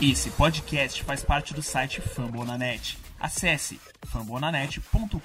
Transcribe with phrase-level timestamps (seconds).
[0.00, 2.96] Esse podcast faz parte do site Fambonanet.
[3.18, 5.18] Acesse fambonanet.com.br.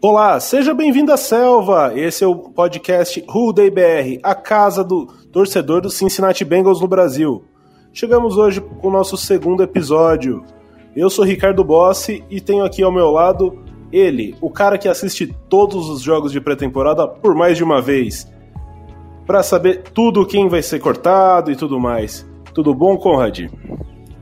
[0.00, 1.98] Olá, seja bem-vindo à Selva.
[1.98, 7.44] Esse é o podcast Who BR, a casa do torcedor do Cincinnati Bengals no Brasil.
[7.92, 10.44] Chegamos hoje com o nosso segundo episódio.
[10.94, 15.26] Eu sou Ricardo Bossi e tenho aqui ao meu lado ele, o cara que assiste
[15.48, 18.30] todos os jogos de pré-temporada por mais de uma vez,
[19.26, 22.26] para saber tudo quem vai ser cortado e tudo mais.
[22.54, 23.48] Tudo bom, Conrad?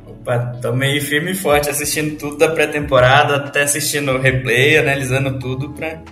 [0.07, 5.71] Opa, meio firme e forte assistindo tudo da pré-temporada, até assistindo o replay, analisando tudo
[5.71, 6.03] para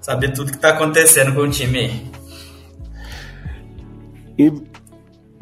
[0.00, 2.10] saber tudo que tá acontecendo com o time.
[4.38, 4.52] E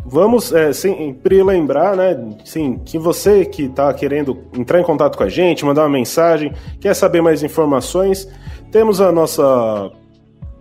[0.04, 5.22] Vamos é, sempre lembrar, né, sim, que você que está querendo entrar em contato com
[5.22, 8.28] a gente, mandar uma mensagem, quer saber mais informações,
[8.70, 9.90] temos a nossa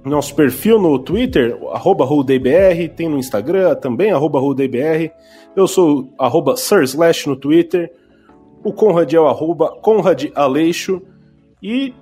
[0.04, 2.08] nosso perfil no Twitter, arroba
[2.96, 4.40] tem no Instagram também, arroba
[5.56, 7.92] Eu sou arroba Sirslash no Twitter.
[8.64, 11.02] O Conrad é o arroba Conrad Aleixo.
[11.62, 11.94] E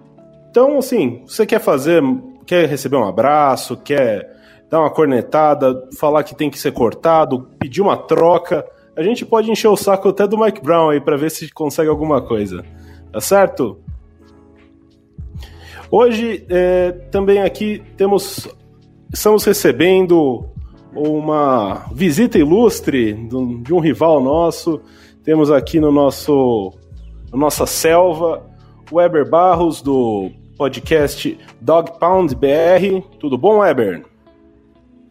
[0.49, 2.01] então, assim, você quer fazer,
[2.45, 4.38] quer receber um abraço, quer
[4.69, 8.65] dar uma cornetada, falar que tem que ser cortado, pedir uma troca.
[8.95, 11.89] A gente pode encher o saco até do Mike Brown aí para ver se consegue
[11.89, 12.63] alguma coisa.
[13.11, 13.79] Tá certo?
[15.89, 18.47] Hoje é, também aqui temos
[19.11, 20.45] estamos recebendo
[20.93, 24.81] uma visita ilustre de um rival nosso.
[25.23, 26.71] Temos aqui no nosso
[27.31, 28.45] na nossa selva
[28.91, 33.01] Weber Barros do podcast Dog Pound BR.
[33.19, 34.08] Tudo bom, Weber?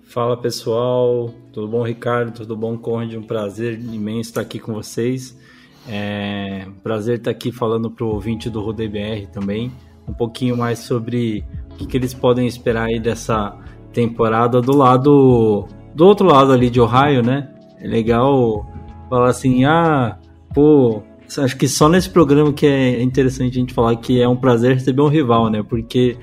[0.09, 3.19] Fala pessoal, tudo bom Ricardo, tudo bom Conde?
[3.19, 5.39] Um prazer imenso estar aqui com vocês.
[5.87, 9.71] É um prazer estar aqui falando para o ouvinte do RodeBR também,
[10.09, 13.55] um pouquinho mais sobre o que, que, eles podem esperar aí dessa
[13.93, 17.51] temporada do lado, do outro lado ali de Ohio, né?
[17.79, 18.67] É legal
[19.11, 20.19] falar assim, ah,
[20.55, 21.03] pô,
[21.37, 24.73] acho que só nesse programa que é interessante a gente falar que é um prazer
[24.73, 25.63] receber um rival, né?
[25.63, 26.17] Porque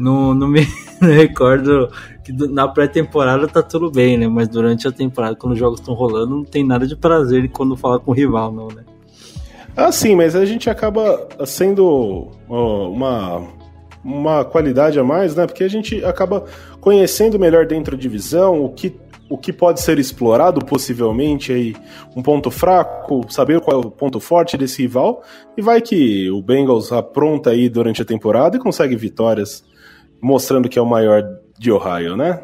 [0.00, 0.66] não, me
[1.00, 1.90] recordo
[2.24, 4.28] que na pré-temporada tá tudo bem, né?
[4.28, 7.76] Mas durante a temporada, quando os jogos estão rolando, não tem nada de prazer quando
[7.76, 8.84] fala com o rival, não, né?
[9.76, 13.46] Ah, sim, mas a gente acaba sendo uma,
[14.04, 15.46] uma qualidade a mais, né?
[15.46, 16.44] Porque a gente acaba
[16.80, 18.96] conhecendo melhor dentro da divisão o que,
[19.28, 21.76] o que pode ser explorado possivelmente aí,
[22.16, 25.22] um ponto fraco, saber qual é o ponto forte desse rival,
[25.56, 29.64] e vai que o Bengals apronta aí durante a temporada e consegue vitórias
[30.20, 31.22] mostrando que é o maior
[31.58, 32.40] de Ohio, né?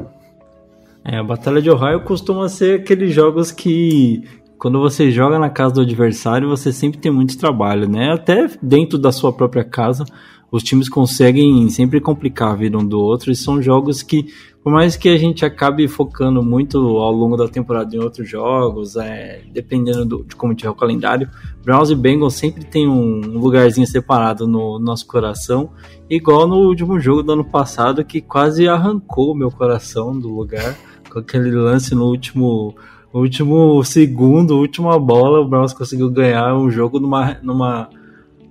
[1.03, 4.23] É, a Batalha de Ohio costuma ser aqueles jogos que
[4.57, 8.11] quando você joga na casa do adversário, você sempre tem muito trabalho, né?
[8.11, 10.05] Até dentro da sua própria casa,
[10.51, 14.27] os times conseguem sempre complicar a vida um do outro e são jogos que,
[14.63, 18.95] por mais que a gente acabe focando muito ao longo da temporada em outros jogos,
[18.95, 21.29] é, dependendo do, de como tiver o calendário,
[21.63, 25.71] Browns e Bengals sempre tem um lugarzinho separado no nosso coração,
[26.09, 30.77] igual no último jogo do ano passado que quase arrancou meu coração do lugar
[31.09, 32.75] com aquele lance no último
[33.13, 37.89] último segundo, última bola, o Browns conseguiu ganhar um jogo numa, numa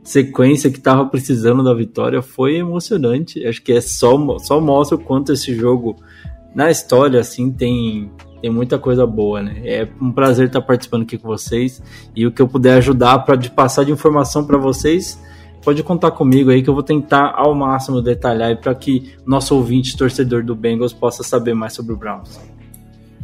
[0.04, 3.44] sequência que estava precisando da vitória foi emocionante.
[3.46, 5.96] Acho que é só, só mostra o quanto esse jogo
[6.54, 8.10] na história assim tem
[8.40, 9.62] tem muita coisa boa, né?
[9.64, 11.82] É um prazer estar participando aqui com vocês
[12.14, 15.18] e o que eu puder ajudar para de passar de informação para vocês,
[15.62, 19.96] pode contar comigo aí que eu vou tentar ao máximo detalhar para que nosso ouvinte
[19.96, 22.38] torcedor do Bengals possa saber mais sobre o Browns.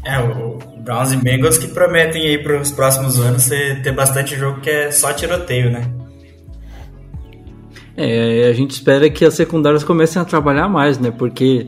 [0.02, 4.62] É, o Browns e Bengals que prometem aí para os próximos anos ter bastante jogo
[4.62, 5.99] que é só tiroteio, né?
[8.02, 11.10] É, a gente espera que as secundárias comecem a trabalhar mais, né?
[11.10, 11.66] Porque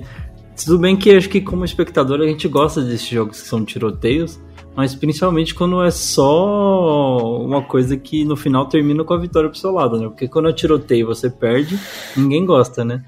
[0.64, 4.40] tudo bem que acho que como espectador a gente gosta desses jogos que são tiroteios,
[4.74, 9.58] mas principalmente quando é só uma coisa que no final termina com a vitória pro
[9.58, 10.08] seu lado, né?
[10.08, 11.78] Porque quando é tiroteio você perde,
[12.16, 13.04] ninguém gosta, né?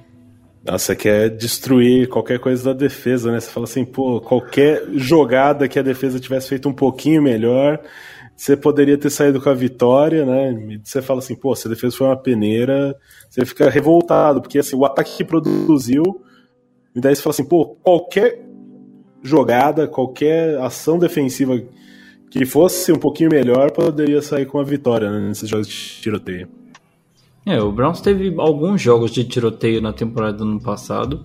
[0.63, 3.41] Você quer destruir qualquer coisa da defesa, né?
[3.41, 7.81] Você fala assim, pô, qualquer jogada que a defesa tivesse feito um pouquinho melhor,
[8.37, 10.81] você poderia ter saído com a vitória, né?
[10.83, 12.97] Você fala assim, pô, se a defesa foi uma peneira,
[13.29, 16.03] você fica revoltado, porque assim, o ataque que produziu,
[16.95, 18.45] e daí você fala assim, pô, qualquer
[19.23, 21.63] jogada, qualquer ação defensiva
[22.31, 26.49] que fosse um pouquinho melhor, poderia sair com a vitória né, nesses jogos de tiroteio.
[27.47, 31.25] É, o Browns teve alguns jogos de tiroteio na temporada do ano passado,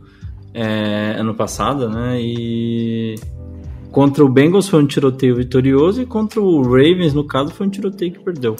[0.54, 2.20] é, ano passado, né?
[2.22, 3.16] E
[3.92, 7.70] Contra o Bengals foi um tiroteio vitorioso e contra o Ravens, no caso, foi um
[7.70, 8.56] tiroteio que perdeu.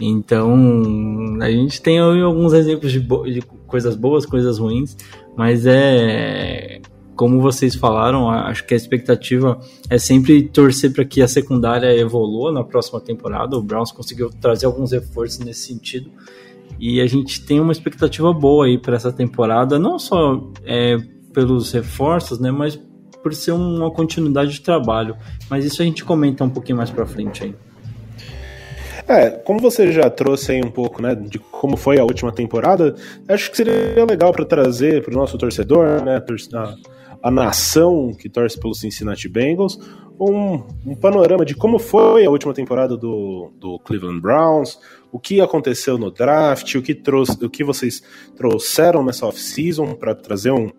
[0.00, 4.96] Então, a gente tem alguns exemplos de, de coisas boas, coisas ruins,
[5.36, 6.80] mas é
[7.16, 9.58] como vocês falaram, acho que a expectativa
[9.88, 13.56] é sempre torcer para que a secundária evolua na próxima temporada.
[13.56, 16.10] O Browns conseguiu trazer alguns reforços nesse sentido.
[16.78, 20.98] E a gente tem uma expectativa boa aí para essa temporada, não só é,
[21.32, 22.78] pelos reforços, né, mas
[23.26, 25.16] por ser uma continuidade de trabalho.
[25.50, 27.54] Mas isso a gente comenta um pouquinho mais para frente aí.
[29.08, 32.94] É, como você já trouxe aí um pouco, né, de como foi a última temporada,
[33.28, 36.22] acho que seria legal para trazer para o nosso torcedor, né,
[36.54, 36.74] a,
[37.20, 39.76] a, nação que torce pelo Cincinnati Bengals,
[40.20, 44.78] um, um, panorama de como foi a última temporada do, do Cleveland Browns,
[45.10, 48.04] o que aconteceu no draft, o que trouxe, o que vocês
[48.36, 50.70] trouxeram nessa off-season para trazer um,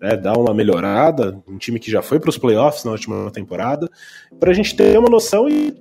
[0.00, 3.88] né, dar uma melhorada, um time que já foi para os playoffs na última temporada,
[4.38, 5.72] para a gente ter uma noção e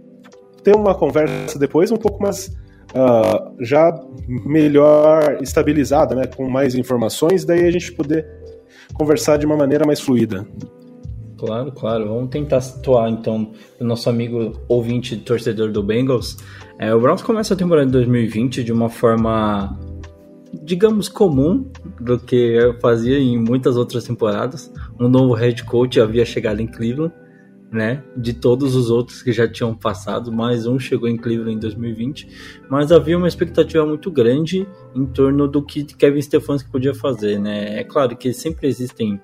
[0.63, 2.47] ter uma conversa depois um pouco mais
[2.93, 3.93] uh, já
[4.27, 8.25] melhor estabilizada, né, com mais informações, daí a gente poder
[8.93, 10.45] conversar de uma maneira mais fluida.
[11.37, 12.07] Claro, claro.
[12.07, 16.37] Vamos tentar situar então o nosso amigo ouvinte torcedor do Bengals.
[16.79, 19.77] É, o Browns começa a temporada de 2020 de uma forma,
[20.63, 21.69] digamos, comum
[21.99, 24.71] do que eu fazia em muitas outras temporadas.
[24.99, 27.13] Um novo head coach havia chegado em Cleveland
[27.71, 28.03] né?
[28.15, 32.27] De todos os outros que já tinham passado, mais um chegou em Cleveland em 2020,
[32.69, 37.79] mas havia uma expectativa muito grande em torno do que Kevin Stefanski podia fazer, né?
[37.79, 39.19] É claro que sempre existem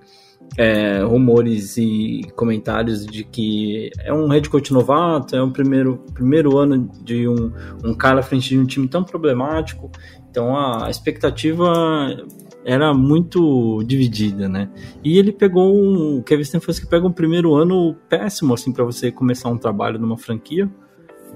[0.57, 6.57] é, rumores e comentários de que é um head coach novato, é um primeiro, primeiro
[6.57, 7.51] ano de um,
[7.83, 9.91] um cara à frente de um time tão problemático,
[10.29, 11.65] então a expectativa
[12.65, 14.69] era muito dividida, né?
[15.03, 16.19] E ele pegou um.
[16.19, 20.17] O Kevin Stefanski pega um primeiro ano péssimo, assim, para você começar um trabalho numa
[20.17, 20.69] franquia.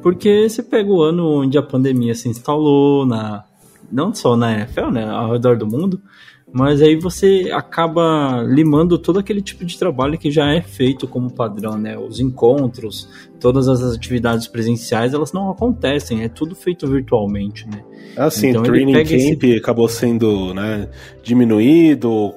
[0.02, 3.44] Porque você pega o ano onde a pandemia se instalou, na,
[3.92, 5.06] não só na NFL, né?
[5.10, 6.02] Ao redor do mundo.
[6.52, 11.30] Mas aí você acaba limando todo aquele tipo de trabalho que já é feito como
[11.30, 11.98] padrão, né?
[11.98, 13.10] Os encontros,
[13.40, 17.84] todas as atividades presenciais, elas não acontecem, é tudo feito virtualmente, né?
[18.16, 19.58] Assim, então, training camp esse...
[19.58, 20.90] acabou sendo né,
[21.22, 22.34] diminuído.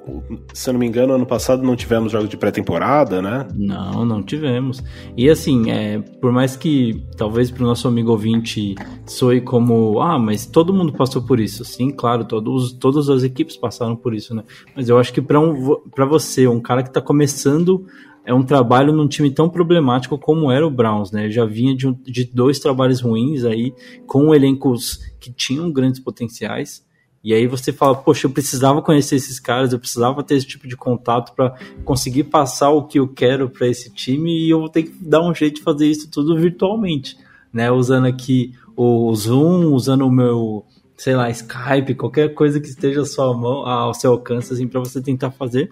[0.53, 3.49] Se eu não me engano, ano passado não tivemos jogos de pré-temporada, né?
[3.55, 4.83] Não, não tivemos.
[5.17, 8.75] E assim, é, por mais que talvez para o nosso amigo ouvinte
[9.07, 11.65] soe como, ah, mas todo mundo passou por isso.
[11.65, 14.45] Sim, claro, todos, todas as equipes passaram por isso, né?
[14.77, 17.87] Mas eu acho que para um, você, um cara que está começando
[18.31, 21.29] é um trabalho num time tão problemático como era o Browns, né?
[21.29, 23.75] já vinha de, de dois trabalhos ruins aí,
[24.07, 26.87] com elencos que tinham grandes potenciais.
[27.25, 30.69] E aí você fala, poxa, eu precisava conhecer esses caras, eu precisava ter esse tipo
[30.69, 34.69] de contato para conseguir passar o que eu quero para esse time e eu vou
[34.69, 37.19] ter que dar um jeito de fazer isso tudo virtualmente,
[37.53, 37.69] né?
[37.69, 40.65] Usando aqui o Zoom, usando o meu,
[40.97, 44.79] sei lá, Skype, qualquer coisa que esteja à sua mão, ao seu alcance, assim, para
[44.79, 45.69] você tentar fazer.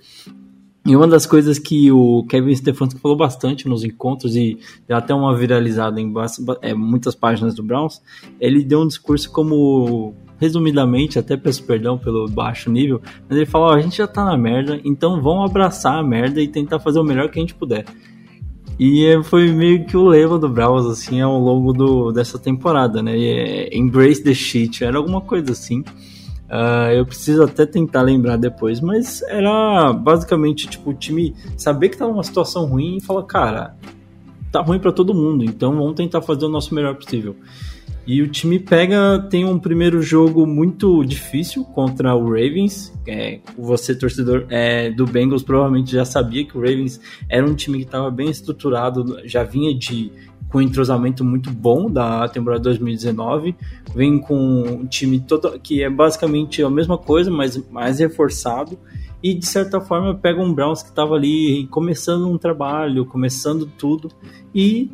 [0.86, 4.58] E uma das coisas que o Kevin Stefanski falou bastante nos encontros e
[4.88, 6.12] até uma viralizada em
[6.62, 8.00] é, muitas páginas do Browns,
[8.40, 13.68] ele deu um discurso como, resumidamente, até peço perdão pelo baixo nível, mas ele falou,
[13.68, 16.98] oh, a gente já tá na merda, então vamos abraçar a merda e tentar fazer
[17.00, 17.84] o melhor que a gente puder.
[18.78, 23.18] E foi meio que o lema do Browns, assim, ao longo do, dessa temporada, né?
[23.18, 25.82] E é, Embrace the shit, era alguma coisa assim.
[26.48, 31.98] Uh, eu preciso até tentar lembrar depois, mas era basicamente tipo o time saber que
[31.98, 33.76] tá numa situação ruim e falar, cara,
[34.50, 37.36] tá ruim para todo mundo, então vamos tentar fazer o nosso melhor possível.
[38.06, 42.90] E o time pega, tem um primeiro jogo muito difícil contra o Ravens.
[43.06, 47.80] É, você, torcedor é, do Bengals, provavelmente já sabia que o Ravens era um time
[47.80, 50.10] que estava bem estruturado, já vinha de
[50.48, 53.54] com um entrosamento muito bom da temporada 2019.
[53.94, 58.78] Vem com um time todo, que é basicamente a mesma coisa, mas mais reforçado.
[59.22, 64.10] E de certa forma pega um Browns que estava ali começando um trabalho, começando tudo,
[64.54, 64.90] e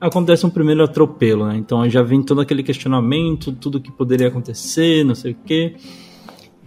[0.00, 1.56] acontece um primeiro atropelo, né?
[1.56, 5.74] Então já vem todo aquele questionamento, tudo que poderia acontecer, não sei o quê.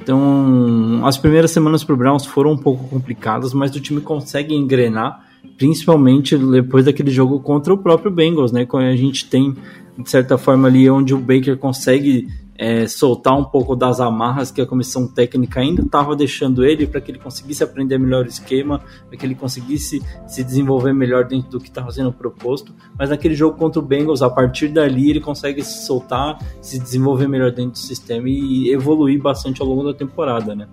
[0.02, 4.54] Então, as primeiras semanas para o Browns foram um pouco complicadas, mas o time consegue
[4.54, 8.66] engrenar principalmente depois daquele jogo contra o próprio Bengals, né?
[8.66, 9.56] Quando a gente tem,
[9.98, 12.28] de certa forma, ali onde o Baker consegue
[12.62, 17.02] é, soltar um pouco das amarras que a comissão técnica ainda estava deixando ele para
[17.02, 21.50] que ele conseguisse aprender melhor o esquema, para que ele conseguisse se desenvolver melhor dentro
[21.50, 22.72] do que estava sendo proposto.
[23.00, 27.28] Mas naquele jogo contra o Bengals, a partir dali ele consegue se soltar, se desenvolver
[27.28, 30.68] melhor dentro do sistema e evoluir bastante ao longo da temporada, né?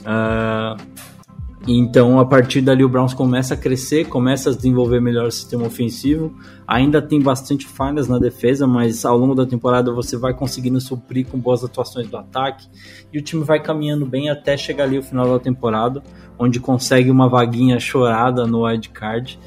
[0.00, 1.09] Uh,
[1.68, 5.66] Então, a partir dali, o Browns começa a crescer, começa a desenvolver melhor o sistema
[5.66, 6.34] ofensivo.
[6.66, 11.26] Ainda tem bastante falhas na defesa, mas ao longo da temporada você vai conseguindo suprir
[11.26, 12.66] com boas atuações do ataque.
[13.12, 16.02] E o time vai caminhando bem até chegar ali o final da temporada,
[16.38, 19.38] onde consegue uma vaguinha chorada no wild card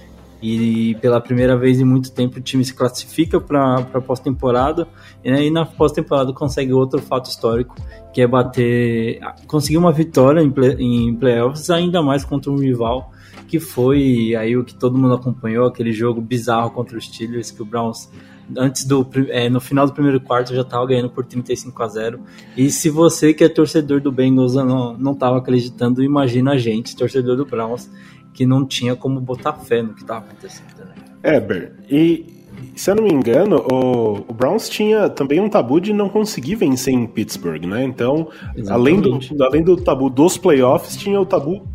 [0.43, 4.85] e pela primeira vez em muito tempo o time se classifica para a pós-temporada
[5.23, 7.75] e aí na pós-temporada consegue outro fato histórico
[8.13, 13.09] que é bater conseguir uma vitória em, play, em playoffs ainda mais contra um rival
[13.47, 17.61] que foi aí o que todo mundo acompanhou aquele jogo bizarro contra os Steelers que
[17.61, 18.09] o Browns
[18.57, 22.19] antes do é, no final do primeiro quarto já estava ganhando por 35 a 0
[22.57, 26.97] e se você que é torcedor do Bengals não não estava acreditando imagina a gente
[26.97, 27.89] torcedor do Browns
[28.33, 30.77] que não tinha como botar fé no que estava acontecendo.
[30.79, 30.93] Né?
[31.21, 32.43] É, Ber, e
[32.75, 36.55] se eu não me engano, o, o, Browns tinha também um tabu de não conseguir
[36.55, 37.83] vencer em Pittsburgh, né?
[37.83, 38.27] Então,
[38.67, 41.65] além do, além do tabu dos playoffs, tinha o tabu,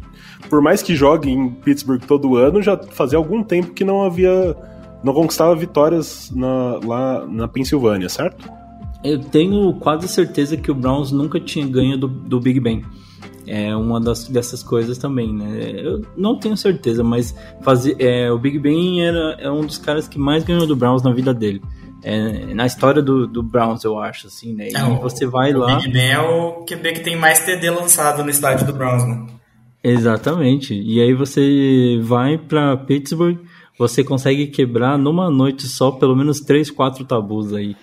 [0.48, 4.56] por mais que jogue em Pittsburgh todo ano, já fazia algum tempo que não havia.
[5.02, 8.50] não conquistava vitórias na, lá na Pensilvânia, certo?
[9.04, 12.82] Eu tenho quase certeza que o Browns nunca tinha ganho do, do Big Ben
[13.46, 15.72] é uma das, dessas coisas também, né?
[15.76, 20.06] Eu não tenho certeza, mas fazer, é, o Big Ben era é um dos caras
[20.06, 21.62] que mais ganhou do Browns na vida dele.
[22.02, 24.68] É, na história do, do Browns, eu acho, assim, né?
[24.70, 25.74] E é, você vai o lá.
[25.74, 29.04] O Big Ben é o QB que tem mais TD lançado no estádio do Browns,
[29.06, 29.26] né?
[29.82, 30.74] Exatamente.
[30.74, 33.38] E aí você vai para Pittsburgh,
[33.78, 37.76] você consegue quebrar numa noite só pelo menos 3, 4 tabus aí.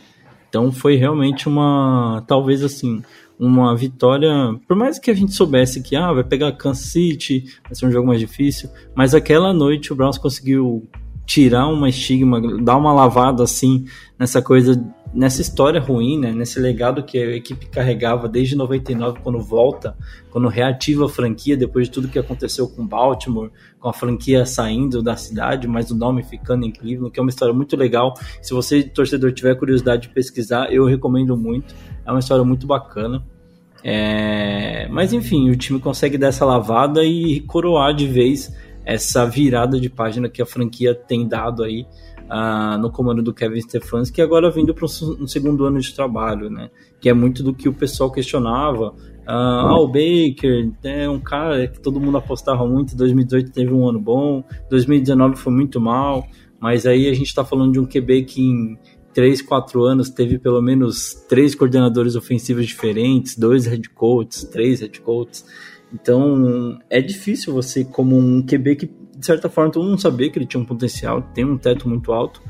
[0.48, 2.24] Então foi realmente uma.
[2.28, 3.02] Talvez assim
[3.40, 4.30] uma vitória,
[4.68, 7.92] por mais que a gente soubesse que ah, vai pegar Kansas City, vai ser um
[7.92, 10.88] jogo mais difícil, mas aquela noite o Browns conseguiu
[11.26, 13.86] tirar uma estigma, dar uma lavada assim
[14.18, 14.82] nessa coisa,
[15.16, 16.34] nessa história ruim, né?
[16.34, 19.96] nesse legado que a equipe carregava desde 99 quando volta,
[20.30, 25.02] quando reativa a franquia depois de tudo que aconteceu com Baltimore, com a franquia saindo
[25.02, 28.14] da cidade, mas o nome ficando em Cleveland, que é uma história muito legal.
[28.42, 31.74] Se você torcedor tiver curiosidade de pesquisar, eu recomendo muito.
[32.06, 33.24] É uma história muito bacana.
[33.82, 34.88] É...
[34.90, 38.54] Mas enfim, o time consegue dar essa lavada e coroar de vez
[38.84, 41.88] essa virada de página que a franquia tem dado aí
[42.30, 46.70] uh, no comando do Kevin Stefanski, agora vindo para um segundo ano de trabalho, né?
[47.00, 48.90] Que é muito do que o pessoal questionava.
[48.90, 52.96] Uh, ah, o Baker é um cara que todo mundo apostava muito.
[52.96, 56.28] 2018 teve um ano bom, 2019 foi muito mal,
[56.60, 58.78] mas aí a gente está falando de um QB que em
[59.14, 65.00] 3, 4 anos teve pelo menos três coordenadores ofensivos diferentes, dois head coaches, três head
[65.02, 65.46] coaches.
[65.94, 70.38] Então é difícil você, como um QB que de certa forma todo mundo sabia que
[70.38, 72.44] ele tinha um potencial, tem um teto muito alto,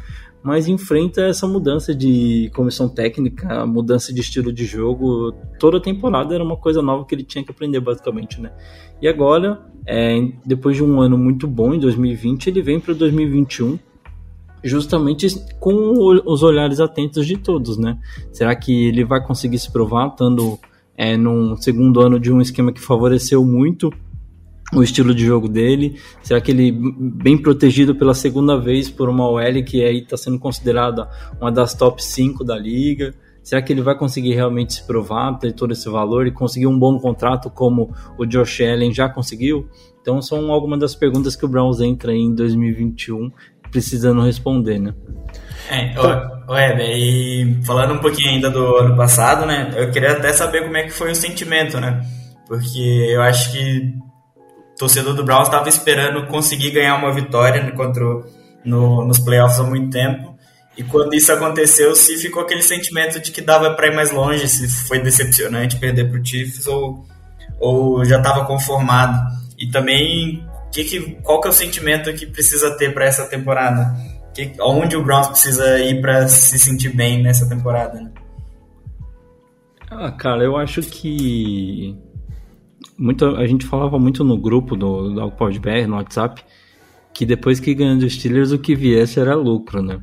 [0.44, 5.32] mas enfrenta essa mudança de comissão técnica, mudança de estilo de jogo.
[5.58, 8.51] Toda temporada era uma coisa nova que ele tinha que aprender, basicamente, né?
[9.01, 13.79] E agora, é, depois de um ano muito bom em 2020, ele vem para 2021
[14.62, 15.27] justamente
[15.60, 17.98] com os olhares atentos de todos, né?
[18.34, 20.60] Será que ele vai conseguir se provar, estando
[20.98, 23.89] é, num segundo ano de um esquema que favoreceu muito
[24.79, 26.00] o estilo de jogo dele?
[26.22, 30.39] Será que ele bem protegido pela segunda vez por uma OL que aí está sendo
[30.39, 33.13] considerada uma das top 5 da liga?
[33.44, 36.77] Será que ele vai conseguir realmente se provar, ter todo esse valor e conseguir um
[36.77, 39.70] bom contrato como o Josh Allen já conseguiu?
[40.01, 43.32] Então são algumas das perguntas que o Browns entra em 2021
[43.72, 44.94] precisando responder, né?
[45.70, 49.74] É, Heber, e falando um pouquinho ainda do ano passado, né?
[49.75, 52.01] Eu queria até saber como é que foi o sentimento, né?
[52.48, 53.94] Porque eu acho que
[54.77, 58.25] torcedor do Browns estava esperando conseguir ganhar uma vitória contra o,
[58.63, 60.36] no, nos playoffs há muito tempo.
[60.77, 64.48] E quando isso aconteceu, se ficou aquele sentimento de que dava para ir mais longe,
[64.48, 67.05] se foi decepcionante perder para o Chiefs ou,
[67.60, 69.17] ou já estava conformado.
[69.58, 73.96] E também que que, qual que é o sentimento que precisa ter para essa temporada?
[74.34, 78.01] Que, onde o Browns precisa ir para se sentir bem nessa temporada?
[78.01, 78.12] Né?
[79.89, 81.98] Ah, cara, eu acho que
[82.97, 86.43] muito, a gente falava muito no grupo do, do PodBR, no WhatsApp,
[87.13, 89.99] que depois que ganhou dos Steelers, o que viesse era lucro, né?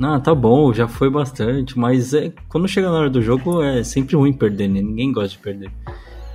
[0.00, 3.82] Ah, tá bom, já foi bastante, mas é, quando chega na hora do jogo é
[3.82, 4.82] sempre ruim perder, né?
[4.82, 5.70] Ninguém gosta de perder.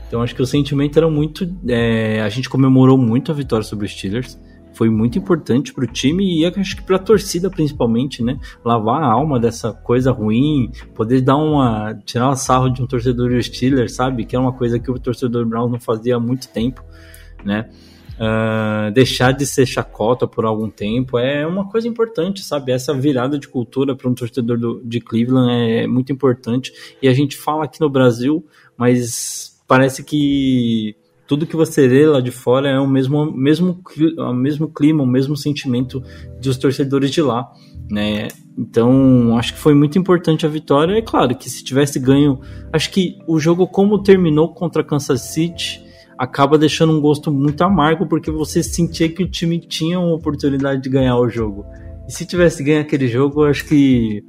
[0.07, 1.47] Então acho que o sentimento era muito.
[1.67, 4.37] É, a gente comemorou muito a vitória sobre os Steelers.
[4.73, 8.39] Foi muito importante para o time e acho que para a torcida principalmente, né?
[8.63, 11.93] Lavar a alma dessa coisa ruim, poder dar uma.
[12.05, 14.25] tirar uma sarro de um torcedor Steelers, sabe?
[14.25, 16.83] Que é uma coisa que o torcedor Brown não fazia há muito tempo,
[17.43, 17.69] né?
[18.21, 22.71] Uh, deixar de ser chacota por algum tempo é uma coisa importante, sabe?
[22.71, 26.71] Essa virada de cultura para um torcedor do, de Cleveland é muito importante.
[27.01, 28.45] E a gente fala aqui no Brasil,
[28.77, 30.95] mas parece que
[31.31, 33.81] tudo que você lê lá de fora é o mesmo, mesmo,
[34.17, 36.03] o mesmo clima, o mesmo sentimento
[36.41, 37.49] dos torcedores de lá,
[37.89, 38.27] né?
[38.57, 40.93] Então, acho que foi muito importante a vitória.
[40.97, 42.41] É claro que se tivesse ganho,
[42.73, 45.81] acho que o jogo como terminou contra Kansas City
[46.17, 50.81] acaba deixando um gosto muito amargo porque você sentia que o time tinha uma oportunidade
[50.81, 51.65] de ganhar o jogo.
[52.09, 54.21] E se tivesse ganho aquele jogo, acho que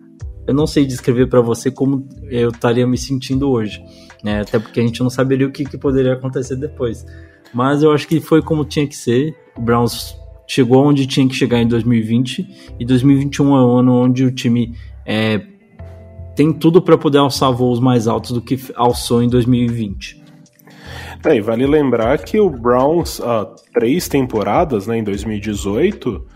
[0.46, 3.82] eu não sei descrever para você como eu estaria me sentindo hoje,
[4.22, 4.40] né?
[4.40, 7.06] Até porque a gente não saberia o que, que poderia acontecer depois.
[7.54, 9.34] Mas eu acho que foi como tinha que ser.
[9.56, 14.24] O Browns chegou onde tinha que chegar em 2020 e 2021 é o ano onde
[14.24, 14.74] o time
[15.06, 15.40] é,
[16.34, 20.22] tem tudo para poder alçar voos mais altos do que alçou em 2020.
[21.24, 26.26] É, e vale lembrar que o Browns, há três temporadas, né, em 2018,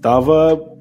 [0.00, 0.73] tava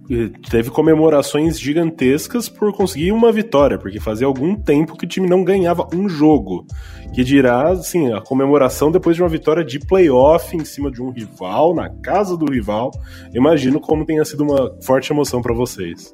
[0.49, 5.43] teve comemorações gigantescas por conseguir uma vitória, porque fazia algum tempo que o time não
[5.43, 6.65] ganhava um jogo.
[7.13, 11.11] Que dirá, assim, a comemoração depois de uma vitória de playoff em cima de um
[11.11, 12.91] rival, na casa do rival.
[13.33, 16.13] Imagino como tenha sido uma forte emoção para vocês.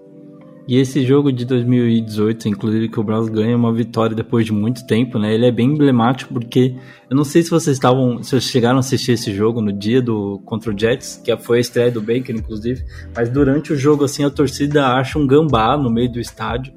[0.70, 4.86] E esse jogo de 2018, inclusive que o Browns ganha uma vitória depois de muito
[4.86, 5.34] tempo, né?
[5.34, 6.76] Ele é bem emblemático porque
[7.10, 10.00] eu não sei se vocês estavam, se vocês chegaram a assistir esse jogo no dia
[10.00, 12.86] do contra o Jets, que foi a estreia do Baker inclusive,
[13.16, 16.72] mas durante o jogo assim a torcida acha um gambá no meio do estádio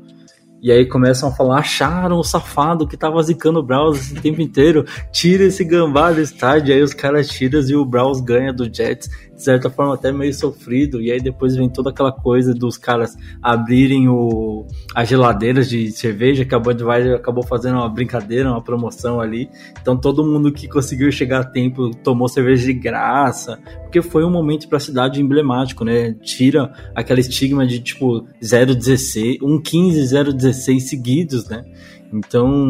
[0.63, 4.41] e aí começam a falar, acharam o safado que tava zicando o Browns esse tempo
[4.41, 4.87] inteiro.
[5.11, 6.73] Tira esse gambá do estádio.
[6.73, 9.11] Aí os caras tiram e o Browns ganha do Jets.
[9.43, 11.03] De certa forma até meio sofrido.
[11.03, 16.45] E aí depois vem toda aquela coisa dos caras abrirem o, as geladeiras de cerveja,
[16.45, 19.51] que a Budweiser acabou fazendo uma brincadeira, uma promoção ali.
[19.81, 23.59] Então todo mundo que conseguiu chegar a tempo tomou cerveja de graça.
[23.83, 26.15] Porque foi um momento para a cidade emblemático, né?
[26.23, 31.65] Tira aquela estigma de tipo 016, um 15, 016 16 seguidos, né?
[32.13, 32.69] Então,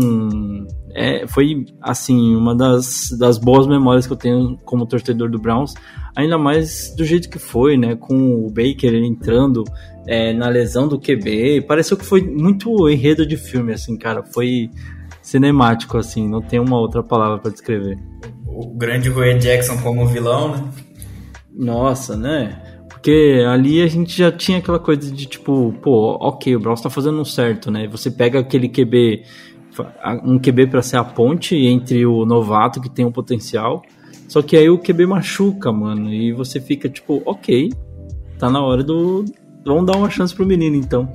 [0.95, 5.75] é, foi, assim, uma das, das boas memórias que eu tenho como torcedor do Browns,
[6.15, 7.97] ainda mais do jeito que foi, né?
[7.97, 9.65] Com o Baker entrando
[10.07, 14.71] é, na lesão do QB, pareceu que foi muito enredo de filme, assim, cara, foi
[15.21, 17.99] cinemático, assim, não tem uma outra palavra para descrever.
[18.47, 20.65] O grande Roy Jackson como vilão, né?
[21.55, 22.61] Nossa, né?
[23.03, 26.89] Porque ali a gente já tinha aquela coisa de tipo, pô, ok, o Browns tá
[26.89, 27.89] fazendo certo, né?
[27.89, 29.25] Você pega aquele QB,
[30.25, 33.83] um QB para ser a ponte entre o novato que tem um potencial,
[34.29, 37.73] só que aí o QB machuca, mano, e você fica tipo, ok,
[38.39, 39.25] tá na hora do.
[39.67, 41.13] Vamos dar uma chance pro menino então.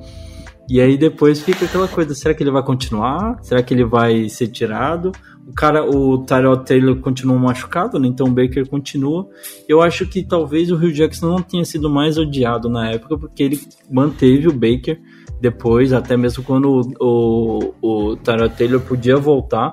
[0.68, 3.38] E aí depois fica aquela coisa, será que ele vai continuar?
[3.40, 5.10] Será que ele vai ser tirado?
[5.48, 8.06] O cara, o Tyrell Taylor continua machucado, né?
[8.06, 9.26] Então o Baker continua.
[9.66, 13.42] Eu acho que talvez o Rio Jackson não tenha sido mais odiado na época, porque
[13.42, 15.00] ele manteve o Baker
[15.40, 19.72] depois, até mesmo quando o, o, o Tyrell Taylor podia voltar,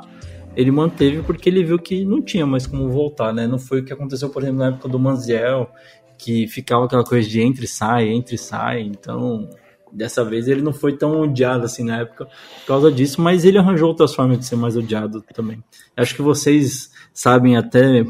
[0.56, 3.46] ele manteve porque ele viu que não tinha mais como voltar, né?
[3.46, 5.70] Não foi o que aconteceu, por exemplo, na época do Manziel,
[6.18, 8.82] que ficava aquela coisa de entre e sai, entre e sai.
[8.82, 9.50] Então,
[9.96, 13.58] Dessa vez ele não foi tão odiado assim na época por causa disso, mas ele
[13.58, 15.64] arranjou outras formas de ser mais odiado também.
[15.96, 18.06] Acho que vocês sabem até.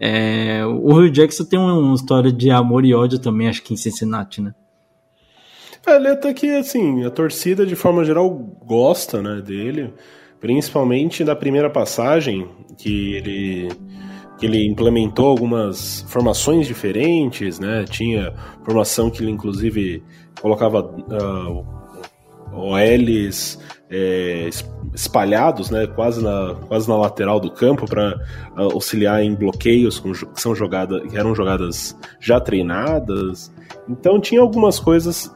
[0.00, 3.76] É, o Rio Jackson tem uma história de amor e ódio também, acho que em
[3.76, 4.54] Cincinnati, né?
[5.86, 9.92] É, ele até que, assim, a torcida de forma geral gosta né, dele,
[10.40, 13.68] principalmente da primeira passagem, que ele
[14.38, 17.84] que ele implementou algumas formações diferentes, né?
[17.84, 18.32] Tinha
[18.64, 20.02] formação que ele inclusive
[20.40, 21.66] colocava uh,
[22.52, 23.58] OLs
[23.90, 24.48] é,
[24.94, 28.16] espalhados, né, quase na, quase na lateral do campo para
[28.56, 33.52] uh, auxiliar em bloqueios com, que são jogadas, que eram jogadas já treinadas.
[33.88, 35.32] Então tinha algumas coisas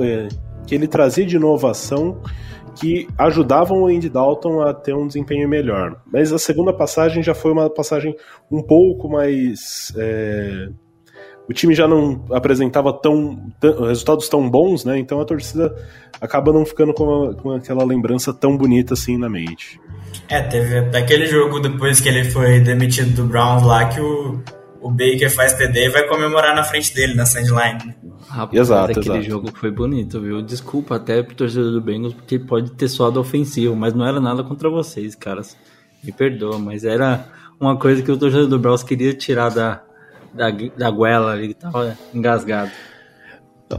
[0.00, 0.28] é,
[0.66, 2.20] que ele trazia de inovação
[2.78, 6.00] que ajudavam o Andy Dalton a ter um desempenho melhor.
[6.12, 8.14] Mas a segunda passagem já foi uma passagem
[8.50, 10.68] um pouco mais é,
[11.48, 14.98] o time já não apresentava tão, tão, resultados tão bons, né?
[14.98, 15.74] Então a torcida
[16.20, 19.80] acaba não ficando com, com aquela lembrança tão bonita assim na mente.
[20.28, 24.42] É, teve até aquele jogo depois que ele foi demitido do Browns lá que o,
[24.80, 27.94] o Baker faz TD e vai comemorar na frente dele, na sideline.
[28.28, 29.22] Rapaz, exato, aquele exato.
[29.22, 30.42] jogo foi bonito, viu?
[30.42, 34.44] Desculpa até pro torcedor do Bengals, porque pode ter soado ofensivo, mas não era nada
[34.44, 35.56] contra vocês, caras.
[36.04, 37.24] Me perdoa, mas era
[37.58, 39.82] uma coisa que o torcedor do Browns queria tirar da,
[40.32, 42.70] da, da goela ali, que tava engasgado.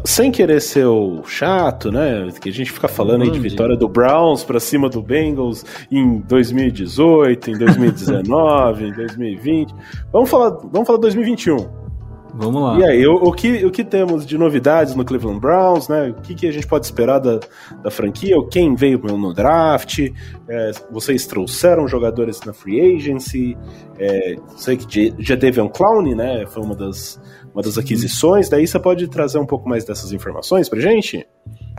[0.06, 2.30] Sem querer ser o chato, né?
[2.40, 6.20] Que a gente fica falando aí de vitória do Browns para cima do Bengals em
[6.20, 9.74] 2018, em 2019, em 2020.
[10.12, 11.89] Vamos falar, vamos falar 2021.
[12.34, 12.80] Vamos lá.
[12.80, 16.10] E aí, o, o, que, o que temos de novidades no Cleveland Browns, né?
[16.10, 17.40] O que, que a gente pode esperar da,
[17.82, 18.36] da franquia?
[18.50, 20.00] Quem veio no draft?
[20.48, 23.58] É, vocês trouxeram jogadores na free agency?
[23.98, 26.46] É, sei que Jadavion Clowney, né?
[26.48, 27.20] Foi uma das,
[27.54, 28.50] uma das aquisições.
[28.50, 31.26] Daí você pode trazer um pouco mais dessas informações pra gente?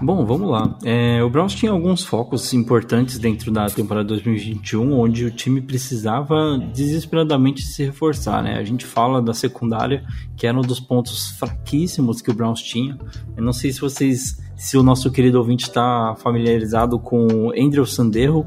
[0.02, 0.78] Bom, vamos lá.
[0.82, 6.58] É, o Browns tinha alguns focos importantes dentro da temporada 2021, onde o time precisava
[6.72, 8.42] desesperadamente se reforçar.
[8.42, 8.56] Né?
[8.56, 10.02] A gente fala da secundária,
[10.38, 12.98] que era um dos pontos fraquíssimos que o Browns tinha.
[13.36, 17.84] Eu não sei se vocês, se o nosso querido ouvinte está familiarizado com o Andrew
[17.84, 18.46] Sanderro,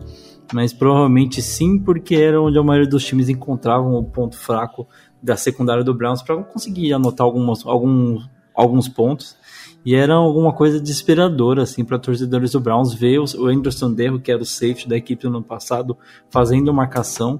[0.51, 4.87] mas provavelmente sim, porque era onde a maioria dos times encontravam o ponto fraco
[5.21, 9.37] da secundária do Browns para conseguir anotar alguns, alguns, alguns pontos.
[9.85, 14.31] E era alguma coisa desesperadora, assim, para torcedores do Browns ver o Anderson Derro, que
[14.31, 15.97] era o safety da equipe no ano passado,
[16.29, 17.39] fazendo marcação.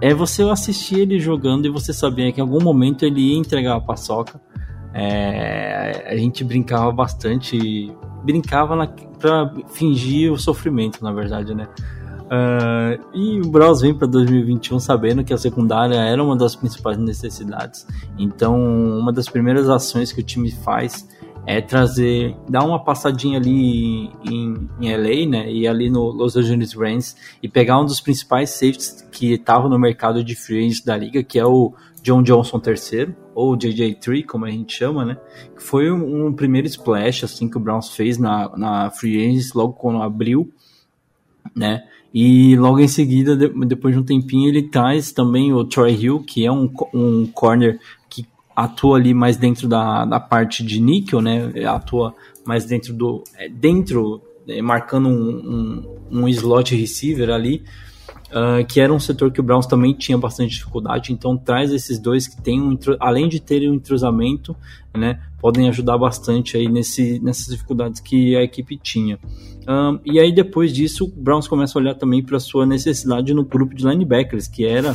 [0.00, 3.76] É você assistir ele jogando e você sabia que em algum momento ele ia entregar
[3.76, 4.40] a paçoca.
[4.92, 7.92] É, a gente brincava bastante,
[8.24, 11.68] brincava para fingir o sofrimento, na verdade, né?
[12.24, 16.96] Uh, e o Browns vem para 2021 sabendo que a secundária era uma das principais
[16.96, 17.86] necessidades.
[18.18, 18.56] Então,
[18.98, 21.06] uma das primeiras ações que o time faz
[21.46, 26.72] é trazer, dar uma passadinha ali em, em LA, né, e ali no Los Angeles
[26.74, 30.96] Rams e pegar um dos principais safeties que estava no mercado de free agents da
[30.96, 35.18] liga, que é o John Johnson III, ou JJ3, como a gente chama, né,
[35.54, 39.52] que foi um, um primeiro splash, assim, que o Browns fez na, na free agents
[39.52, 40.50] logo quando abriu,
[41.54, 46.20] né, e logo em seguida, depois de um tempinho, ele traz também o Troy Hill,
[46.20, 47.80] que é um, um corner
[48.54, 51.52] atua ali mais dentro da, da parte de níquel, né?
[51.66, 52.14] Atua
[52.46, 53.24] mais dentro do.
[53.36, 57.64] É, dentro, é, marcando um, um, um, slot receiver ali,
[58.30, 61.12] uh, que era um setor que o Browns também tinha bastante dificuldade.
[61.12, 64.54] Então traz esses dois que tem um, além de terem um entrosamento,
[64.96, 65.20] né?
[65.40, 69.18] Podem ajudar bastante aí nesse, nessas dificuldades que a equipe tinha.
[69.66, 73.44] Um, e aí depois disso, o Browns começa a olhar também para sua necessidade no
[73.44, 74.94] grupo de linebackers, que era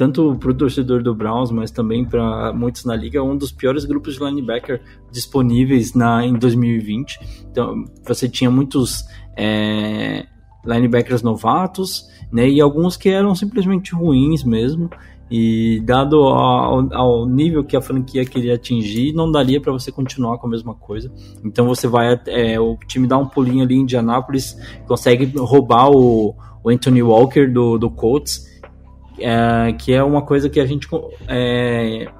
[0.00, 3.84] tanto para o torcedor do Browns, mas também para muitos na liga, um dos piores
[3.84, 4.80] grupos de linebacker
[5.12, 7.20] disponíveis na, em 2020.
[7.50, 9.04] Então, você tinha muitos
[9.36, 10.24] é,
[10.64, 14.88] linebackers novatos, né, e alguns que eram simplesmente ruins mesmo.
[15.30, 20.38] E dado ao, ao, nível que a franquia queria atingir, não daria para você continuar
[20.38, 21.12] com a mesma coisa.
[21.44, 24.56] Então você vai, é, o time dá um pulinho ali em Indianapolis,
[24.88, 26.34] consegue roubar o,
[26.64, 28.48] o Anthony Walker do, do Colts
[29.20, 30.88] é, que é uma coisa que a gente
[31.28, 32.10] é,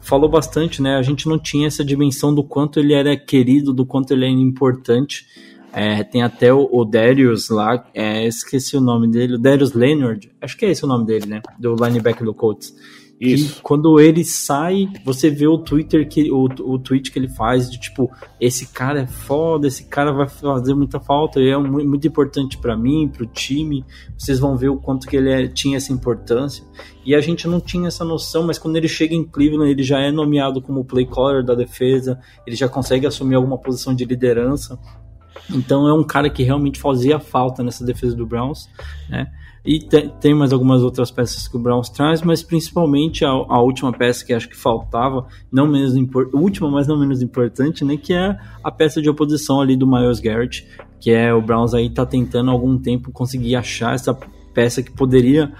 [0.00, 0.96] falou bastante, né?
[0.96, 4.34] A gente não tinha essa dimensão do quanto ele era querido, do quanto ele era
[4.34, 5.26] importante.
[5.72, 10.28] É, tem até o, o Darius lá, é, esqueci o nome dele, o Darius Leonard,
[10.40, 11.42] acho que é esse o nome dele, né?
[11.58, 12.74] Do linebacker do Colts.
[13.20, 13.56] Isso.
[13.56, 17.70] Que quando ele sai, você vê o Twitter que o, o tweet que ele faz
[17.70, 22.08] de tipo, esse cara é foda, esse cara vai fazer muita falta, ele é muito
[22.08, 23.84] importante para mim, pro time.
[24.16, 26.64] Vocês vão ver o quanto que ele é, tinha essa importância.
[27.04, 30.00] E a gente não tinha essa noção, mas quando ele chega em Cleveland, ele já
[30.00, 34.78] é nomeado como play caller da defesa, ele já consegue assumir alguma posição de liderança.
[35.50, 38.66] Então é um cara que realmente fazia falta nessa defesa do Browns,
[39.10, 39.30] né?
[39.64, 39.78] E
[40.20, 44.24] tem mais algumas outras peças que o Browns traz, mas principalmente a, a última peça
[44.24, 45.94] que acho que faltava, não menos
[46.32, 47.96] última, mas não menos importante, né?
[47.96, 50.66] Que é a peça de oposição ali do Miles Garrett,
[50.98, 54.16] que é o Browns aí tá tentando há algum tempo conseguir achar essa
[54.54, 55.52] peça que poderia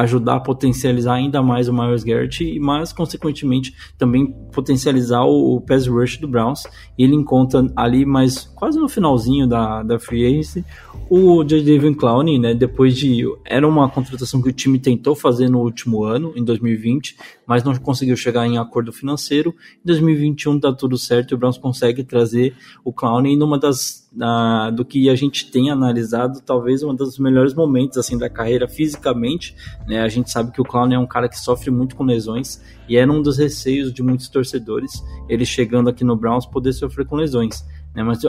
[0.00, 5.86] ajudar a potencializar ainda mais o Miles Garrett, mas consequentemente também potencializar o, o pass
[5.86, 6.64] rush do Browns.
[6.98, 10.64] E ele encontra ali, mas quase no finalzinho da, da free agency,
[11.08, 11.94] o J.J.
[11.94, 13.24] Clowney, né, depois de...
[13.44, 17.74] Era uma contratação que o time tentou fazer no último ano, em 2020, mas não
[17.76, 19.54] conseguiu chegar em acordo financeiro.
[19.76, 24.70] Em 2021 tá tudo certo e o Browns consegue trazer o Clowney numa das na,
[24.70, 29.54] do que a gente tem analisado, talvez um dos melhores momentos assim da carreira fisicamente.
[29.86, 30.00] Né?
[30.00, 32.96] A gente sabe que o Clown é um cara que sofre muito com lesões e
[32.96, 37.16] era um dos receios de muitos torcedores, ele chegando aqui no Browns poder sofrer com
[37.16, 37.62] lesões.
[37.94, 38.02] Né?
[38.02, 38.20] Mas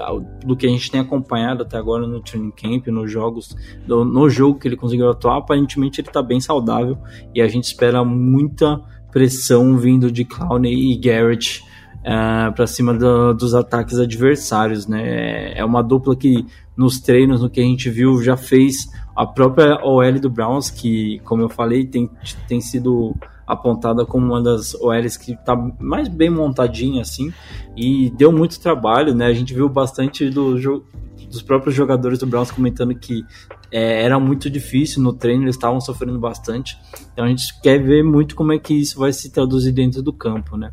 [0.46, 3.56] do que a gente tem acompanhado até agora no training camp, nos jogos,
[3.88, 6.98] no jogo que ele conseguiu atuar, aparentemente ele está bem saudável
[7.34, 8.82] e a gente espera muita
[9.18, 11.64] pressão vindo de Clowney e Garrett
[12.06, 15.58] uh, é, para cima do, dos ataques adversários, né?
[15.58, 18.76] É uma dupla que nos treinos, no que a gente viu, já fez
[19.16, 22.08] a própria OL do Browns, que, como eu falei, tem,
[22.48, 23.16] tem sido
[23.48, 27.34] apontada como uma das OLs que está mais bem montadinha assim
[27.76, 29.26] e deu muito trabalho, né?
[29.26, 30.60] A gente viu bastante do
[31.28, 33.24] dos próprios jogadores do Browns comentando que
[33.72, 36.78] é, era muito difícil no treino, eles estavam sofrendo bastante.
[37.14, 40.14] Então a gente quer ver muito como é que isso vai se traduzir dentro do
[40.14, 40.72] campo, né?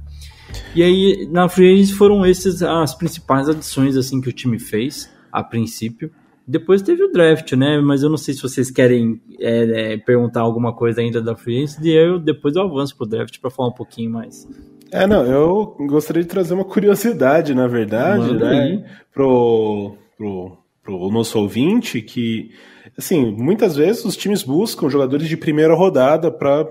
[0.75, 5.43] E aí, na Free foram essas as principais adições assim que o time fez a
[5.43, 6.11] princípio.
[6.47, 7.81] Depois teve o draft, né?
[7.81, 11.57] Mas eu não sei se vocês querem é, é, perguntar alguma coisa ainda da Free
[11.57, 14.47] Agency, e eu depois eu avanço pro draft para falar um pouquinho mais.
[14.93, 18.61] É, não, eu gostaria de trazer uma curiosidade, na verdade, Manda né?
[18.61, 18.85] Aí.
[19.13, 22.51] Pro, pro, pro nosso ouvinte, que,
[22.97, 26.67] assim, muitas vezes os times buscam jogadores de primeira rodada para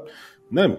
[0.52, 0.78] né,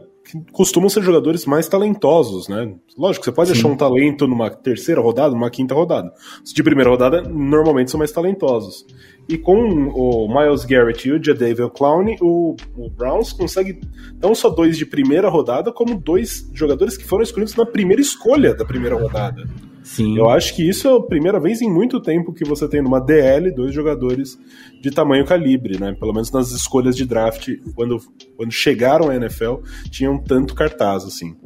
[0.52, 2.74] costumam ser jogadores mais talentosos, né?
[2.96, 3.58] Lógico, você pode Sim.
[3.58, 6.12] achar um talento numa terceira rodada, numa quinta rodada.
[6.42, 8.86] Os de primeira rodada normalmente são mais talentosos.
[9.28, 9.56] E com
[9.88, 13.80] o Miles Garrett e o Jadavion Clowney, o, o Browns consegue
[14.20, 18.54] não só dois de primeira rodada, como dois jogadores que foram escolhidos na primeira escolha
[18.54, 19.44] da primeira rodada.
[19.84, 20.16] Sim.
[20.16, 22.98] Eu acho que isso é a primeira vez em muito tempo que você tem numa
[22.98, 24.38] DL dois jogadores
[24.80, 25.92] de tamanho calibre, né?
[25.92, 27.98] Pelo menos nas escolhas de draft, quando,
[28.34, 29.56] quando chegaram à NFL,
[29.90, 31.36] tinham tanto cartaz assim.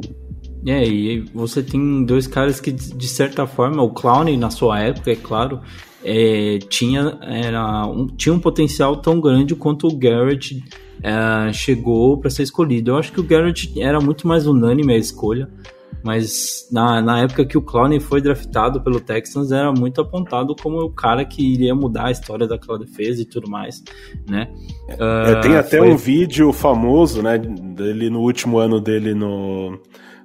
[0.64, 5.11] É, e você tem dois caras que, de certa forma, o Clown, na sua época,
[5.11, 5.61] é claro,
[6.05, 10.62] é, tinha, era um, tinha um potencial tão grande quanto o Garrett
[11.03, 12.92] é, chegou para ser escolhido.
[12.92, 15.48] Eu acho que o Garrett era muito mais unânime a escolha.
[16.03, 20.81] Mas na, na época que o Clowney foi draftado pelo Texans, era muito apontado como
[20.81, 23.83] o cara que iria mudar a história daquela defesa e tudo mais,
[24.29, 24.49] né?
[24.91, 25.91] Uh, tem até foi...
[25.91, 29.79] um vídeo famoso, né, dele no último ano dele no,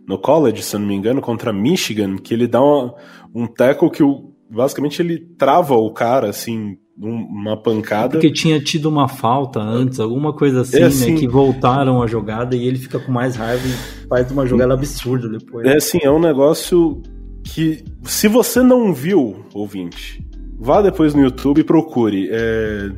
[0.08, 2.94] no college, se não me engano, contra Michigan, que ele dá uma,
[3.34, 8.12] um tackle que o, basicamente ele trava o cara, assim, uma pancada.
[8.12, 11.20] Porque tinha tido uma falta antes, alguma coisa assim, é assim, né?
[11.20, 15.28] Que voltaram a jogada e ele fica com mais raiva e faz uma jogada absurda
[15.28, 15.66] depois.
[15.66, 17.02] É assim, é um negócio
[17.44, 20.24] que, se você não viu, ouvinte,
[20.60, 22.30] vá depois no YouTube e procure.
[22.32, 22.92] É,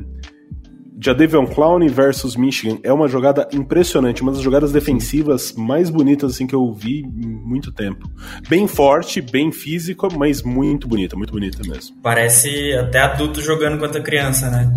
[0.98, 6.46] Jadavion Clowney versus Michigan é uma jogada impressionante, uma das jogadas defensivas mais bonitas assim
[6.46, 8.10] que eu vi em muito tempo.
[8.48, 11.96] Bem forte, bem físico, mas muito bonita, muito bonita mesmo.
[12.02, 14.72] Parece até adulto jogando contra criança, né?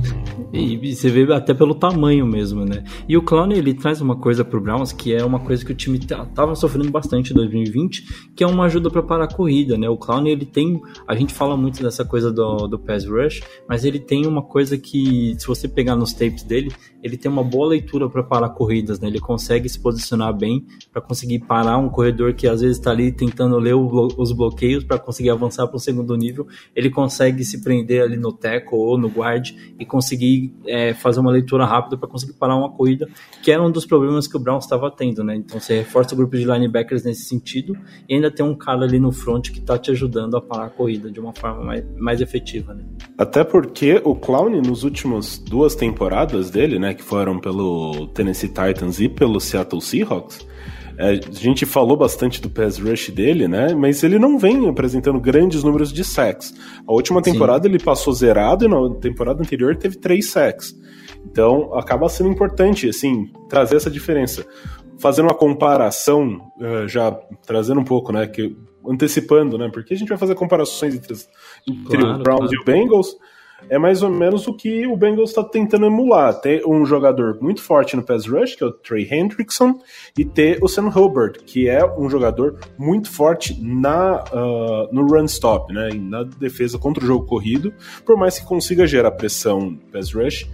[0.51, 2.83] E, e você vê até pelo tamanho mesmo, né?
[3.07, 5.75] E o Clowney ele traz uma coisa pro Browns que é uma coisa que o
[5.75, 9.87] time tava sofrendo bastante em 2020, que é uma ajuda para parar a corrida, né?
[9.87, 13.85] O Clowney ele tem, a gente fala muito dessa coisa do, do pass rush, mas
[13.85, 17.43] ele tem uma coisa que se você pegar no nos tapes dele, ele tem uma
[17.43, 19.07] boa leitura para parar corridas, né?
[19.07, 23.11] Ele consegue se posicionar bem para conseguir parar um corredor que às vezes está ali
[23.11, 26.47] tentando ler o, os bloqueios para conseguir avançar para o segundo nível.
[26.75, 31.31] Ele consegue se prender ali no tackle ou no guard e conseguir é, fazer uma
[31.31, 33.07] leitura rápida para conseguir parar uma corrida,
[33.41, 35.35] que era um dos problemas que o Brown estava tendo, né?
[35.35, 38.99] Então você reforça o grupo de linebackers nesse sentido e ainda tem um cara ali
[38.99, 42.21] no front que está te ajudando a parar a corrida de uma forma mais, mais
[42.21, 42.83] efetiva, né?
[43.17, 48.99] Até porque o Clown nos últimos duas temporadas dele, né, que foram pelo Tennessee Titans
[48.99, 50.45] e pelo Seattle Seahawks,
[50.99, 53.73] é, a gente falou bastante do pass rush dele, né?
[53.73, 56.53] Mas ele não vem apresentando grandes números de sacks.
[56.85, 57.73] A última temporada Sim.
[57.73, 60.75] ele passou zerado e na temporada anterior teve três sacks.
[61.25, 64.45] Então acaba sendo importante, assim, trazer essa diferença.
[64.97, 68.27] Fazendo uma comparação, uh, já trazendo um pouco, né?
[68.27, 68.53] Que,
[68.85, 69.69] antecipando, né?
[69.71, 71.13] Porque a gente vai fazer comparações entre,
[71.65, 72.55] entre claro, o Browns claro.
[72.55, 73.15] e o Bengals
[73.67, 76.33] é mais ou menos o que o Bengals está tentando emular.
[76.39, 79.79] Ter um jogador muito forte no pass rush, que é o Trey Hendrickson,
[80.17, 85.25] e ter o Sam Hubbard, que é um jogador muito forte na, uh, no run
[85.25, 87.73] stop, né, na defesa contra o jogo corrido,
[88.05, 90.49] por mais que consiga gerar pressão no pass rush.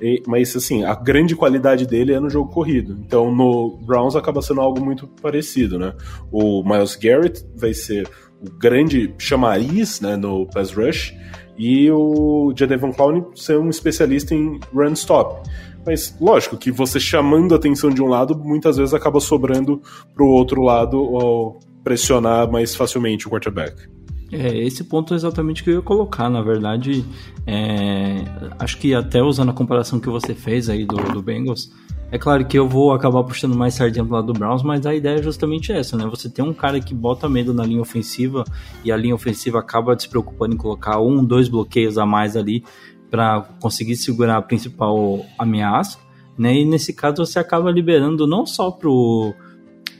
[0.00, 2.96] E, mas assim, a grande qualidade dele é no jogo corrido.
[3.04, 5.92] Então no Browns acaba sendo algo muito parecido, né?
[6.30, 8.08] O Miles Garrett vai ser
[8.40, 11.12] o grande chamariz né, no pass rush
[11.58, 15.42] e o Jadevon Clowney ser um especialista em run stop.
[15.84, 19.82] Mas lógico que você chamando a atenção de um lado, muitas vezes acaba sobrando
[20.14, 23.88] para o outro lado ou pressionar mais facilmente o quarterback.
[24.30, 27.02] É, esse ponto é exatamente que eu ia colocar, na verdade,
[27.46, 28.22] é,
[28.58, 31.72] acho que até usando a comparação que você fez aí do, do Bengals,
[32.10, 34.94] é claro que eu vou acabar puxando mais sardinha pro lado do Browns, mas a
[34.94, 36.06] ideia é justamente essa, né?
[36.06, 38.44] Você tem um cara que bota medo na linha ofensiva
[38.82, 42.64] e a linha ofensiva acaba se preocupando em colocar um, dois bloqueios a mais ali
[43.10, 45.98] para conseguir segurar a principal ameaça,
[46.36, 46.54] né?
[46.54, 49.34] E nesse caso você acaba liberando não só pro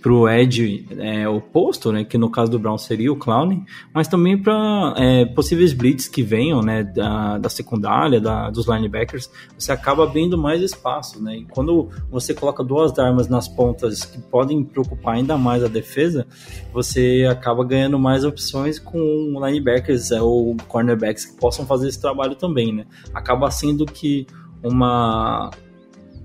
[0.00, 4.40] pro edge é, oposto, né, que no caso do Brown seria o Clown, mas também
[4.40, 10.04] para é, possíveis blitz que venham, né, da, da secundária, da, dos linebackers, você acaba
[10.04, 15.14] abrindo mais espaço, né, e quando você coloca duas armas nas pontas que podem preocupar
[15.14, 16.26] ainda mais a defesa,
[16.72, 18.98] você acaba ganhando mais opções com
[19.44, 24.26] linebackers é, ou cornerbacks que possam fazer esse trabalho também, né, acaba sendo que
[24.62, 25.50] uma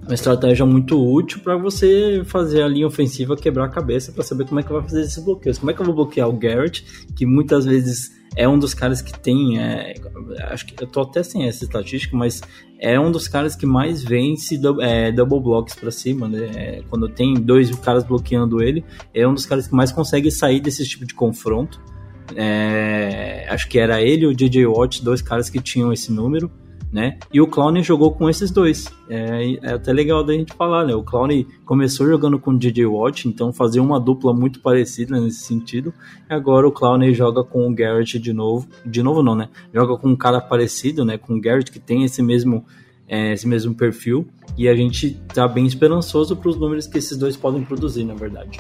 [0.06, 4.46] uma estratégia muito útil para você fazer a linha ofensiva quebrar a cabeça para saber
[4.46, 5.58] como é que vai fazer esses bloqueios.
[5.58, 6.86] Como é que eu vou bloquear o Garrett,
[7.16, 9.94] que muitas vezes é um dos caras que tem, é,
[10.50, 12.42] acho que eu tô até sem essa estatística, mas
[12.80, 16.52] é um dos caras que mais vence é, double blocks para cima, né?
[16.56, 20.60] É, quando tem dois caras bloqueando ele, é um dos caras que mais consegue sair
[20.60, 21.80] desse tipo de confronto.
[22.36, 26.52] É, acho que era ele e o DJ Watt, dois caras que tinham esse número
[26.94, 27.18] né?
[27.34, 28.88] E o Clown jogou com esses dois.
[29.10, 30.94] É, é, até legal da gente falar, né?
[30.94, 31.28] O Clown
[31.66, 35.92] começou jogando com o DJ Watt, então fazia uma dupla muito parecida nesse sentido.
[36.30, 38.68] E agora o Clown joga com o Garrett de novo.
[38.86, 39.50] De novo não, né?
[39.74, 41.18] Joga com um cara parecido, né?
[41.18, 42.64] Com o Garrett que tem esse mesmo
[43.08, 44.28] é, esse mesmo perfil.
[44.56, 48.14] E a gente tá bem esperançoso para os números que esses dois podem produzir, na
[48.14, 48.60] verdade.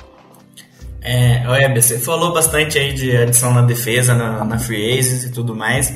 [1.01, 5.31] É, olha, você falou bastante aí de adição na defesa, na, na free agents e
[5.31, 5.93] tudo mais.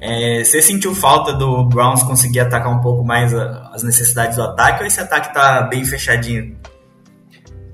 [0.00, 4.42] É, você sentiu falta do Browns conseguir atacar um pouco mais a, as necessidades do
[4.42, 6.56] ataque ou esse ataque tá bem fechadinho?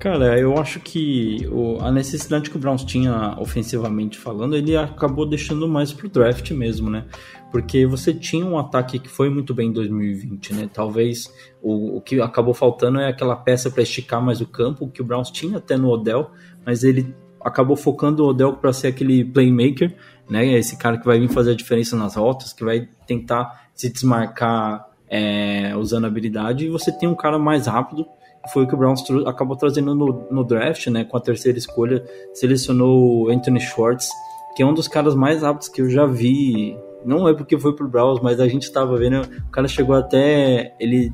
[0.01, 5.29] Cara, eu acho que o, a necessidade que o Browns tinha ofensivamente falando, ele acabou
[5.29, 7.05] deixando mais pro draft mesmo, né?
[7.51, 10.69] Porque você tinha um ataque que foi muito bem em 2020, né?
[10.73, 11.31] Talvez
[11.61, 15.05] o, o que acabou faltando é aquela peça para esticar mais o campo, que o
[15.05, 16.31] Browns tinha até no Odell,
[16.65, 19.95] mas ele acabou focando o Odell para ser aquele playmaker
[20.29, 20.45] né?
[20.45, 24.87] Esse cara que vai vir fazer a diferença nas rotas, que vai tentar se desmarcar
[25.09, 28.05] é, usando habilidade, e você tem um cara mais rápido,
[28.51, 31.03] foi o que o Browns acabou trazendo no, no draft, né?
[31.03, 32.03] Com a terceira escolha,
[32.33, 34.09] selecionou o Anthony Schwartz,
[34.55, 36.77] que é um dos caras mais rápidos que eu já vi.
[37.05, 40.73] Não é porque foi pro Browns, mas a gente estava vendo, o cara chegou até.
[40.79, 41.13] Ele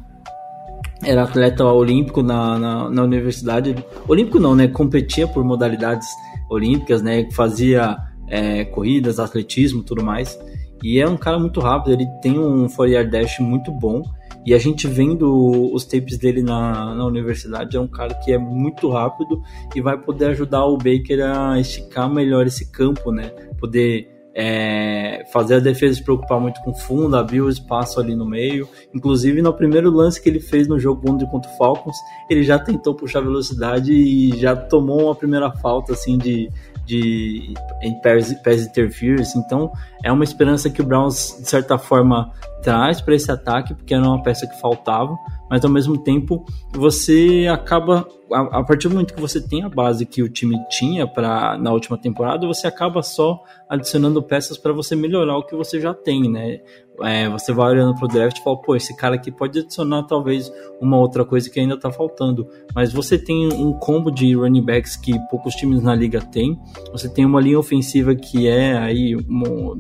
[1.03, 3.75] era atleta olímpico na, na, na, universidade.
[4.07, 4.67] Olímpico não, né?
[4.67, 6.07] Competia por modalidades
[6.49, 7.29] olímpicas, né?
[7.31, 10.39] Fazia é, corridas, atletismo tudo mais.
[10.83, 14.03] E é um cara muito rápido, ele tem um four dash muito bom.
[14.45, 18.37] E a gente vendo os tapes dele na, na universidade, é um cara que é
[18.37, 19.41] muito rápido
[19.75, 23.29] e vai poder ajudar o Baker a esticar melhor esse campo, né?
[23.59, 24.07] Poder
[24.39, 28.23] é, fazer a defesa se preocupar muito com o fundo, abrir o espaço ali no
[28.23, 28.69] meio.
[28.93, 31.97] Inclusive, no primeiro lance que ele fez no jogo contra o Falcons,
[32.29, 36.51] ele já tentou puxar velocidade e já tomou uma primeira falta assim de,
[36.87, 37.53] de
[38.01, 39.37] pass, pass interference.
[39.37, 39.71] Então,
[40.03, 42.31] é uma esperança que o Browns, de certa forma,
[42.63, 45.15] traz para esse ataque, porque era uma peça que faltava,
[45.49, 49.69] mas ao mesmo tempo você acaba, a, a, partir do momento que você tem a
[49.69, 54.73] base que o time tinha para na última temporada, você acaba só adicionando peças para
[54.73, 56.61] você melhorar o que você já tem, né?
[57.01, 60.51] É, você vai olhando pro draft e fala, pô, esse cara aqui pode adicionar talvez
[60.81, 62.47] uma outra coisa que ainda tá faltando.
[62.73, 66.59] Mas você tem um combo de running backs que poucos times na liga têm.
[66.91, 69.77] Você tem uma linha ofensiva que é aí uma,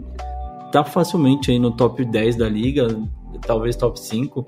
[0.71, 2.87] tá facilmente aí no top 10 da liga,
[3.45, 4.39] talvez top 5.
[4.39, 4.45] Uh,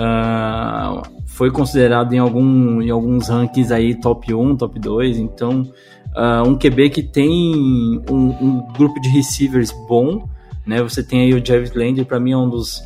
[0.00, 5.62] ah, foi considerado em, algum, em alguns rankings aí top 1, top 2, então
[6.14, 10.28] uh, um QB que tem um, um grupo de receivers bom,
[10.68, 10.82] né?
[10.82, 12.82] Você tem aí o Jarvis Landry, para mim é um dos,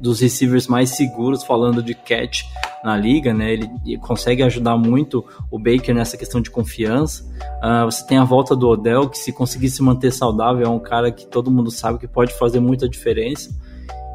[0.00, 2.44] dos receivers mais seguros falando de catch
[2.82, 3.52] na liga, né?
[3.52, 7.22] Ele, consegue ajudar muito o Baker nessa questão de confiança.
[7.62, 10.78] Uh, você tem a volta do Odell, que se conseguir se manter saudável, é um
[10.78, 13.50] cara que todo mundo sabe que pode fazer muita diferença.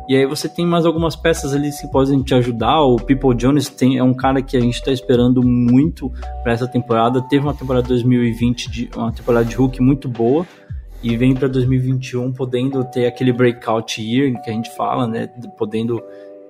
[0.07, 2.81] E aí você tem mais algumas peças ali que podem te ajudar.
[2.81, 6.67] O People Jones tem, é um cara que a gente está esperando muito para essa
[6.67, 7.21] temporada.
[7.21, 10.47] Teve uma temporada 2020, de, uma temporada de Hulk muito boa
[11.01, 15.27] e vem para 2021 podendo ter aquele breakout year que a gente fala, né?
[15.57, 16.01] Podendo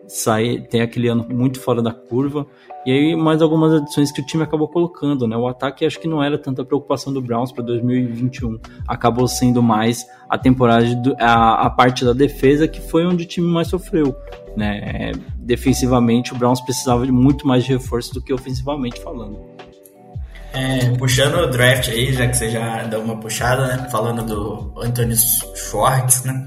[0.10, 2.46] sair, ter aquele ano muito fora da curva.
[2.86, 5.38] E aí mais algumas adições que o time acabou colocando, né?
[5.38, 8.58] O ataque acho que não era tanta preocupação do Browns para 2021,
[8.88, 13.28] acabou sendo mais a temporada do, a, a, parte da defesa que foi onde o
[13.28, 14.16] time mais sofreu,
[14.56, 15.12] né?
[15.38, 19.38] Defensivamente o Browns precisava de muito mais de reforço do que ofensivamente falando.
[20.52, 23.88] É, puxando o draft aí, já que você já deu uma puxada, né?
[23.92, 26.46] Falando do Anthony Schwartz, né?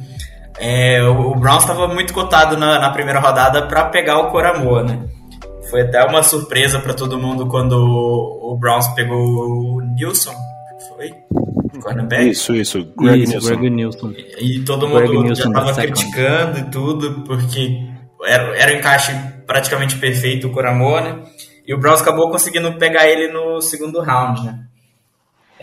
[0.58, 4.98] É, o Browns estava muito cotado na, na, primeira rodada para pegar o Coramoa, né?
[5.70, 10.34] Foi até uma surpresa para todo mundo quando o, o Browns pegou o Nilson,
[10.88, 11.14] foi?
[11.80, 12.30] Cornerback?
[12.30, 13.48] Isso, isso, Greg isso, Nilson.
[13.48, 14.12] Greg Nilson.
[14.38, 17.88] E, e todo mundo Greg já estava criticando e tudo, porque
[18.24, 19.12] era, era um encaixe
[19.46, 21.18] praticamente perfeito o Coramoa, né?
[21.66, 24.66] E o Browns acabou conseguindo pegar ele no segundo round, né?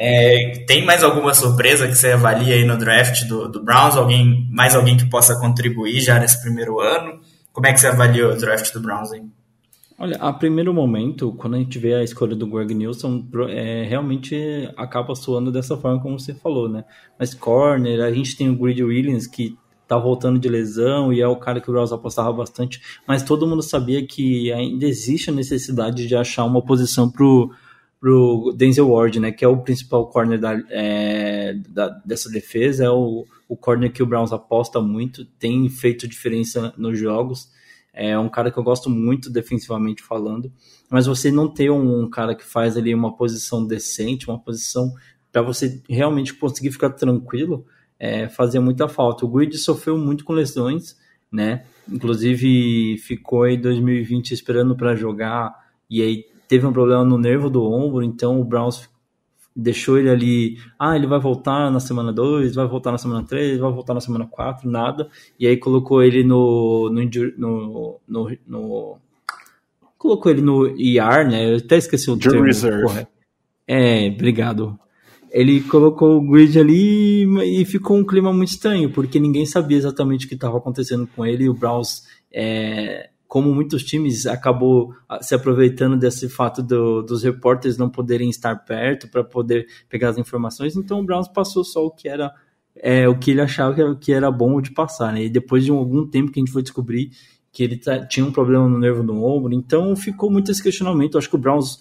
[0.01, 3.97] É, tem mais alguma surpresa que você avalia aí no draft do, do Browns?
[3.97, 7.19] Alguém, mais alguém que possa contribuir já nesse primeiro ano?
[7.51, 9.21] Como é que você avalia o draft do Browns aí?
[10.01, 14.71] Olha, a primeiro momento, quando a gente vê a escolha do Greg Nilsson, é, realmente
[14.77, 16.85] acaba soando dessa forma como você falou, né?
[17.19, 19.57] Mas corner, a gente tem o Greedy Williams, que
[19.89, 23.47] tá voltando de lesão e é o cara que o Browns apostava bastante, mas todo
[23.47, 27.51] mundo sabia que ainda existe a necessidade de achar uma posição pro
[27.99, 32.89] pro Denzel Ward, né, que é o principal corner da, é, da, dessa defesa, é
[32.89, 37.49] o, o corner que o Browns aposta muito, tem feito diferença nos jogos,
[37.93, 40.49] é um cara que eu gosto muito defensivamente falando,
[40.89, 44.93] mas você não ter um, um cara que faz ali uma posição decente, uma posição
[45.29, 47.65] para você realmente conseguir ficar tranquilo,
[47.99, 49.25] é, fazia muita falta.
[49.25, 50.97] O Grid sofreu muito com lesões,
[51.31, 51.65] né?
[51.91, 55.53] Inclusive ficou em 2020 esperando para jogar
[55.89, 58.89] e aí teve um problema no nervo do ombro, então o Browns
[59.55, 63.59] deixou ele ali, ah, ele vai voltar na semana 2, vai voltar na semana 3,
[63.59, 65.09] vai voltar na semana 4, nada.
[65.39, 67.03] E aí colocou ele no no,
[67.37, 68.97] no, no, no
[69.97, 71.51] colocou ele no IR, né?
[71.51, 72.45] Eu até esqueci o Drew termo.
[72.45, 72.83] Reserve.
[72.83, 73.11] Correto.
[73.67, 74.79] É, obrigado.
[75.31, 80.25] Ele colocou o grid ali e ficou um clima muito estranho, porque ninguém sabia exatamente
[80.25, 81.43] o que estava acontecendo com ele.
[81.43, 87.77] E o Browns, é, como muitos times, acabou se aproveitando desse fato do, dos repórteres
[87.77, 90.75] não poderem estar perto para poder pegar as informações.
[90.75, 92.33] Então o Browns passou só o que era
[92.75, 95.13] é, o que ele achava que era, que era bom de passar.
[95.13, 95.25] Né?
[95.25, 97.11] E depois de algum tempo que a gente foi descobrir
[97.51, 101.17] que ele tinha um problema no nervo do ombro, então ficou muito esse questionamento.
[101.17, 101.79] Acho que o Browns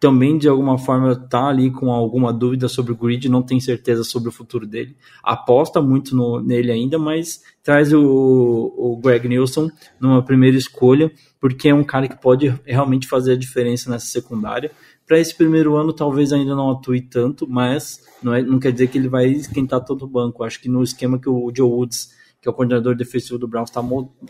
[0.00, 4.04] também de alguma forma tá ali com alguma dúvida sobre o grid, não tem certeza
[4.04, 4.96] sobre o futuro dele.
[5.22, 11.68] Aposta muito no, nele ainda, mas traz o, o Greg Nilsson numa primeira escolha, porque
[11.68, 14.70] é um cara que pode realmente fazer a diferença nessa secundária.
[15.06, 18.88] Para esse primeiro ano, talvez ainda não atue tanto, mas não, é, não quer dizer
[18.88, 20.44] que ele vai esquentar todo o banco.
[20.44, 23.70] Acho que no esquema que o Joe Woods, que é o coordenador defensivo do Browns,
[23.70, 23.82] está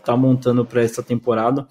[0.03, 1.67] tá montando para essa temporada,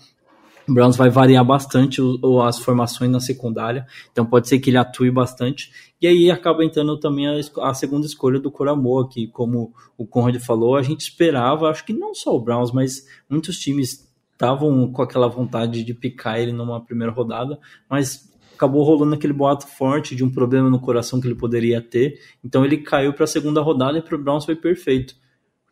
[0.69, 4.79] o Browns vai variar bastante o, as formações na secundária, então pode ser que ele
[4.79, 5.71] atue bastante.
[6.01, 10.37] E aí acaba entrando também a, a segunda escolha do Coramoa, que, como o Conrad
[10.39, 15.03] falou, a gente esperava, acho que não só o Browns, mas muitos times estavam com
[15.03, 17.59] aquela vontade de picar ele numa primeira rodada,
[17.89, 22.21] mas acabou rolando aquele boato forte de um problema no coração que ele poderia ter.
[22.43, 25.15] Então ele caiu para a segunda rodada e para o Browns foi perfeito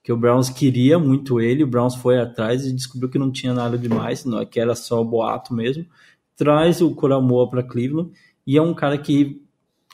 [0.02, 3.54] que o Browns queria muito ele, o Browns foi atrás e descobriu que não tinha
[3.54, 5.86] nada demais, não, é que era só boato mesmo.
[6.36, 8.10] Traz o Coramoa para Cleveland
[8.46, 9.40] e é um cara que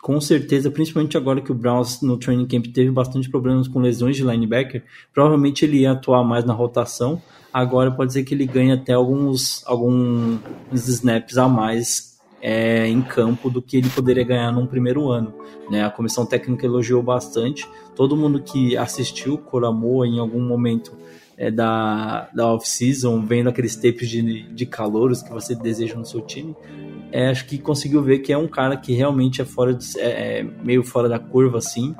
[0.00, 4.16] com certeza, principalmente agora que o Browns no training camp teve bastante problemas com lesões
[4.16, 7.20] de linebacker, provavelmente ele ia atuar mais na rotação.
[7.52, 10.40] Agora pode ser que ele ganhe até alguns alguns
[10.72, 12.07] snaps a mais
[12.40, 15.34] é, em campo do que ele poderia ganhar num primeiro ano.
[15.70, 15.84] Né?
[15.84, 17.68] A comissão técnica elogiou bastante.
[17.94, 20.96] Todo mundo que assistiu Coramoa em algum momento
[21.36, 26.20] é, da, da off-season, vendo aqueles tapes de, de calouros que você deseja no seu
[26.20, 26.54] time,
[27.10, 30.40] é, acho que conseguiu ver que é um cara que realmente é fora de, é,
[30.40, 31.94] é meio fora da curva assim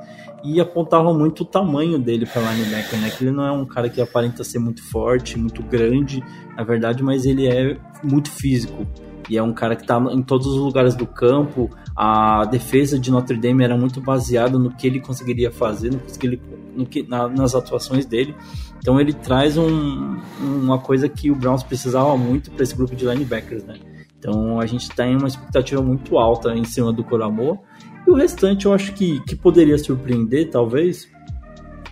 [0.44, 3.10] e apontava muito o tamanho dele para linebacker, né?
[3.10, 6.22] Que ele não é um cara que aparenta ser muito forte, muito grande,
[6.56, 8.86] na verdade, mas ele é muito físico
[9.28, 11.70] e é um cara que está em todos os lugares do campo.
[11.94, 16.26] A defesa de Notre Dame era muito baseada no que ele conseguiria fazer, no que
[16.26, 16.42] ele,
[16.74, 18.34] no que, na, nas atuações dele.
[18.78, 23.04] Então ele traz um, uma coisa que o Browns precisava muito para esse grupo de
[23.04, 23.74] linebackers, né?
[24.18, 27.58] Então a gente tem uma expectativa muito alta em cima do Coramor.
[28.06, 31.08] E o restante eu acho que, que poderia surpreender, talvez.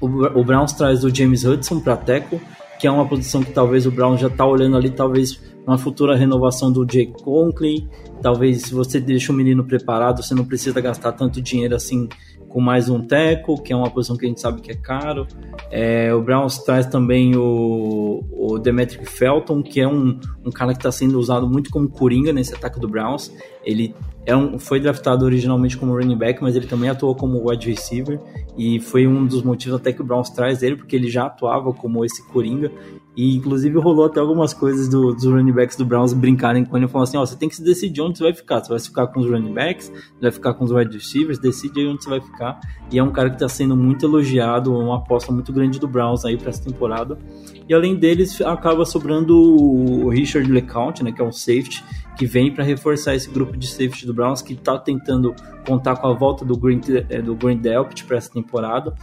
[0.00, 2.40] O, o Browns traz o James Hudson para Teco,
[2.78, 6.16] que é uma posição que talvez o Browns já está olhando ali, talvez uma futura
[6.16, 7.88] renovação do Jake Conklin.
[8.22, 12.08] Talvez se você deixa o menino preparado, você não precisa gastar tanto dinheiro assim
[12.56, 15.26] com mais um teco, que é uma posição que a gente sabe que é caro.
[15.70, 20.78] É, o Browns traz também o, o Demetric Felton, que é um, um cara que
[20.78, 23.30] está sendo usado muito como coringa nesse ataque do Browns.
[23.62, 23.94] Ele
[24.24, 28.18] é um, foi draftado originalmente como running back, mas ele também atuou como wide receiver
[28.56, 31.74] e foi um dos motivos até que o Browns traz ele, porque ele já atuava
[31.74, 32.72] como esse coringa
[33.16, 36.84] e inclusive rolou até algumas coisas do, dos running backs do Browns brincarem com ele
[36.84, 38.62] e falar assim: ó, você tem que se decidir onde você vai ficar.
[38.62, 39.90] Você vai ficar com os running backs,
[40.20, 42.60] vai ficar com os wide receivers, decide aí onde você vai ficar.
[42.92, 46.26] E é um cara que está sendo muito elogiado, uma aposta muito grande do Browns
[46.26, 47.18] aí para essa temporada.
[47.66, 51.82] E além deles, acaba sobrando o Richard LeCount, né, que é um safety,
[52.16, 55.34] que vem para reforçar esse grupo de safety do Browns, que está tentando
[55.66, 58.94] contar com a volta do Green, eh, do Green Delpit para essa temporada.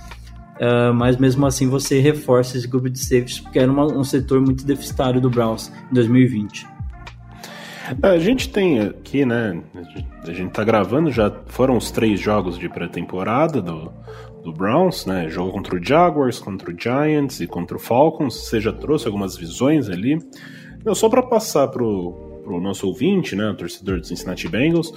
[0.54, 4.39] Uh, mas mesmo assim você reforça esse grupo de safeties, porque era uma, um setor
[4.39, 6.68] muito deficitário do Browns em 2020.
[8.01, 9.62] É, a gente tem aqui, né?
[10.26, 13.91] A gente tá gravando, já foram os três jogos de pré-temporada do,
[14.43, 15.28] do Browns, né?
[15.28, 18.47] Jogo contra o Jaguars, contra o Giants e contra o Falcons.
[18.47, 20.18] Você já trouxe algumas visões ali.
[20.86, 23.49] Não, só para passar pro, pro nosso ouvinte, né?
[23.49, 24.93] O torcedor do Cincinnati Bengals.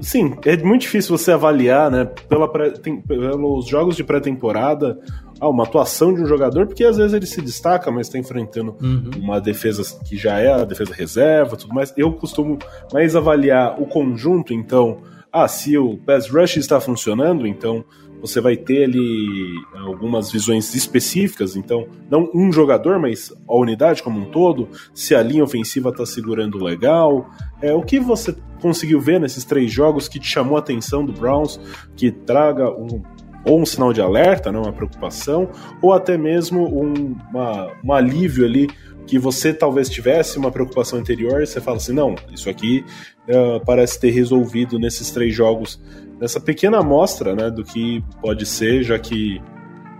[0.00, 2.04] Sim, é muito difícil você avaliar, né?
[2.28, 4.98] Pela pré, tem, pelos jogos de pré-temporada,
[5.40, 8.76] ah, uma atuação de um jogador, porque às vezes ele se destaca, mas está enfrentando
[8.82, 9.10] uhum.
[9.18, 11.92] uma defesa que já é a defesa reserva, tudo mais.
[11.96, 12.58] Eu costumo
[12.92, 17.84] mais avaliar o conjunto, então, ah, se o pass rush está funcionando, então
[18.26, 24.20] você vai ter ali algumas visões específicas, então, não um jogador, mas a unidade como
[24.20, 27.30] um todo, se a linha ofensiva está segurando legal.
[27.60, 31.12] É, o que você conseguiu ver nesses três jogos que te chamou a atenção do
[31.12, 31.60] Browns,
[31.96, 33.02] que traga um,
[33.44, 35.48] ou um sinal de alerta, né, uma preocupação,
[35.80, 38.68] ou até mesmo um, uma, um alívio ali
[39.06, 42.84] que você talvez tivesse uma preocupação anterior e você fala assim, não, isso aqui
[43.28, 45.80] uh, parece ter resolvido nesses três jogos,
[46.20, 49.40] nessa pequena amostra né, do que pode ser, já que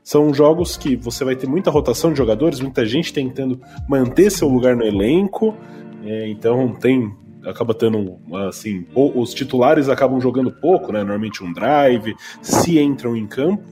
[0.02, 4.48] são jogos que você vai ter muita rotação de jogadores, muita gente tentando manter seu
[4.48, 5.56] lugar no elenco,
[6.04, 7.12] é, então tem
[7.48, 10.98] acaba tendo assim, os titulares acabam jogando pouco, né?
[10.98, 13.64] Normalmente um drive, se entram em campo.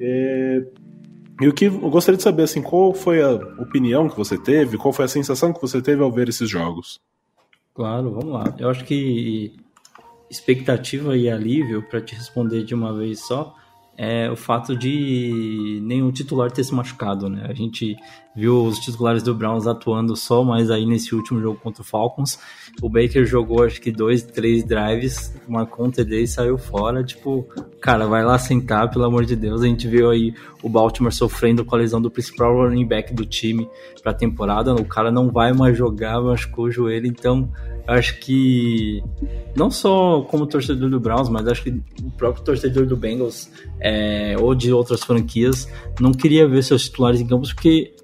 [0.00, 0.64] É...
[1.40, 4.76] E o que eu gostaria de saber, assim, qual foi a opinião que você teve,
[4.76, 7.00] qual foi a sensação que você teve ao ver esses jogos?
[7.74, 8.54] Claro, vamos lá.
[8.58, 9.54] Eu acho que
[10.30, 13.54] expectativa e alívio, para te responder de uma vez só,
[13.96, 17.44] é o fato de nenhum titular ter se machucado, né?
[17.48, 17.96] A gente
[18.34, 22.38] viu os titulares do Browns atuando só, mas aí nesse último jogo contra o Falcons,
[22.80, 27.02] o Baker jogou acho que dois, três drives, marcou um TD e saiu fora.
[27.02, 27.46] Tipo,
[27.80, 29.62] cara, vai lá sentar, pelo amor de Deus.
[29.62, 33.26] A gente viu aí o Baltimore sofrendo com a lesão do principal running back do
[33.26, 33.68] time
[34.02, 34.74] pra temporada.
[34.74, 37.50] O cara não vai mais jogar, machucou o joelho, então
[37.86, 39.02] acho que
[39.56, 41.70] não só como torcedor do Browns, mas acho que
[42.02, 43.50] o próprio torcedor do Bengals
[43.80, 45.68] é, ou de outras franquias
[45.98, 47.94] não queria ver seus titulares em campos porque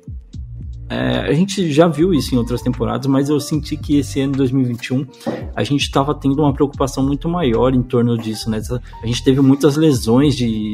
[0.89, 4.35] é, a gente já viu isso em outras temporadas, mas eu senti que esse ano
[4.35, 5.07] 2021
[5.55, 8.61] a gente estava tendo uma preocupação muito maior em torno disso, né?
[9.03, 10.73] A gente teve muitas lesões de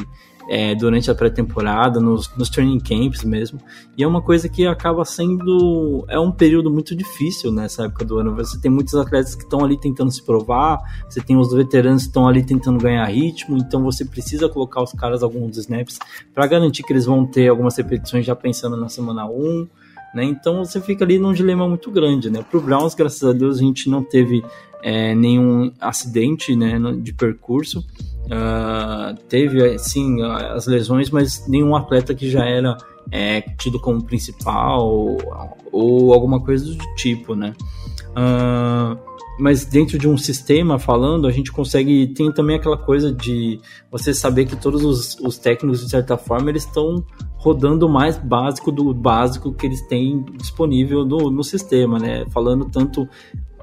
[0.48, 3.58] é, durante a pré-temporada, nos, nos training camps mesmo.
[3.96, 6.04] E é uma coisa que acaba sendo.
[6.08, 8.34] É um período muito difícil nessa época do ano.
[8.36, 12.08] Você tem muitos atletas que estão ali tentando se provar, você tem os veteranos que
[12.08, 15.98] estão ali tentando ganhar ritmo, então você precisa colocar os caras alguns snaps
[16.34, 19.68] para garantir que eles vão ter algumas repetições já pensando na semana 1.
[20.14, 20.24] Né?
[20.24, 22.30] Então você fica ali num dilema muito grande.
[22.30, 22.44] Né?
[22.48, 24.44] Para o Browns, graças a Deus, a gente não teve
[24.82, 27.84] é, nenhum acidente né, de percurso.
[28.24, 32.76] Uh, teve sim as lesões, mas nenhum atleta que já era
[33.10, 35.18] é, tido como principal ou,
[35.72, 37.52] ou, alguma coisa do tipo, né?
[38.10, 38.96] Uh,
[39.38, 42.08] mas dentro de um sistema falando, a gente consegue.
[42.08, 43.60] Tem também aquela coisa de
[43.90, 47.04] você saber que todos os, os técnicos, de certa forma, eles estão
[47.36, 52.24] rodando o mais básico do básico que eles têm disponível no, no sistema, né?
[52.30, 53.08] Falando tanto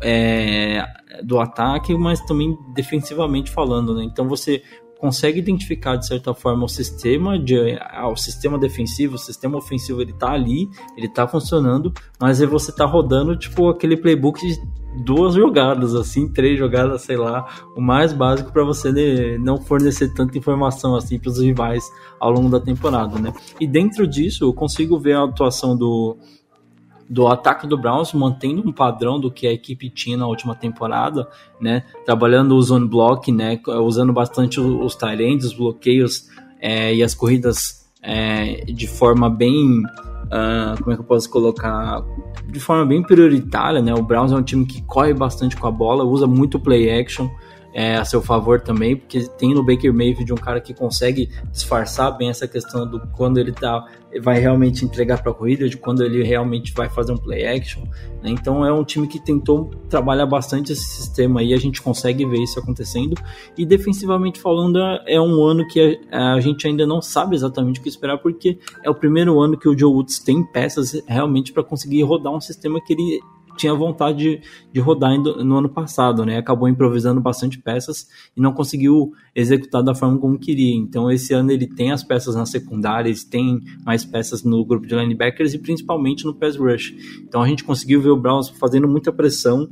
[0.02, 0.84] é,
[1.24, 4.04] do ataque, mas também defensivamente falando, né?
[4.04, 4.64] Então você
[5.00, 10.02] consegue identificar de certa forma o sistema de ah, o sistema defensivo, o sistema ofensivo
[10.02, 14.60] ele tá ali, ele tá funcionando, mas aí você tá rodando tipo aquele playbook de
[15.06, 17.48] duas jogadas assim, três jogadas, sei lá,
[17.78, 21.84] o mais básico para você não fornecer tanta informação assim para os rivais
[22.20, 23.32] ao longo da temporada, né?
[23.60, 26.18] E dentro disso, eu consigo ver a atuação do
[27.10, 31.28] do ataque do Browns, mantendo um padrão do que a equipe tinha na última temporada,
[31.60, 31.84] né?
[32.06, 33.60] Trabalhando o zone block, né?
[33.84, 36.28] Usando bastante os tight os bloqueios
[36.62, 39.84] é, e as corridas é, de forma bem
[40.30, 42.04] Uh, como é que eu posso colocar?
[42.48, 43.96] De forma bem prioritária, né?
[43.96, 47.28] O Browns é um time que corre bastante com a bola, usa muito play action
[47.74, 52.18] é, a seu favor também, porque tem no Baker Mayfield um cara que consegue disfarçar
[52.18, 53.86] bem essa questão do quando ele tá,
[54.22, 57.84] vai realmente entregar para a corrida, de quando ele realmente vai fazer um play action.
[58.24, 58.32] Né?
[58.32, 62.42] Então é um time que tentou trabalhar bastante esse sistema aí, a gente consegue ver
[62.42, 63.16] isso acontecendo.
[63.58, 67.84] E defensivamente falando, é um ano que a, a gente ainda não sabe exatamente o
[67.84, 71.64] que esperar, porque é o primeiro ano que o Joe Woods tem peças realmente para
[71.64, 73.20] conseguir rodar um sistema que ele
[73.60, 74.42] tinha vontade de,
[74.72, 76.38] de rodar no ano passado, né?
[76.38, 80.76] Acabou improvisando bastante peças e não conseguiu executar da forma como queria.
[80.76, 84.96] Então, esse ano ele tem as peças nas secundárias, tem mais peças no grupo de
[84.96, 86.94] linebackers e principalmente no pass rush.
[87.22, 89.68] Então, a gente conseguiu ver o Browns fazendo muita pressão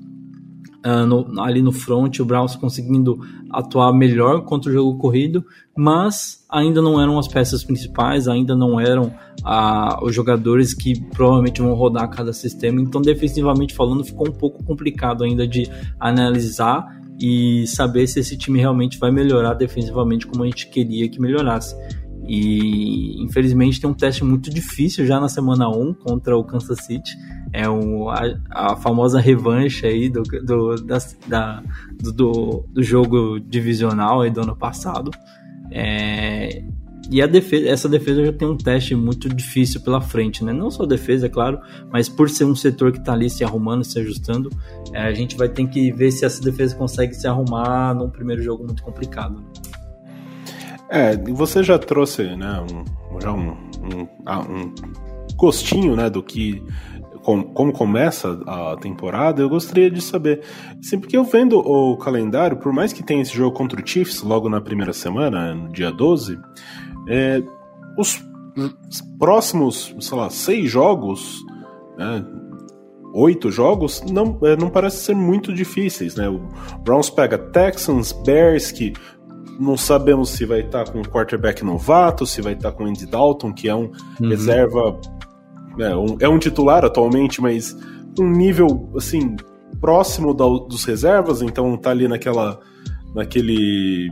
[0.86, 3.20] Uh, no, ali no front, o Browns conseguindo
[3.52, 5.44] atuar melhor contra o jogo corrido,
[5.76, 9.12] mas ainda não eram as peças principais, ainda não eram
[9.44, 14.64] uh, os jogadores que provavelmente vão rodar cada sistema, então defensivamente falando ficou um pouco
[14.64, 15.70] complicado ainda de
[16.00, 16.86] analisar
[17.20, 21.76] e saber se esse time realmente vai melhorar defensivamente como a gente queria que melhorasse.
[22.28, 27.12] E infelizmente tem um teste muito difícil já na semana 1 contra o Kansas City.
[27.54, 31.64] É o, a, a famosa revanche aí do, do, da, da
[32.00, 35.12] do, do, jogo divisional aí do ano passado.
[35.72, 36.64] É,
[37.10, 40.52] e a defesa, essa defesa já tem um teste muito difícil pela frente, né?
[40.52, 41.60] Não só a defesa, é claro,
[41.91, 44.50] mas por ser um setor que está ali se arrumando, se ajustando,
[44.93, 48.41] é, a gente vai ter que ver se essa defesa consegue se arrumar num primeiro
[48.41, 49.41] jogo muito complicado.
[50.89, 54.74] É, você já trouxe, né, um, já um, um, ah, um
[55.36, 56.64] gostinho, né, do que
[57.28, 60.44] com, como começa a temporada, eu gostaria de saber.
[60.82, 64.24] Sim, porque eu vendo o calendário, por mais que tenha esse jogo contra o Chiefs
[64.24, 66.40] logo na primeira semana, no dia 12,
[67.10, 67.44] é,
[67.98, 68.24] os
[69.20, 71.44] próximos, sei lá, seis jogos,
[71.98, 72.26] né,
[73.14, 76.30] oito jogos, não, é, não parece ser muito difíceis, né?
[76.30, 76.40] O
[76.86, 78.94] Browns pega Texans, Bears, que
[79.60, 83.52] não sabemos se vai estar com um quarterback novato, se vai estar com Andy Dalton,
[83.52, 84.30] que é um uhum.
[84.30, 84.98] reserva
[85.80, 87.76] é um, é um titular atualmente, mas
[88.20, 89.36] um nível assim
[89.80, 92.60] próximo da, dos reservas, então tá ali naquela
[93.14, 94.10] naquele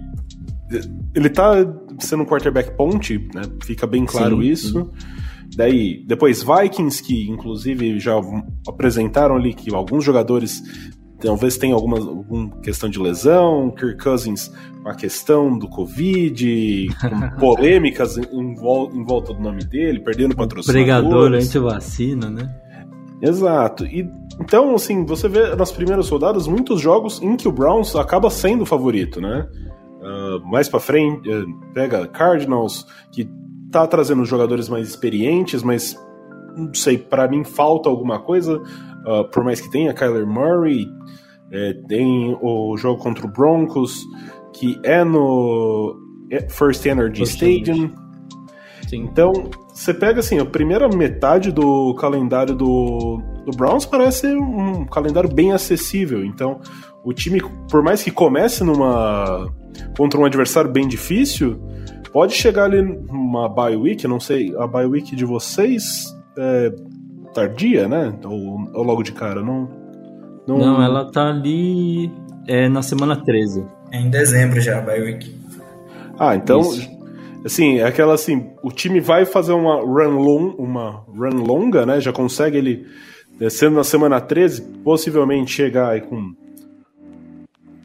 [1.14, 1.54] ele tá
[2.00, 3.44] sendo um quarterback ponte, né?
[3.64, 4.80] Fica bem claro sim, isso.
[4.80, 5.16] Sim.
[5.56, 8.14] Daí, depois Vikings, que inclusive já
[8.68, 10.62] apresentaram ali que alguns jogadores
[11.26, 14.52] talvez tenham alguma, alguma questão de lesão, Kirk Cousins
[14.82, 20.36] com a questão do Covid, com polêmicas em, vol em, volta do nome dele, perdendo
[20.36, 20.86] patrocinadores.
[20.86, 22.56] Pregador anti-vacina, né?
[23.22, 23.86] Exato.
[23.86, 24.08] E
[24.40, 28.62] então, assim, você vê nas primeiras rodadas muitos jogos em que o Browns acaba sendo
[28.62, 29.48] o favorito, né?
[30.02, 33.28] Uh, mais para frente, uh, pega Cardinals, que
[33.72, 35.98] tá trazendo jogadores mais experientes, mas
[36.56, 38.58] não sei, para mim falta alguma coisa.
[38.58, 40.88] Uh, por mais que tenha Kyler Murray,
[41.56, 44.06] é, tem o jogo contra o Broncos,
[44.54, 45.96] que é no
[46.50, 47.92] First Energy First Stadium.
[48.88, 49.04] Sim.
[49.04, 49.32] Então,
[49.74, 55.54] você pega assim, a primeira metade do calendário do, do Browns parece um calendário bem
[55.54, 56.24] acessível.
[56.24, 56.60] Então,
[57.04, 59.50] o time, por mais que comece numa
[59.98, 61.60] contra um adversário bem difícil,
[62.12, 66.74] pode chegar ali numa bye week, não sei, a bye week de vocês é,
[67.34, 68.14] tardia, né?
[68.24, 69.85] Ou, ou logo de cara, não,
[70.48, 70.58] não...
[70.58, 72.12] Não, ela tá ali
[72.48, 73.66] é, na semana 13.
[73.92, 75.36] É em dezembro já, a week.
[76.18, 76.90] Ah, então, Isso.
[77.44, 82.00] assim, é aquela assim, o time vai fazer uma run, long, uma run longa, né?
[82.00, 82.88] Já consegue ele,
[83.50, 86.34] sendo na semana 13, possivelmente chegar aí com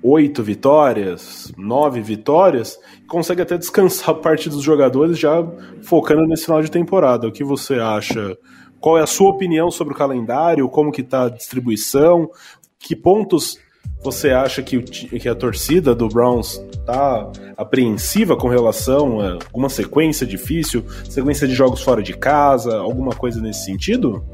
[0.02, 5.46] oito vitórias, nove vitórias, consegue até descansar parte dos jogadores já
[5.82, 7.26] focando nesse final de temporada.
[7.26, 8.36] O que você acha?
[8.80, 10.68] Qual é a sua opinião sobre o calendário?
[10.68, 12.30] Como que tá a distribuição?
[12.78, 13.58] Que pontos
[14.02, 20.26] você acha que, que a torcida do Browns tá apreensiva com relação a alguma sequência
[20.26, 24.24] difícil, sequência de jogos fora de casa, alguma coisa nesse sentido?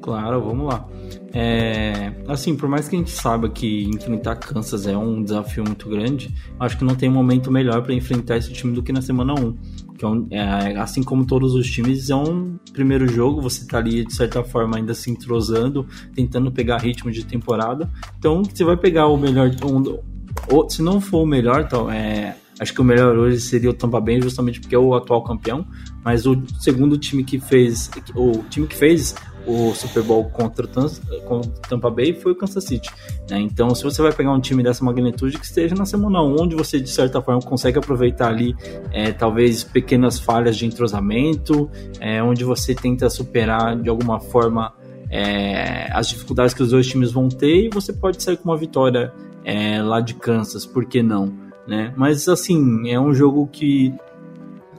[0.00, 0.88] Claro, vamos lá.
[1.34, 5.88] É, assim, por mais que a gente saiba que enfrentar Kansas é um desafio muito
[5.88, 9.34] grande, acho que não tem momento melhor para enfrentar esse time do que na semana
[9.34, 9.56] 1.
[10.02, 13.78] Que é, um, é assim como todos os times, é um primeiro jogo, você tá
[13.78, 17.88] ali de certa forma ainda se entrosando, tentando pegar ritmo de temporada.
[18.18, 19.48] Então, você vai pegar o melhor.
[19.64, 20.00] Um,
[20.48, 23.72] ou, se não for o melhor, então, é, acho que o melhor hoje seria o
[23.72, 25.64] Tampa Bay, justamente porque é o atual campeão.
[26.04, 29.14] Mas o segundo time que fez, o time que fez
[29.46, 32.90] o Super Bowl contra o Tampa Bay foi o Kansas City.
[33.28, 33.40] Né?
[33.40, 36.54] Então, se você vai pegar um time dessa magnitude que esteja na semana 1, onde
[36.54, 38.54] você de certa forma consegue aproveitar ali
[38.92, 44.72] é, talvez pequenas falhas de entrosamento, é, onde você tenta superar de alguma forma
[45.10, 48.56] é, as dificuldades que os dois times vão ter e você pode sair com uma
[48.56, 49.12] vitória
[49.44, 51.32] é, lá de Kansas, por que não?
[51.66, 51.92] Né?
[51.96, 53.92] Mas assim, é um jogo que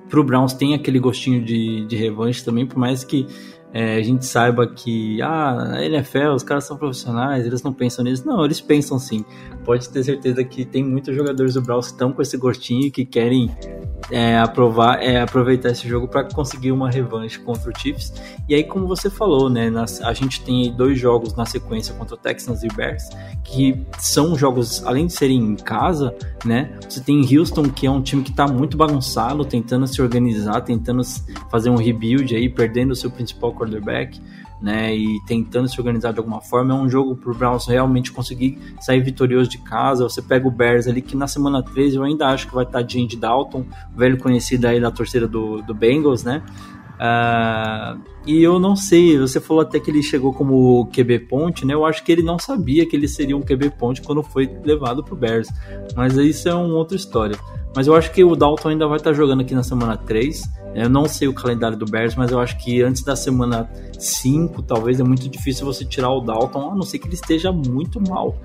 [0.10, 3.28] pro Browns tem aquele gostinho de, de revanche também, por mais que
[3.74, 8.06] é, a gente saiba que, ah, na NFL os caras são profissionais, eles não pensam
[8.06, 8.26] nisso.
[8.26, 9.26] Não, eles pensam sim.
[9.64, 13.06] Pode ter certeza que tem muitos jogadores do Browns que estão com esse gostinho que
[13.06, 13.50] querem
[14.12, 18.14] é, aprovar, é, aproveitar esse jogo para conseguir uma revanche contra o Chiefs.
[18.48, 22.16] E aí, como você falou, né, nas, a gente tem dois jogos na sequência contra
[22.16, 23.04] o Texans e Bears,
[23.44, 28.02] que são jogos, além de serem em casa, né, você tem Houston, que é um
[28.02, 31.02] time que está muito bagunçado, tentando se organizar, tentando
[31.50, 34.20] fazer um rebuild aí, perdendo o seu principal quarterback,
[34.64, 36.74] né, e tentando se organizar de alguma forma.
[36.74, 40.06] É um jogo para o Browns realmente conseguir sair vitorioso de casa.
[40.06, 42.82] Você pega o Bears ali, que na semana 13 eu ainda acho que vai estar
[42.82, 46.42] de Andy Dalton, velho conhecido aí da torcida do, do Bengals, né?
[46.94, 51.74] Uh, E eu não sei, você falou até que ele chegou como QB ponte, né?
[51.74, 55.04] Eu acho que ele não sabia que ele seria um QB ponte quando foi levado
[55.04, 55.50] pro Bears.
[55.96, 57.38] Mas isso é uma outra história.
[57.76, 60.44] Mas eu acho que o Dalton ainda vai estar jogando aqui na semana 3.
[60.76, 63.70] Eu não sei o calendário do Bears, mas eu acho que antes da semana
[64.00, 67.52] 5, talvez é muito difícil você tirar o Dalton, a não ser que ele esteja
[67.52, 68.36] muito mal.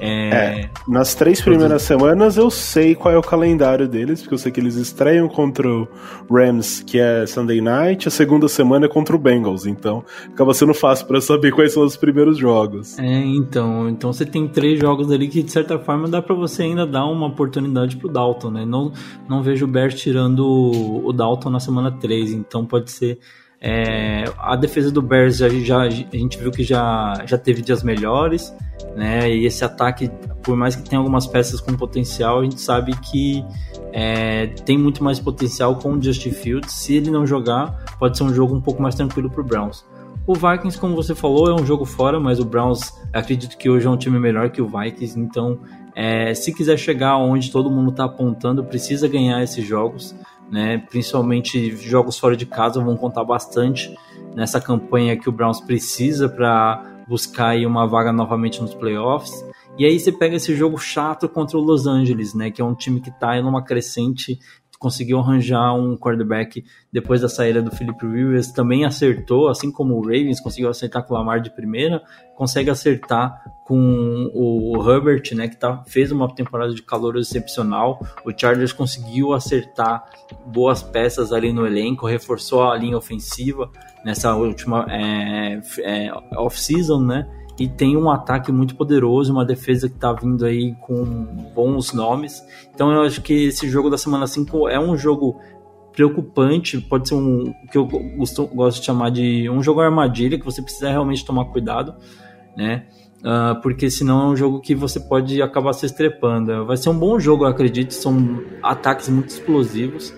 [0.00, 4.38] É, é nas três primeiras semanas eu sei qual é o calendário deles, porque eu
[4.38, 5.88] sei que eles estreiam contra o
[6.30, 10.74] Rams, que é Sunday Night, a segunda semana é contra o Bengals, então acaba sendo
[10.74, 12.98] fácil para saber quais são os primeiros jogos.
[12.98, 16.62] É, então, então você tem três jogos ali que de certa forma dá para você
[16.62, 18.64] ainda dar uma oportunidade pro Dalton, né?
[18.64, 18.92] Não,
[19.28, 20.46] não vejo o Bears tirando
[21.04, 23.18] o Dalton na semana 3, então pode ser
[23.60, 27.82] é, a defesa do Bears já, já, a gente viu que já, já teve dias
[27.82, 28.54] melhores,
[28.96, 29.28] né?
[29.28, 30.10] E esse ataque,
[30.48, 33.44] por mais que tenha algumas peças com potencial, a gente sabe que
[33.92, 36.72] é, tem muito mais potencial com o Justin Fields.
[36.72, 39.84] Se ele não jogar, pode ser um jogo um pouco mais tranquilo para o Browns.
[40.26, 43.86] O Vikings, como você falou, é um jogo fora, mas o Browns acredito que hoje
[43.86, 45.58] é um time melhor que o Vikings, então
[45.94, 50.14] é, se quiser chegar onde todo mundo está apontando, precisa ganhar esses jogos
[50.50, 50.78] né?
[50.90, 53.94] Principalmente jogos fora de casa vão contar bastante
[54.34, 59.44] nessa campanha que o Browns precisa para buscar uma vaga novamente nos playoffs.
[59.78, 62.50] E aí você pega esse jogo chato contra o Los Angeles, né?
[62.50, 64.38] Que é um time que está em uma crescente
[64.78, 70.00] conseguiu arranjar um quarterback depois da saída do Philip Rivers, também acertou, assim como o
[70.00, 72.02] Ravens conseguiu acertar com o Lamar de primeira,
[72.36, 78.00] consegue acertar com o Herbert, né, que tá, fez uma temporada de calor excepcional.
[78.24, 80.04] O Chargers conseguiu acertar
[80.46, 83.70] boas peças ali no elenco, reforçou a linha ofensiva
[84.04, 87.28] nessa última é, é, off-season, né?
[87.58, 91.04] E tem um ataque muito poderoso, uma defesa que está vindo aí com
[91.54, 92.40] bons nomes.
[92.72, 95.40] Então eu acho que esse jogo da semana 5 é um jogo
[95.92, 97.84] preocupante, pode ser um que eu
[98.16, 101.96] gosto, gosto de chamar de um jogo armadilha, que você precisa realmente tomar cuidado,
[102.56, 102.86] né?
[103.18, 106.64] Uh, porque senão é um jogo que você pode acabar se estrepando.
[106.64, 110.14] Vai ser um bom jogo, eu acredito, são ataques muito explosivos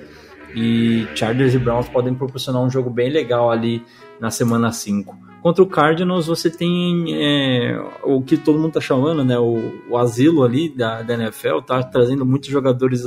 [0.54, 3.82] e Chargers e Browns podem proporcionar um jogo bem legal ali
[4.20, 5.29] na semana 5.
[5.42, 9.38] Contra o Cardinals você tem é, o que todo mundo tá chamando, né?
[9.38, 13.04] O, o asilo ali da, da NFL, tá trazendo muitos jogadores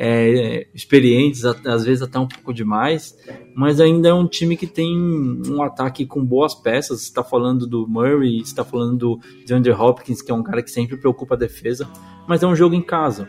[0.00, 3.18] é, experientes, às vezes até um pouco demais,
[3.52, 7.02] mas ainda é um time que tem um ataque com boas peças.
[7.02, 10.96] Está falando do Murray, está falando do DeAndre Hopkins, que é um cara que sempre
[10.96, 11.88] preocupa a defesa,
[12.28, 13.28] mas é um jogo em casa.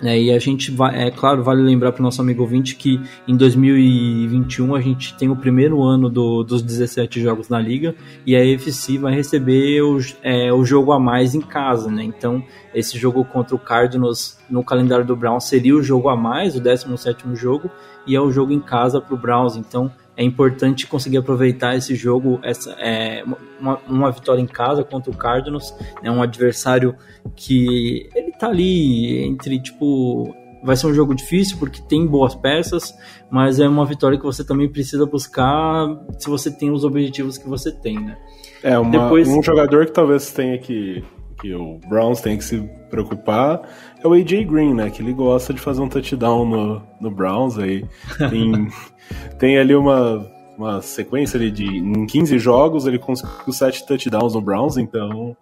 [0.00, 3.00] É, e a gente vai, é claro, vale lembrar para o nosso amigo ouvinte que
[3.26, 7.94] em 2021 a gente tem o primeiro ano do, dos 17 jogos na liga
[8.26, 12.04] e a EFC vai receber o, é, o jogo a mais em casa, né?
[12.04, 12.44] Então,
[12.74, 16.60] esse jogo contra o Cardinals no calendário do Browns seria o jogo a mais, o
[16.60, 17.70] 17 jogo,
[18.06, 19.56] e é o jogo em casa para o Browns.
[19.56, 23.22] Então, é importante conseguir aproveitar esse jogo, essa, é,
[23.60, 26.96] uma, uma vitória em casa contra o Cardinals, é né, um adversário
[27.34, 32.94] que ele tá ali entre, tipo, vai ser um jogo difícil porque tem boas peças,
[33.30, 35.86] mas é uma vitória que você também precisa buscar
[36.18, 38.16] se você tem os objetivos que você tem, né?
[38.62, 39.28] É, uma, Depois...
[39.28, 41.04] um jogador que talvez tenha que
[41.40, 42.58] que o Browns tem que se
[42.88, 43.60] preocupar
[44.02, 44.90] é o AJ Green, né?
[44.90, 47.84] Que ele gosta de fazer um touchdown no, no Browns aí.
[48.30, 48.68] Tem,
[49.38, 50.26] tem ali uma,
[50.56, 51.64] uma sequência ali de.
[51.64, 55.36] Em 15 jogos ele conseguiu 7 touchdowns no Browns, então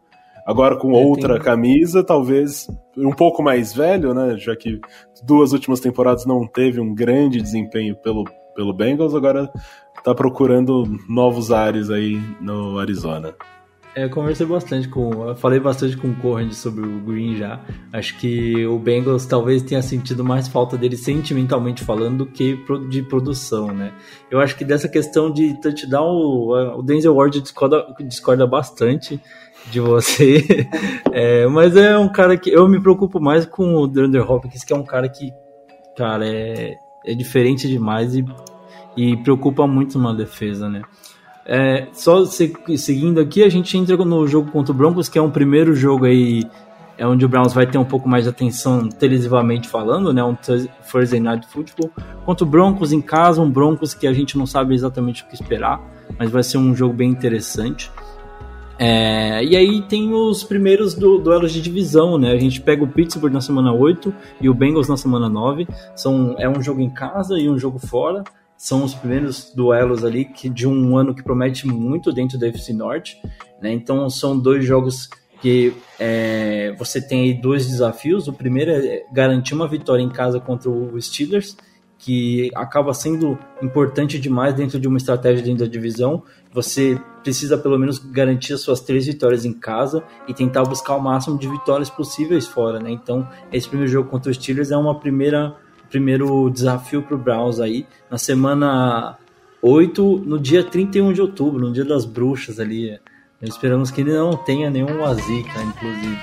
[0.44, 4.36] Agora com outra camisa, talvez um pouco mais velho, né?
[4.36, 4.78] Já que
[5.22, 9.50] duas últimas temporadas não teve um grande desempenho pelo, pelo Bengals, agora
[10.04, 13.34] tá procurando novos ares aí no Arizona.
[13.94, 15.28] É, eu conversei bastante com.
[15.28, 17.60] Eu falei bastante com o Corrend sobre o Green já.
[17.92, 23.02] Acho que o Bengals talvez tenha sentido mais falta dele sentimentalmente falando do que de
[23.02, 23.92] produção, né?
[24.30, 29.20] Eu acho que dessa questão de touchdown, o Denzel Ward discorda, discorda bastante
[29.70, 30.68] de você.
[31.16, 34.72] É, mas é um cara que eu me preocupo mais com o DeAndre Hopkins, que
[34.72, 35.30] é um cara que,
[35.96, 36.74] cara, é,
[37.06, 38.24] é diferente demais e,
[38.96, 40.82] e preocupa muito na defesa, né?
[41.46, 45.22] É, só se, seguindo aqui, a gente entra no jogo contra o Broncos, que é
[45.22, 46.44] um primeiro jogo aí
[46.96, 50.22] é onde o Browns vai ter um pouco mais de atenção televisivamente falando, né?
[50.22, 50.36] Um
[50.90, 51.90] Thursday Night Football.
[52.24, 55.34] Contra o Broncos em casa, um Broncos que a gente não sabe exatamente o que
[55.34, 55.80] esperar,
[56.18, 57.90] mas vai ser um jogo bem interessante.
[58.78, 62.32] É, e aí tem os primeiros du duelos de divisão, né?
[62.32, 65.66] A gente pega o Pittsburgh na semana 8 e o Bengals na semana 9.
[65.96, 68.22] São, é um jogo em casa e um jogo fora.
[68.64, 72.72] São os primeiros duelos ali que, de um ano que promete muito dentro da FC
[72.72, 73.20] Norte.
[73.60, 73.70] Né?
[73.70, 75.06] Então são dois jogos
[75.42, 78.26] que é, você tem aí dois desafios.
[78.26, 81.58] O primeiro é garantir uma vitória em casa contra o Steelers
[81.98, 86.22] que acaba sendo importante demais dentro de uma estratégia dentro da divisão.
[86.50, 91.02] Você precisa pelo menos garantir as suas três vitórias em casa e tentar buscar o
[91.02, 92.90] máximo de vitórias possíveis fora, né?
[92.90, 95.54] Então, esse primeiro jogo contra os Steelers é uma primeira
[95.94, 99.16] primeiro desafio para o Browns aí na semana
[99.62, 102.98] 8, no dia 31 de outubro, no dia das bruxas ali.
[103.40, 106.18] Esperamos que ele não tenha nenhum Azika, inclusive.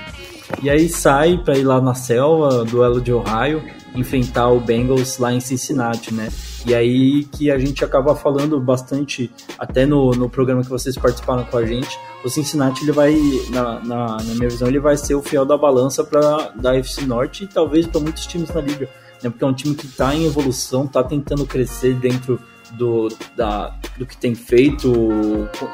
[0.62, 3.64] E aí sai para ir lá na selva, duelo de Ohio,
[3.94, 6.28] enfrentar o Bengals lá em Cincinnati, né?
[6.66, 11.44] E aí que a gente acaba falando bastante, até no, no programa que vocês participaram
[11.44, 13.16] com a gente, o Cincinnati ele vai,
[13.48, 17.06] na, na, na minha visão, ele vai ser o fiel da balança para da FC
[17.06, 18.88] Norte e talvez para muitos times na liga,
[19.22, 19.30] né?
[19.30, 22.40] Porque é um time que está em evolução, está tentando crescer dentro
[22.72, 24.92] do, da, do que tem feito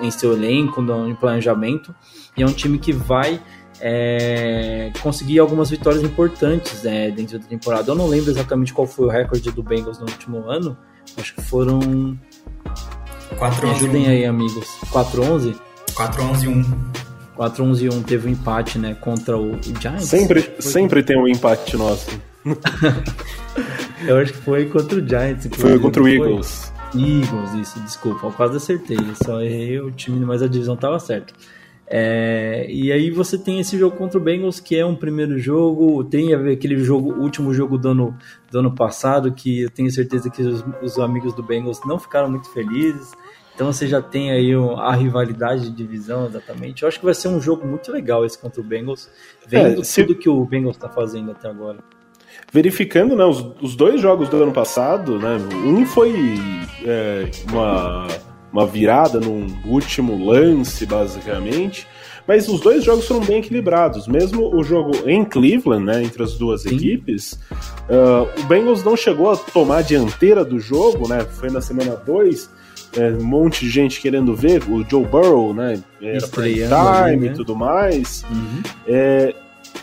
[0.01, 1.94] em seu elenco, no, planejamento,
[2.36, 3.40] e é um time que vai
[3.80, 7.90] é, conseguir algumas vitórias importantes é, dentro da temporada.
[7.90, 10.76] Eu não lembro exatamente qual foi o recorde do Bengals no último ano,
[11.16, 12.18] acho que foram.
[13.36, 14.66] 4 Me ajudem aí, amigos.
[14.90, 15.55] 4-11?
[15.92, 16.64] 4-11-1.
[17.36, 20.07] 4-11 1 teve um empate, né, contra o Giants.
[20.07, 22.20] Sempre, sempre tem um empate nosso.
[24.07, 25.49] Eu acho que foi contra o Giants.
[25.53, 26.72] Foi contra o Eagles.
[26.95, 31.34] Eagles, isso, desculpa, eu quase acertei, só errei o time, mas a divisão tava certa.
[31.91, 36.05] É, e aí você tem esse jogo contra o Bengals, que é um primeiro jogo,
[36.05, 38.18] tem a ver aquele jogo, último jogo do ano,
[38.51, 42.30] do ano passado, que eu tenho certeza que os, os amigos do Bengals não ficaram
[42.30, 43.12] muito felizes.
[43.55, 46.82] Então você já tem aí a rivalidade de divisão exatamente.
[46.82, 49.11] Eu acho que vai ser um jogo muito legal esse contra o Bengals,
[49.47, 50.05] vendo é, se...
[50.05, 51.78] tudo que o Bengals está fazendo até agora
[52.53, 55.36] verificando né, os, os, dois jogos do ano passado, né,
[55.66, 56.14] um foi
[56.84, 58.09] é, uma,
[58.53, 61.86] uma virada num último lance, basicamente,
[62.26, 64.07] mas os dois jogos foram bem equilibrados.
[64.07, 66.76] Mesmo o jogo em Cleveland, né, entre as duas Sim.
[66.76, 67.38] equipes,
[67.88, 71.96] uh, o Bengals não chegou a tomar a dianteira do jogo, né, foi na semana
[71.96, 72.51] 2,
[72.96, 77.26] é, um monte de gente querendo ver, o Joe Burrow, né, era time né?
[77.26, 78.24] e tudo mais.
[78.30, 78.62] Uhum.
[78.86, 79.34] É,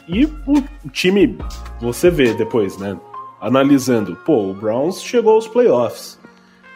[0.07, 1.37] e o time,
[1.79, 2.97] você vê depois, né?
[3.41, 6.19] Analisando, pô, o Browns chegou aos playoffs.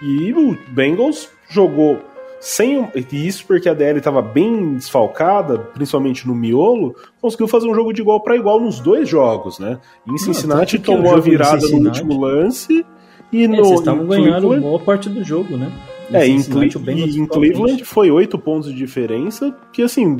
[0.02, 2.00] E o Bengals jogou
[2.40, 2.88] sem.
[3.12, 8.02] Isso porque a DL estava bem desfalcada, principalmente no miolo, conseguiu fazer um jogo de
[8.02, 9.80] igual para igual nos dois jogos, né?
[10.08, 12.86] Em Cincinnati Não, tomou a virada no último lance.
[13.32, 15.72] E é, no, vocês estavam ganhando boa parte do jogo, né?
[16.12, 20.18] É, em, Cle em Cleveland foi oito pontos de diferença, que assim,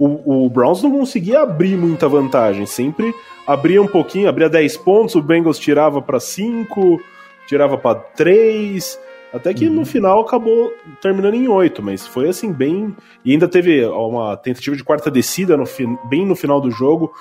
[0.00, 3.14] o, o Browns não conseguia abrir muita vantagem, sempre
[3.46, 7.00] abria um pouquinho, abria 10 pontos, o Bengals tirava para 5,
[7.46, 8.98] tirava para 3,
[9.32, 9.74] até que uhum.
[9.74, 10.72] no final acabou
[11.02, 12.96] terminando em 8, mas foi assim bem.
[13.24, 15.64] E ainda teve uma tentativa de quarta descida no
[16.08, 17.12] bem no final do jogo,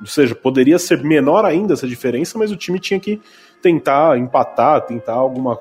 [0.00, 3.20] ou seja, poderia ser menor ainda essa diferença, mas o time tinha que
[3.60, 5.58] tentar empatar, tentar alguma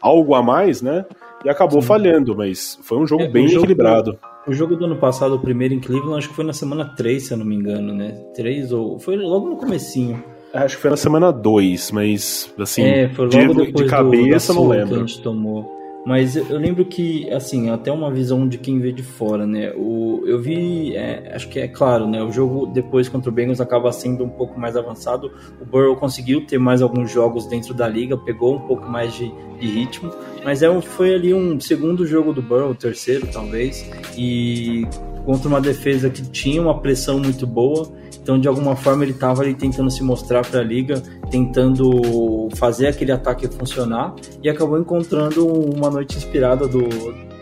[0.00, 1.04] algo a mais, né?
[1.44, 1.88] E acabou Sim.
[1.88, 4.18] falhando, mas foi um jogo é, bem jogo, equilibrado.
[4.46, 7.26] O jogo do ano passado, o primeiro em Cleveland, acho que foi na semana 3,
[7.26, 8.12] se eu não me engano, né?
[8.34, 8.98] 3 ou.
[8.98, 10.22] Foi logo no comecinho.
[10.52, 14.52] Acho que foi na semana 2, mas assim, é, foi logo de, depois de cabeça
[14.52, 14.88] do, não lembro.
[14.88, 15.79] Que a gente tomou.
[16.04, 19.70] Mas eu lembro que, assim, até uma visão de quem vê de fora, né?
[19.76, 22.22] O, eu vi, é, acho que é claro, né?
[22.22, 25.30] O jogo depois contra o Bengals acaba sendo um pouco mais avançado.
[25.60, 29.30] O Burrow conseguiu ter mais alguns jogos dentro da liga, pegou um pouco mais de,
[29.60, 30.10] de ritmo,
[30.42, 34.86] mas é foi ali um segundo jogo do Burrow, terceiro talvez, e
[35.26, 37.92] contra uma defesa que tinha uma pressão muito boa
[38.30, 41.02] então, de alguma forma, ele estava ali tentando se mostrar para a liga,
[41.32, 46.88] tentando fazer aquele ataque funcionar e acabou encontrando uma noite inspirada do,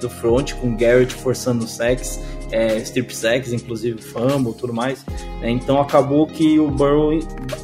[0.01, 2.18] do front, com Garrett forçando sex,
[2.51, 5.05] é, strip sex, inclusive fumble, tudo mais.
[5.43, 7.18] É, então acabou que o Burrow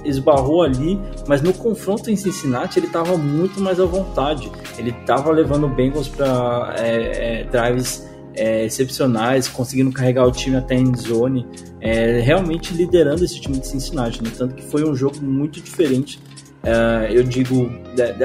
[0.04, 4.52] esbarrou ali, mas no confronto em Cincinnati ele estava muito mais à vontade.
[4.76, 10.56] Ele estava levando o Bengals para é, é, drives é, excepcionais, conseguindo carregar o time
[10.56, 11.46] até em zone,
[11.80, 14.30] é, realmente liderando esse time de Cincinnati, né?
[14.36, 16.20] tanto que foi um jogo muito diferente.
[16.62, 17.70] É, eu digo,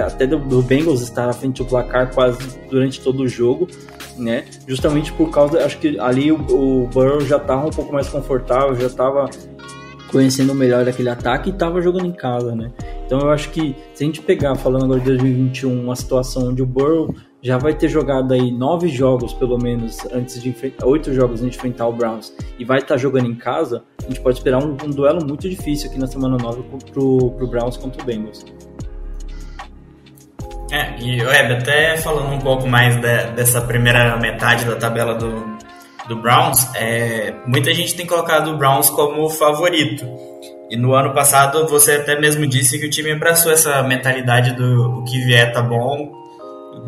[0.05, 2.39] até do, do, Bengals estar à frente do placar quase
[2.69, 3.67] durante todo o jogo,
[4.17, 4.45] né?
[4.65, 8.75] Justamente por causa, acho que ali o, o Burrow já estava um pouco mais confortável,
[8.75, 9.29] já estava
[10.09, 12.71] conhecendo melhor aquele ataque e estava jogando em casa, né?
[13.05, 16.61] Então eu acho que se a gente pegar, falando agora de 2021, uma situação onde
[16.61, 21.41] o Burrow já vai ter jogado aí nove jogos, pelo menos, antes de oito jogos
[21.41, 24.37] antes de enfrentar o Browns, e vai estar tá jogando em casa, a gente pode
[24.37, 28.05] esperar um, um, duelo muito difícil aqui na semana nove pro, pro Browns contra o
[28.05, 28.45] Bengals.
[30.71, 35.57] É, e Web, até falando um pouco mais de, dessa primeira metade da tabela do,
[36.07, 40.05] do Browns, é, muita gente tem colocado o Browns como favorito.
[40.69, 44.99] E no ano passado você até mesmo disse que o time abraçou essa mentalidade do
[44.99, 46.18] o que vier tá bom,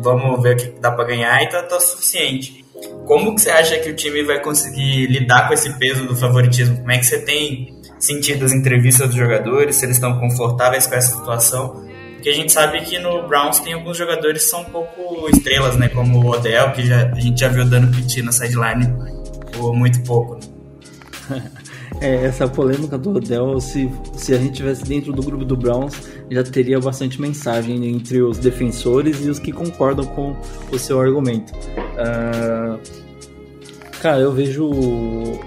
[0.00, 2.64] vamos ver o que dá para ganhar e tá, tá suficiente.
[3.06, 6.78] Como que você acha que o time vai conseguir lidar com esse peso do favoritismo?
[6.78, 10.94] Como é que você tem sentido as entrevistas dos jogadores, se eles estão confortáveis com
[10.94, 11.84] essa situação?
[12.14, 15.76] Porque a gente sabe que no Browns tem alguns jogadores que são um pouco estrelas,
[15.76, 15.88] né?
[15.88, 18.86] Como o Odell, que já, a gente já viu dando piti na sideline
[19.52, 20.36] por muito pouco.
[20.36, 20.51] Né?
[22.02, 25.94] É, essa polêmica do Odell, se, se a gente tivesse dentro do grupo do Browns,
[26.28, 30.34] já teria bastante mensagem entre os defensores e os que concordam com
[30.72, 31.52] o seu argumento.
[31.52, 32.76] Uh,
[34.00, 35.40] cara, eu vejo o,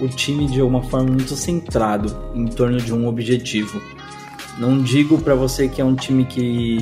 [0.00, 3.78] o time de uma forma muito centrado em torno de um objetivo.
[4.58, 6.78] Não digo para você que é um time que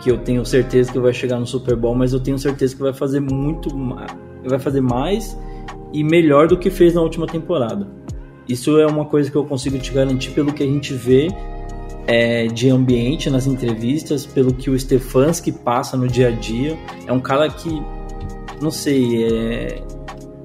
[0.00, 2.82] que eu tenho certeza que vai chegar no Super Bowl, mas eu tenho certeza que
[2.82, 3.68] vai fazer muito,
[4.44, 5.36] vai fazer mais
[5.92, 7.88] e melhor do que fez na última temporada.
[8.48, 11.28] Isso é uma coisa que eu consigo te garantir pelo que a gente vê
[12.06, 16.78] é, de ambiente nas entrevistas, pelo que o Stefanski passa no dia a dia.
[17.06, 17.82] É um cara que,
[18.62, 19.82] não sei, é,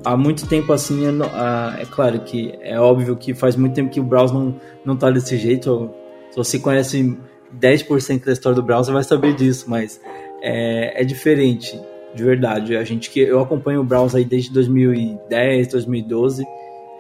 [0.04, 4.02] há muito tempo assim, é, é, claro que é óbvio que faz muito tempo que
[4.02, 5.90] o Browns não, não tá desse jeito.
[6.32, 7.18] Se você conhece
[7.58, 10.02] 10% da história do Browns, você vai saber disso, mas
[10.42, 11.80] é, é diferente
[12.14, 12.76] de verdade.
[12.76, 16.46] A gente que eu acompanho o Browns aí desde 2010, 2012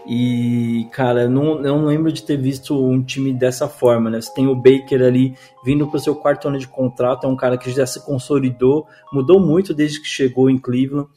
[0.06, 4.20] e cara, não, não lembro de ter visto um time dessa forma, né?
[4.20, 5.34] Você tem o Baker ali
[5.64, 8.86] vindo para o seu quarto ano de contrato, é um cara que já se consolidou,
[9.14, 11.08] mudou muito desde que chegou em Cleveland.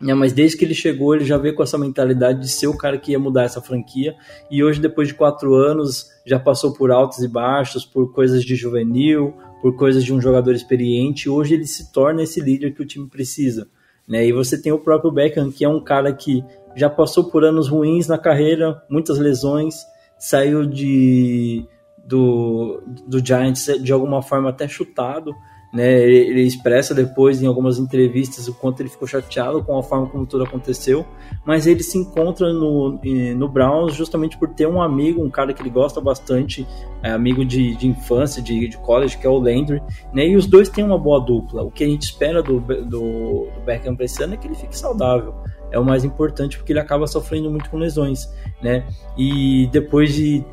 [0.00, 2.76] Né, mas desde que ele chegou, ele já veio com essa mentalidade de ser o
[2.76, 4.14] cara que ia mudar essa franquia.
[4.48, 8.54] E hoje, depois de quatro anos, já passou por altos e baixos, por coisas de
[8.54, 12.86] juvenil, por coisas de um jogador experiente, hoje ele se torna esse líder que o
[12.86, 13.68] time precisa.
[14.06, 14.26] Né?
[14.26, 16.44] E você tem o próprio Beckham, que é um cara que
[16.74, 19.74] já passou por anos ruins na carreira, muitas lesões,
[20.18, 21.66] saiu de
[22.04, 25.34] do, do Giants de alguma forma até chutado,
[25.72, 25.92] né?
[26.00, 30.26] Ele, expressa depois em algumas entrevistas o quanto ele ficou chateado com a forma como
[30.26, 31.06] tudo aconteceu,
[31.44, 32.98] mas ele se encontra no,
[33.36, 36.66] no Browns justamente por ter um amigo, um cara que ele gosta bastante,
[37.02, 40.26] é, amigo de, de infância, de, de college, que é o Landry, né?
[40.26, 41.62] E os dois têm uma boa dupla.
[41.62, 44.54] O que a gente espera do, do, do Beckham para esse ano é que ele
[44.54, 45.34] fique saudável
[45.70, 48.86] é o mais importante porque ele acaba sofrendo muito com lesões, né?
[49.16, 50.44] E depois de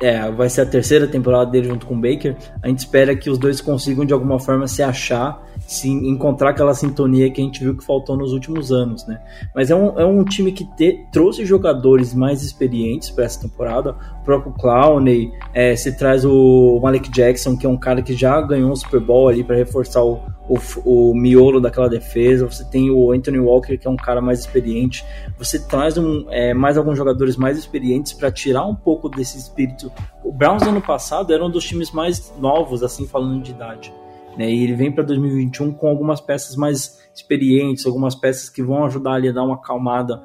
[0.00, 2.36] é, vai ser a terceira temporada dele junto com o Baker.
[2.62, 6.74] A gente espera que os dois consigam de alguma forma se achar, se encontrar aquela
[6.74, 9.20] sintonia que a gente viu que faltou nos últimos anos, né?
[9.54, 13.96] Mas é um, é um time que te, trouxe jogadores mais experientes para essa temporada.
[14.20, 18.40] O próprio Clowney, é, se traz o Malik Jackson, que é um cara que já
[18.40, 22.46] ganhou um Super Bowl ali para reforçar o, o, o miolo daquela defesa.
[22.46, 25.04] Você tem o Anthony Walker, que é um cara mais experiente.
[25.38, 29.90] Você traz um, é, mais alguns jogadores mais experientes para tirar um pouco desse espírito.
[30.22, 33.92] O Browns ano passado era um dos times mais novos, assim falando de idade.
[34.36, 34.50] Né?
[34.50, 39.12] E ele vem para 2021 com algumas peças mais experientes, algumas peças que vão ajudar
[39.12, 40.22] ali a dar uma acalmada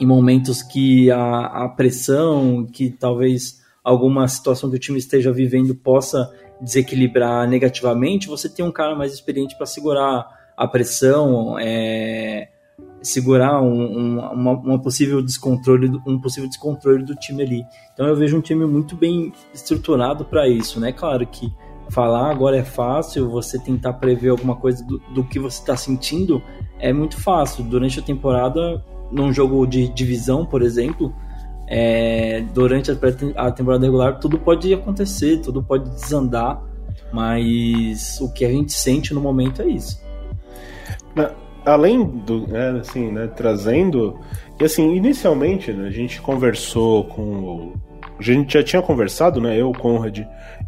[0.00, 5.74] em momentos que a, a pressão, que talvez alguma situação que o time esteja vivendo
[5.74, 12.48] possa desequilibrar negativamente, você tem um cara mais experiente para segurar a pressão, é,
[13.02, 17.62] segurar um, um, uma, uma, possível descontrole, um possível descontrole do time ali.
[17.92, 20.92] Então eu vejo um time muito bem estruturado para isso, né?
[20.92, 21.52] Claro que
[21.90, 26.42] falar agora é fácil, você tentar prever alguma coisa do, do que você está sentindo
[26.78, 27.64] é muito fácil.
[27.64, 31.14] Durante a temporada, num jogo de divisão, por exemplo,
[31.66, 36.62] é, durante a, temporada regular tudo pode acontecer, tudo pode desandar,
[37.12, 40.02] mas o que a gente sente no momento é isso.
[41.64, 44.18] Além do, né, assim, né, trazendo,
[44.60, 47.72] e assim, inicialmente né, a gente conversou com o,
[48.18, 50.18] a gente já tinha conversado, né, eu, Conrad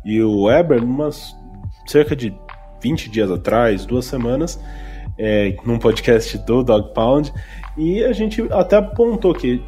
[0.06, 1.36] e o Weber, umas
[1.84, 2.32] cerca de
[2.80, 4.58] 20 dias atrás, duas semanas,
[5.18, 7.32] é, num podcast do Dog Pound,
[7.76, 9.60] e a gente até apontou que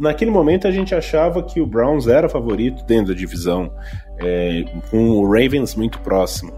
[0.00, 3.72] naquele momento a gente achava que o Browns era favorito dentro da divisão,
[4.18, 6.52] é, com o Ravens muito próximo.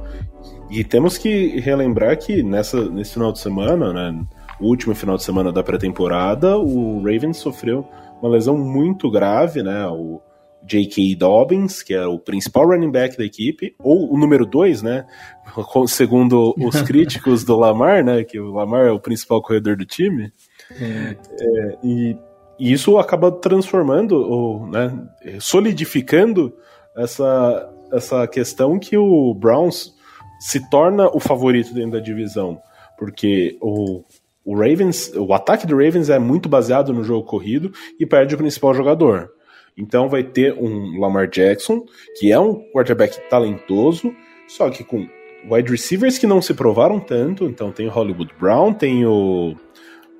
[0.71, 4.19] E temos que relembrar que nessa, nesse final de semana, né,
[4.59, 7.87] o último final de semana da pré-temporada, o Ravens sofreu
[8.23, 9.87] uma lesão muito grave, né?
[9.89, 10.21] O
[10.65, 11.17] J.K.
[11.17, 15.07] Dobbins, que é o principal running back da equipe, ou o número 2, né?
[15.89, 18.25] Segundo os críticos do Lamar, né?
[18.25, 20.33] Que o Lamar é o principal corredor do time.
[20.81, 21.17] É.
[21.41, 22.17] É, e
[22.61, 24.93] e isso acaba transformando, ou né,
[25.41, 26.53] solidificando
[26.95, 29.95] essa, essa questão que o Browns
[30.39, 32.61] se torna o favorito dentro da divisão.
[32.99, 34.05] Porque o,
[34.45, 38.39] o Ravens, o ataque do Ravens é muito baseado no jogo corrido e perde o
[38.39, 39.31] principal jogador.
[39.77, 41.85] Então vai ter um Lamar Jackson,
[42.19, 44.15] que é um quarterback talentoso,
[44.47, 45.09] só que com
[45.51, 47.45] wide receivers que não se provaram tanto.
[47.45, 49.55] Então tem o Hollywood Brown, tem o,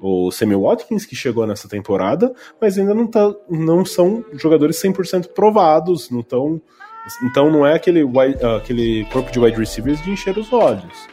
[0.01, 5.29] o Sammy Watkins, que chegou nessa temporada, mas ainda não, tá, não são jogadores 100%
[5.29, 6.61] provados, não tão,
[7.23, 8.05] então não é aquele,
[8.57, 11.09] aquele corpo de wide receivers de encher os olhos.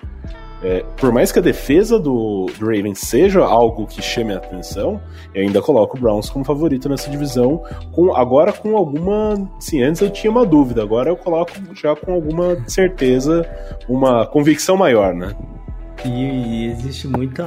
[0.68, 5.00] É, por mais que a defesa do, do Ravens seja algo que chame a atenção,
[5.34, 7.64] eu ainda coloco o Browns como favorito nessa divisão.
[7.94, 9.50] Com, agora com alguma.
[9.62, 13.50] Sim, antes eu tinha uma dúvida, agora eu coloco já com alguma certeza,
[13.88, 15.34] uma convicção maior, né?
[16.06, 17.46] E, existe muita.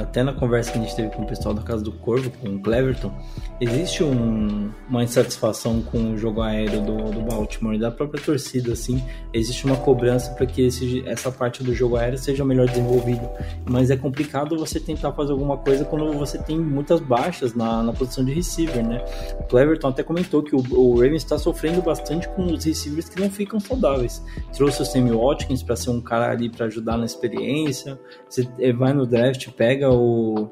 [0.00, 2.48] Até na conversa que a gente teve com o pessoal da Casa do Corvo, com
[2.48, 3.12] o Cleverton,
[3.60, 8.72] existe um, uma insatisfação com o jogo aéreo do, do Baltimore e da própria torcida,
[8.72, 9.02] assim.
[9.32, 13.28] Existe uma cobrança para que esse, essa parte do jogo aéreo seja melhor desenvolvido.
[13.68, 17.92] Mas é complicado você tentar fazer alguma coisa quando você tem muitas baixas na, na
[17.92, 19.04] posição de receiver, né?
[19.40, 23.20] O Cleverton até comentou que o, o Ravens está sofrendo bastante com os receivers que
[23.20, 24.22] não ficam saudáveis.
[24.52, 28.92] Trouxe o Sammy Watkins para ser um cara ali para ajudar na experiência Você vai
[28.92, 30.50] no draft, pega o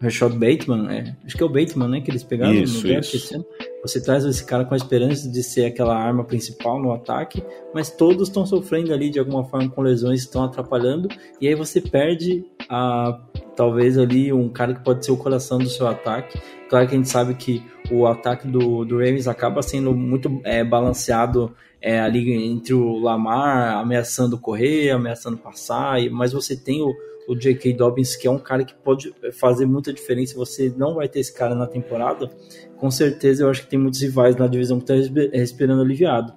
[0.00, 3.12] Rashad Bateman, é, acho que é o Bateman, né, que eles pegaram isso, no draft
[3.12, 3.44] esse ano.
[3.82, 7.42] Você traz esse cara com a esperança de ser aquela arma principal no ataque,
[7.74, 11.08] mas todos estão sofrendo ali de alguma forma com lesões, estão atrapalhando,
[11.40, 13.20] e aí você perde a
[13.54, 16.40] talvez ali um cara que pode ser o coração do seu ataque.
[16.70, 20.62] Claro que a gente sabe que o ataque do, do Ravens acaba sendo muito é,
[20.62, 26.94] balanceado é, ali entre o Lamar ameaçando correr, ameaçando passar, mas você tem o,
[27.28, 27.72] o J.K.
[27.72, 30.36] Dobbins, que é um cara que pode fazer muita diferença.
[30.36, 32.30] Você não vai ter esse cara na temporada.
[32.76, 36.32] Com certeza, eu acho que tem muitos rivais na divisão que estão tá respirando aliviado.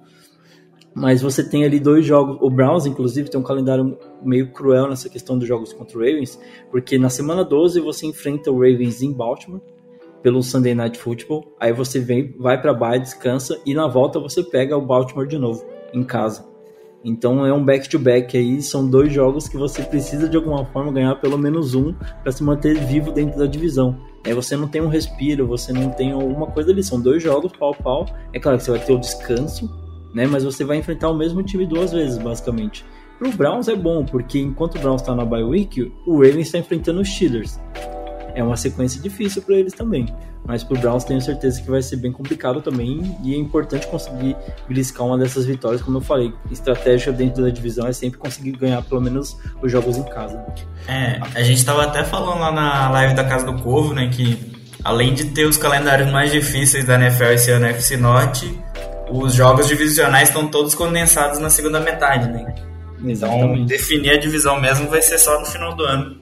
[0.94, 2.38] Mas você tem ali dois jogos.
[2.40, 6.38] O Browns, inclusive, tem um calendário meio cruel nessa questão dos jogos contra o Ravens,
[6.70, 9.60] porque na semana 12 você enfrenta o Ravens em Baltimore
[10.24, 11.54] pelo Sunday Night Football.
[11.60, 15.36] Aí você vem, vai para bye, descansa e na volta você pega o Baltimore de
[15.36, 15.62] novo
[15.92, 16.48] em casa.
[17.04, 20.90] Então é um back-to-back -back aí, são dois jogos que você precisa de alguma forma
[20.90, 24.00] ganhar pelo menos um para se manter vivo dentro da divisão.
[24.24, 27.52] Aí você não tem um respiro, você não tem alguma coisa ali, são dois jogos
[27.52, 28.06] pau pau.
[28.32, 29.70] É claro que você vai ter o descanso,
[30.14, 30.26] né?
[30.26, 32.82] Mas você vai enfrentar o mesmo time duas vezes, basicamente.
[33.18, 36.58] Pro Browns é bom, porque enquanto o Browns está na bye week, o Ravens está
[36.58, 37.60] enfrentando os Steelers
[38.34, 40.06] é uma sequência difícil para eles também.
[40.46, 43.86] Mas para o Browns tenho certeza que vai ser bem complicado também e é importante
[43.86, 44.36] conseguir
[44.68, 46.32] beliscar uma dessas vitórias, como eu falei.
[46.50, 50.44] Estratégia dentro da divisão é sempre conseguir ganhar pelo menos os jogos em casa.
[50.86, 54.38] É, a gente estava até falando lá na live da Casa do Corvo, né, que
[54.84, 58.58] além de ter os calendários mais difíceis da NFL esse ano FC Norte,
[59.10, 62.54] os jogos divisionais estão todos condensados na segunda metade, né?
[62.98, 63.52] Então, Exatamente.
[63.52, 66.20] Então, definir a divisão mesmo vai ser só no final do ano.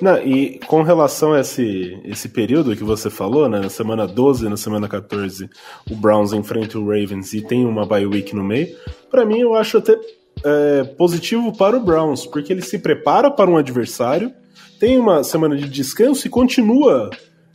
[0.00, 4.46] Não, e com relação a esse, esse período que você falou, né, na semana 12
[4.46, 5.48] e na semana 14,
[5.90, 8.74] o Browns enfrenta o Ravens e tem uma bye week no meio,
[9.10, 9.98] para mim eu acho até
[10.44, 14.32] é, positivo para o Browns, porque ele se prepara para um adversário,
[14.78, 17.10] tem uma semana de descanso e continua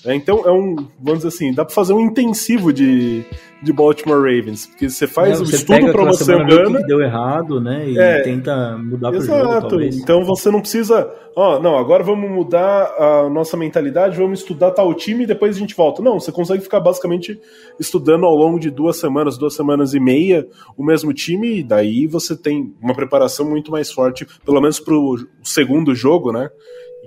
[0.08, 3.26] é, então é um, vamos dizer assim, dá para fazer um intensivo de,
[3.62, 7.02] de Baltimore Ravens, porque você faz é, você o estudo para uma semana, que deu
[7.02, 9.82] errado, né, e é, tenta mudar para o jogo.
[9.82, 14.94] Então você não precisa, ó, não, agora vamos mudar a nossa mentalidade, vamos estudar tal
[14.94, 16.02] time e depois a gente volta.
[16.02, 17.38] Não, você consegue ficar basicamente
[17.78, 20.48] estudando ao longo de duas semanas, duas semanas e meia
[20.78, 24.94] o mesmo time e daí você tem uma preparação muito mais forte, pelo menos para
[24.94, 26.50] o segundo jogo, né?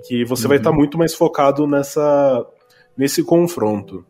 [0.07, 0.49] Que você uhum.
[0.49, 2.45] vai estar tá muito mais focado nessa
[2.97, 4.05] nesse confronto.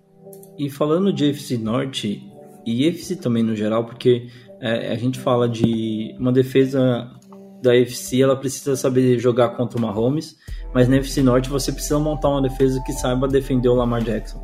[0.58, 2.22] E falando de FC Norte
[2.66, 4.28] e FC também no geral, porque
[4.60, 7.10] é, a gente fala de uma defesa
[7.62, 10.36] da FC, ela precisa saber jogar contra o Mahomes,
[10.74, 14.42] mas na FC Norte você precisa montar uma defesa que saiba defender o Lamar Jackson.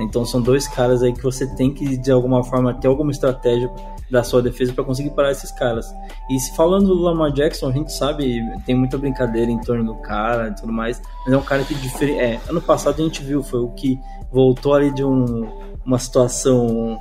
[0.00, 3.70] Então são dois caras aí que você tem que de alguma forma ter alguma estratégia
[4.10, 5.86] da sua defesa para conseguir parar esses caras.
[6.30, 9.94] E se falando do Lamar Jackson, a gente sabe, tem muita brincadeira em torno do
[9.96, 12.20] cara e tudo mais, mas é um cara que diferente.
[12.20, 13.98] É, ano passado a gente viu, foi o que
[14.30, 15.48] voltou ali de um,
[15.84, 17.00] uma situação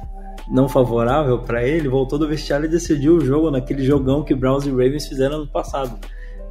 [0.49, 4.65] não favorável para ele, voltou do vestiário e decidiu o jogo naquele jogão que Browns
[4.65, 5.97] e Ravens fizeram ano passado.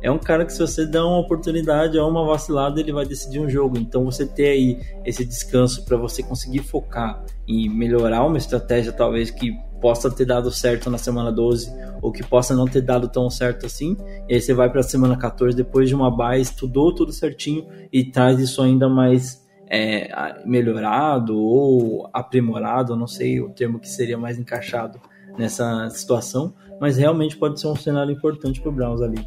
[0.02, 3.38] É um cara que se você der uma oportunidade ou uma vacilada, ele vai decidir
[3.38, 3.78] um jogo.
[3.78, 9.30] Então você ter aí esse descanso para você conseguir focar em melhorar uma estratégia talvez
[9.30, 13.28] que possa ter dado certo na semana 12 ou que possa não ter dado tão
[13.28, 13.96] certo assim.
[14.28, 17.66] E aí você vai para a semana 14 depois de uma base, estudou tudo certinho
[17.92, 20.08] e traz isso ainda mais é,
[20.46, 25.00] melhorado ou aprimorado, não sei o termo que seria mais encaixado
[25.36, 29.26] nessa situação, mas realmente pode ser um cenário importante para o Browns ali.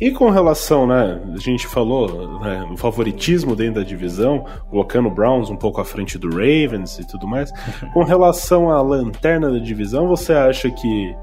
[0.00, 5.10] E com relação, né, a gente falou, né, o favoritismo dentro da divisão, colocando o
[5.10, 7.52] Browns um pouco à frente do Ravens e tudo mais.
[7.92, 11.14] com relação à lanterna da divisão, você acha que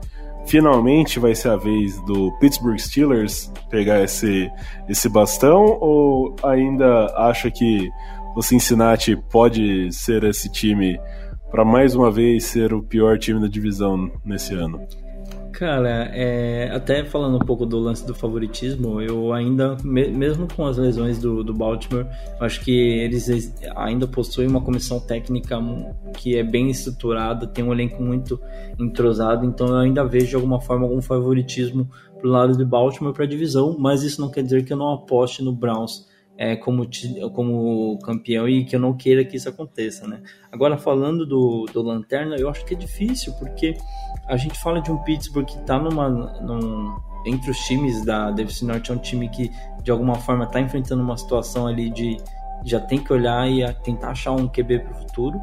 [0.45, 4.49] finalmente vai ser a vez do Pittsburgh Steelers pegar esse,
[4.87, 7.89] esse bastão ou ainda acha que
[8.35, 10.99] o Cincinnati pode ser esse time
[11.49, 14.79] para mais uma vez ser o pior time da divisão nesse ano?
[15.57, 20.63] Cara, é, até falando um pouco do lance do favoritismo, eu ainda, me, mesmo com
[20.67, 22.05] as lesões do, do Baltimore,
[22.39, 25.57] acho que eles ainda possuem uma comissão técnica
[26.15, 28.39] que é bem estruturada, tem um elenco muito
[28.79, 31.89] entrosado, então eu ainda vejo de alguma forma algum favoritismo
[32.19, 34.93] pro lado de Baltimore para a divisão, mas isso não quer dizer que eu não
[34.93, 36.05] aposte no Browns
[36.38, 36.88] é, como,
[37.34, 40.21] como campeão e que eu não queira que isso aconteça, né?
[40.51, 43.75] Agora, falando do, do Lanterna, eu acho que é difícil, porque
[44.27, 46.95] a gente fala de um Pittsburgh que está numa, num,
[47.25, 49.51] entre os times da Davis Norte, é um time que,
[49.81, 52.17] de alguma forma, está enfrentando uma situação ali de
[52.65, 55.41] já tem que olhar e tentar achar um QB para o futuro.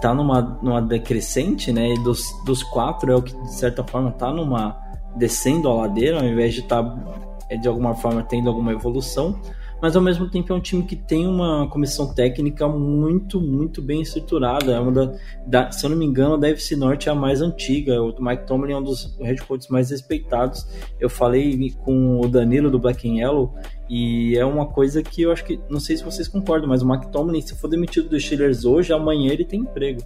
[0.00, 1.94] Tá numa, numa decrescente, né?
[1.94, 4.76] E dos, dos quatro é o que, de certa forma, tá numa
[5.16, 9.40] descendo a ladeira, ao invés de estar, tá, de alguma forma, tendo alguma evolução
[9.82, 14.00] mas ao mesmo tempo é um time que tem uma comissão técnica muito, muito bem
[14.00, 14.70] estruturada.
[14.70, 15.12] É uma da,
[15.44, 18.00] da, se eu não me engano, a DFC Norte é a mais antiga.
[18.00, 20.64] O Mike Tomlin é um dos head coaches mais respeitados.
[21.00, 23.52] Eu falei com o Danilo do Black and Yellow
[23.90, 26.88] e é uma coisa que eu acho que, não sei se vocês concordam, mas o
[26.88, 30.00] Mike Tomlin, se for demitido dos Steelers hoje, amanhã ele tem emprego.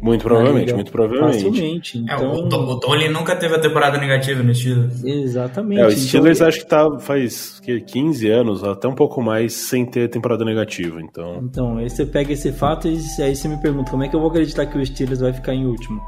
[0.00, 1.44] Muito provavelmente, muito provavelmente.
[1.44, 1.98] Facilmente.
[1.98, 2.16] Então...
[2.16, 5.02] É, o, então- o Tony nunca teve a temporada negativa no Steelers.
[5.04, 5.80] Exatamente.
[5.80, 6.48] É, o Steelers então...
[6.48, 11.00] acho que tá faz 15 anos, até um pouco mais, sem ter temporada negativa.
[11.00, 14.14] Então, então aí você pega esse fato e aí você me pergunta como é que
[14.14, 16.00] eu vou acreditar que o Steelers vai ficar em último?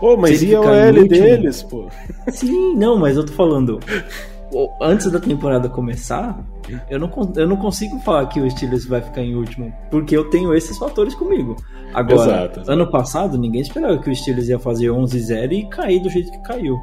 [0.00, 1.88] Pô, mas e a OL deles, pô?
[2.28, 3.80] Sim, não, mas eu tô falando
[4.80, 6.44] antes da temporada começar,
[6.88, 10.30] eu não, eu não consigo falar que o Steelers vai ficar em último, porque eu
[10.30, 11.56] tenho esses fatores comigo.
[11.92, 12.72] Agora, exato, exato.
[12.72, 16.42] ano passado, ninguém esperava que o Steelers ia fazer 11-0 e cair do jeito que
[16.42, 16.76] caiu.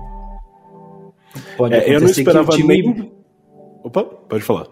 [1.57, 2.81] Pode é, eu não esperava que o time...
[2.81, 3.13] nem...
[3.83, 4.67] Opa, pode falar.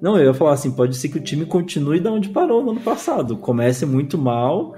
[0.00, 2.70] Não, eu ia falar assim, pode ser que o time continue da onde parou no
[2.70, 3.36] ano passado.
[3.36, 4.74] Comece muito mal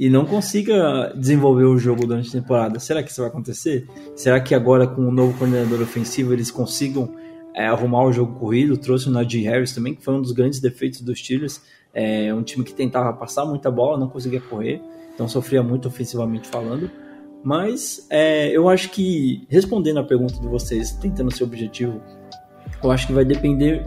[0.00, 2.80] e não consiga desenvolver o jogo durante a temporada.
[2.80, 3.86] Será que isso vai acontecer?
[4.16, 7.14] Será que agora com o novo coordenador ofensivo eles consigam
[7.54, 8.78] é, arrumar o jogo corrido?
[8.78, 11.60] Trouxe o Najee Harris também, que foi um dos grandes defeitos dos Steelers.
[11.92, 14.80] É um time que tentava passar muita bola, não conseguia correr,
[15.12, 16.90] então sofria muito ofensivamente falando.
[17.44, 22.00] Mas é, eu acho que, respondendo a pergunta de vocês, tentando ser objetivo,
[22.82, 23.86] eu acho que vai depender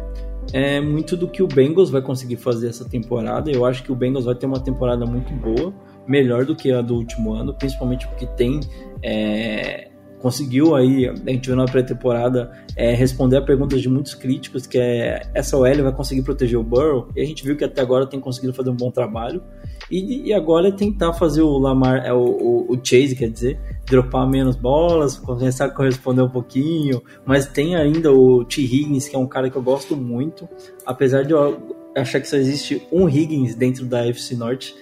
[0.51, 3.49] é, muito do que o Bengals vai conseguir fazer essa temporada.
[3.49, 5.73] Eu acho que o Bengals vai ter uma temporada muito boa
[6.07, 8.59] melhor do que a do último ano, principalmente porque tem
[9.01, 9.89] é,
[10.23, 14.77] conseguiu aí, a gente viu na pré-temporada, é, responder a perguntas de muitos críticos, que
[14.77, 18.07] é essa OL vai conseguir proteger o Burrow, e a gente viu que até agora
[18.07, 19.43] tem conseguido fazer um bom trabalho,
[19.91, 23.59] e, e agora é tentar fazer o Lamar, é, o, o, o, Chase, quer dizer,
[23.85, 28.61] dropar menos bolas, começar a corresponder um pouquinho, mas tem ainda o T.
[28.61, 30.47] Higgins, que é um cara que eu gosto muito,
[30.85, 34.73] apesar de eu achar que só existe um Higgins dentro da FC Norte,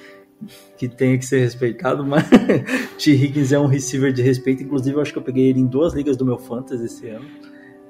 [0.88, 2.28] que tenha que ser respeitado, mas
[2.98, 3.12] T.
[3.12, 4.64] Higgins é um receiver de respeito.
[4.64, 7.26] Inclusive, eu acho que eu peguei ele em duas ligas do meu Fantasy esse ano.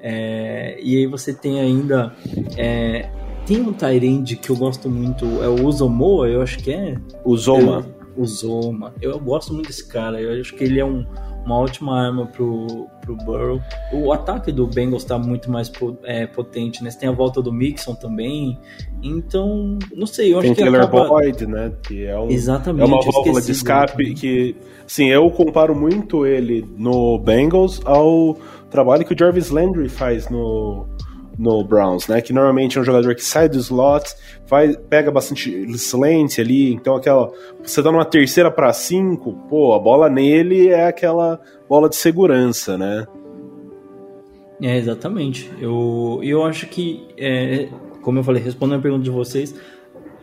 [0.00, 2.14] É, e aí você tem ainda.
[2.56, 3.08] É,
[3.46, 6.96] tem um Tyrande que eu gosto muito, é o Uzomoa, eu acho que é.
[7.24, 7.86] Uzoma.
[7.86, 8.94] É, Uzoma.
[9.00, 11.06] Eu, eu gosto muito desse cara, eu acho que ele é um
[11.44, 13.60] uma ótima arma pro, pro Burrow.
[13.92, 15.70] O ataque do Bengals está muito mais
[16.04, 16.90] é, potente, né?
[16.90, 18.58] Você tem a volta do Mixon também.
[19.02, 21.08] Então, não sei, eu tem acho que Taylor acaba...
[21.08, 21.72] Boyd, né?
[21.82, 24.56] Que é, um, Exatamente, é uma válvula de escape que,
[24.86, 28.36] sim, eu comparo muito ele no Bengals ao
[28.70, 30.86] trabalho que o Jarvis Landry faz no
[31.38, 32.20] no Browns, né?
[32.20, 34.14] Que normalmente é um jogador que sai do slot,
[34.46, 37.32] vai, pega bastante slant ali, então aquela.
[37.62, 41.96] Você dá tá numa terceira para cinco, pô, a bola nele é aquela bola de
[41.96, 43.06] segurança, né?
[44.60, 45.50] É, exatamente.
[45.58, 47.68] Eu, eu acho que, é,
[48.00, 49.54] como eu falei, respondendo a pergunta de vocês,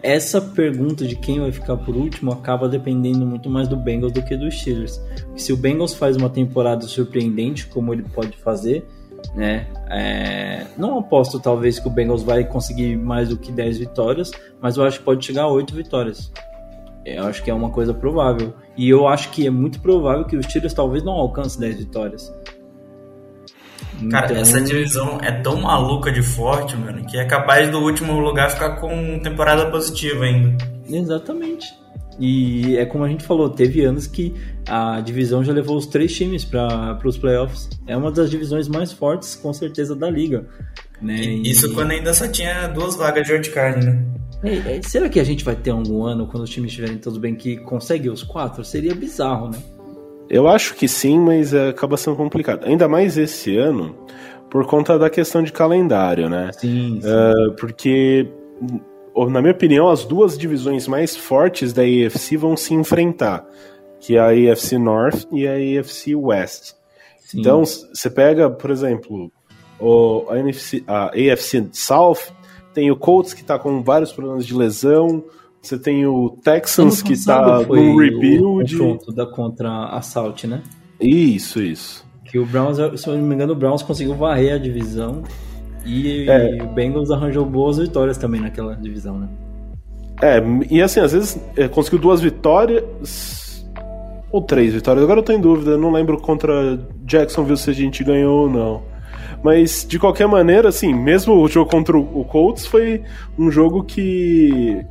[0.02, 4.24] essa pergunta de quem vai ficar por último acaba dependendo muito mais do Bengals do
[4.24, 5.02] que dos Steelers.
[5.36, 8.86] se o Bengals faz uma temporada surpreendente, como ele pode fazer,
[9.36, 9.68] né?
[9.90, 14.32] É, não aposto talvez que o Bengals vai conseguir mais do que 10 vitórias,
[14.62, 16.32] mas eu acho que pode chegar a 8 vitórias.
[17.06, 18.54] Eu acho que é uma coisa provável.
[18.78, 22.34] E eu acho que é muito provável que os Steelers talvez não alcancem 10 vitórias.
[24.10, 24.38] Cara, então...
[24.38, 28.78] essa divisão é tão maluca de forte, mano, que é capaz do último lugar ficar
[28.78, 30.58] com temporada positiva ainda.
[30.90, 31.68] Exatamente.
[32.20, 34.36] E é como a gente falou, teve anos que
[34.68, 37.70] a divisão já levou os três times para os playoffs.
[37.88, 40.46] É uma das divisões mais fortes, com certeza, da liga.
[41.02, 41.22] Né?
[41.22, 41.74] Isso e...
[41.74, 44.06] quando ainda só tinha duas vagas de wildcard, né?
[44.44, 47.18] É, é, será que a gente vai ter algum ano, quando os times estiverem todos
[47.18, 48.64] bem, que consegue os quatro?
[48.64, 49.58] Seria bizarro, né?
[50.30, 52.66] Eu acho que sim, mas é, acaba sendo complicado.
[52.66, 53.96] Ainda mais esse ano,
[54.50, 56.52] por conta da questão de calendário, né?
[56.54, 57.00] Sim.
[57.02, 57.08] sim.
[57.08, 58.28] Uh, porque,
[59.28, 63.46] na minha opinião, as duas divisões mais fortes da AFC vão se enfrentar,
[64.00, 66.74] que é a AFC North e a AFC West.
[67.20, 67.40] Sim.
[67.40, 69.32] Então, você pega, por exemplo,
[69.80, 72.34] o, a, NFC, a AFC South,
[72.74, 75.24] tem o Colts que está com vários problemas de lesão,
[75.62, 78.76] você tem o Texans que está no rebuild.
[78.76, 80.64] O confronto da contra a Salt, né?
[81.00, 82.06] Isso, isso.
[82.26, 85.24] Que o Browns, se eu não me engano, o Browns conseguiu varrer a divisão
[85.90, 86.58] e, é.
[86.58, 89.28] e o Bengals arranjou boas vitórias também naquela divisão, né?
[90.22, 93.66] É, e assim, às vezes é, conseguiu duas vitórias
[94.32, 95.04] ou três vitórias.
[95.04, 98.90] Agora eu tô em dúvida, não lembro contra Jacksonville se a gente ganhou ou não.
[99.42, 103.02] Mas, de qualquer maneira, assim, mesmo o jogo contra o Colts foi
[103.38, 104.86] um jogo que.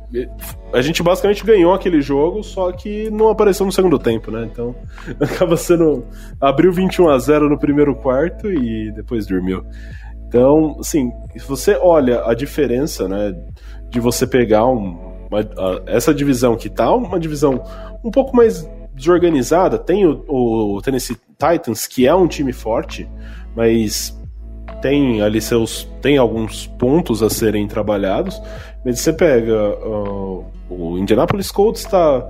[0.73, 4.49] A gente basicamente ganhou aquele jogo, só que não apareceu no segundo tempo, né?
[4.51, 4.75] Então,
[5.21, 6.03] acaba sendo.
[6.41, 9.63] Abriu 21 a 0 no primeiro quarto e depois dormiu.
[10.29, 13.35] Então, assim, se você olha a diferença, né,
[13.89, 17.63] de você pegar um, uma, a, essa divisão que tá uma divisão
[18.03, 23.09] um pouco mais desorganizada, tem o, o Tennessee Titans, que é um time forte,
[23.55, 24.15] mas
[24.83, 28.39] tem ali seus tem alguns pontos a serem trabalhados,
[28.85, 32.29] mas você pega uh, o Indianapolis Colts está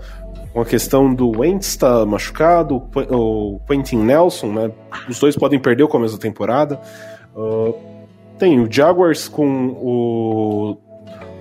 [0.54, 2.82] com a questão do Wentz está machucado,
[3.12, 4.72] o Quentin Nelson, né?
[5.08, 6.80] Os dois podem perder o começo da temporada.
[7.36, 7.89] Uh,
[8.40, 10.78] tem o Jaguars com o,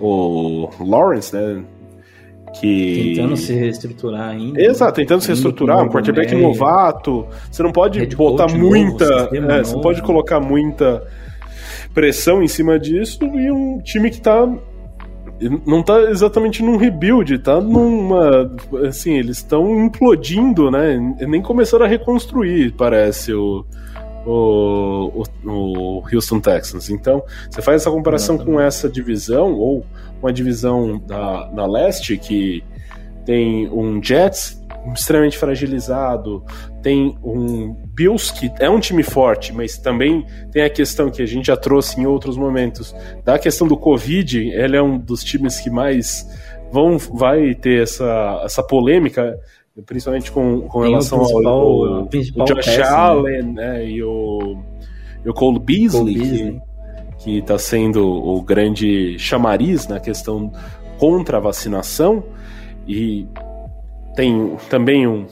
[0.00, 1.64] o Lawrence, né?
[2.60, 3.14] Que...
[3.14, 4.60] Tentando se reestruturar ainda.
[4.60, 6.38] Exato, tentando se reestruturar, um quarterback é...
[6.38, 7.26] novato.
[7.50, 9.30] Você não pode Red botar muita.
[9.30, 11.06] Novo, é, você não pode colocar muita
[11.94, 14.48] pressão em cima disso e um time que tá.
[15.64, 18.50] Não tá exatamente num rebuild, tá numa.
[18.88, 20.98] Assim, eles estão implodindo, né?
[21.20, 23.64] Nem começaram a reconstruir, parece, o,
[24.30, 26.90] o, o, Houston Texans.
[26.90, 29.86] Então, você faz essa comparação com essa divisão, ou
[30.20, 32.62] uma divisão da, na leste que
[33.24, 34.62] tem um Jets
[34.94, 36.44] extremamente fragilizado,
[36.82, 41.26] tem um Bills que é um time forte, mas também tem a questão que a
[41.26, 42.94] gente já trouxe em outros momentos,
[43.24, 46.26] da questão do Covid, ele é um dos times que mais
[46.70, 49.38] vão vai ter essa, essa polêmica
[49.86, 52.86] principalmente com, com relação ao, ao Josh peça, né?
[52.88, 53.86] Allen né?
[53.86, 54.58] e, o,
[55.24, 56.60] e o Cole Beasley, Cole Beasley.
[57.18, 60.52] que está sendo o grande chamariz na questão
[60.98, 62.24] contra a vacinação.
[62.86, 63.26] E
[64.14, 65.26] tem também um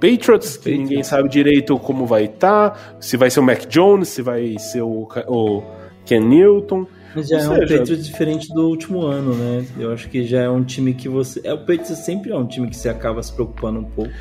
[0.00, 0.80] Patriots, que Patriots.
[0.80, 4.58] ninguém sabe direito como vai estar, tá, se vai ser o Mac Jones, se vai
[4.58, 5.62] ser o, o
[6.04, 6.86] Ken Newton.
[7.14, 7.52] Mas já Ou é seja...
[7.52, 9.66] um Patriots diferente do último ano, né?
[9.78, 11.40] Eu acho que já é um time que você.
[11.44, 14.12] É, o Patriots sempre é um time que você acaba se preocupando um pouco.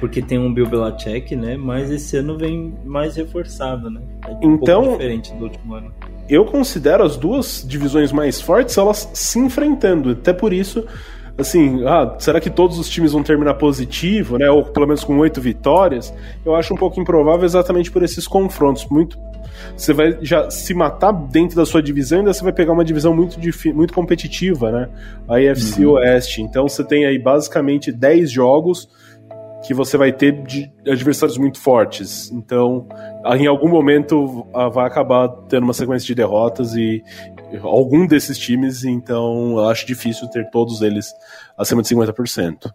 [0.00, 1.56] Porque tem um Bill Belichick, né?
[1.56, 4.00] Mas esse ano vem mais reforçado, né?
[4.24, 5.92] É um então, diferente do último ano.
[6.28, 10.10] Eu considero as duas divisões mais fortes elas se enfrentando.
[10.10, 10.86] Até por isso,
[11.38, 14.50] assim, ah, será que todos os times vão terminar positivo, né?
[14.50, 16.12] Ou pelo menos com oito vitórias?
[16.44, 18.86] Eu acho um pouco improvável exatamente por esses confrontos.
[18.86, 19.18] Muito
[19.76, 23.14] você vai já se matar dentro da sua divisão, ainda você vai pegar uma divisão
[23.14, 23.38] muito,
[23.74, 24.88] muito competitiva, né?
[25.28, 25.92] A AFC uhum.
[25.92, 26.42] Oeste.
[26.42, 28.88] Então você tem aí basicamente 10 jogos
[29.64, 32.30] que você vai ter de adversários muito fortes.
[32.30, 32.86] Então,
[33.36, 37.02] em algum momento vai acabar tendo uma sequência de derrotas e
[37.62, 41.12] algum desses times, então eu acho difícil ter todos eles
[41.56, 42.70] acima de 50%.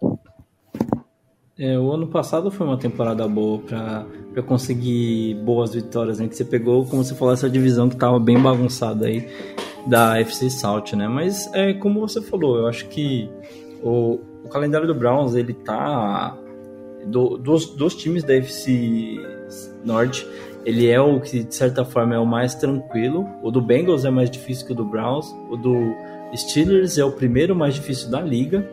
[1.56, 6.26] É, o ano passado foi uma temporada boa para conseguir boas vitórias, né?
[6.26, 9.28] Que você pegou, como você falou, essa divisão que estava bem bagunçada aí
[9.86, 11.06] da FC South, né?
[11.06, 13.30] Mas é como você falou, eu acho que
[13.82, 16.36] o, o calendário do Browns ele tá
[17.06, 19.20] do, dos, dos times da FC
[19.84, 20.26] Norte,
[20.64, 23.28] ele é o que de certa forma é o mais tranquilo.
[23.42, 25.26] O do Bengals é mais difícil que o do Browns.
[25.50, 25.94] O do
[26.34, 28.66] Steelers é o primeiro mais difícil da liga.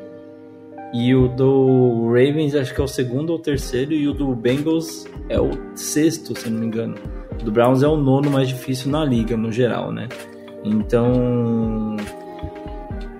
[0.93, 5.07] E o do Ravens acho que é o segundo ou terceiro, e o do Bengals
[5.29, 6.95] é o sexto, se não me engano.
[7.39, 10.09] O do Browns é o nono mais difícil na liga, no geral, né?
[10.63, 11.95] Então.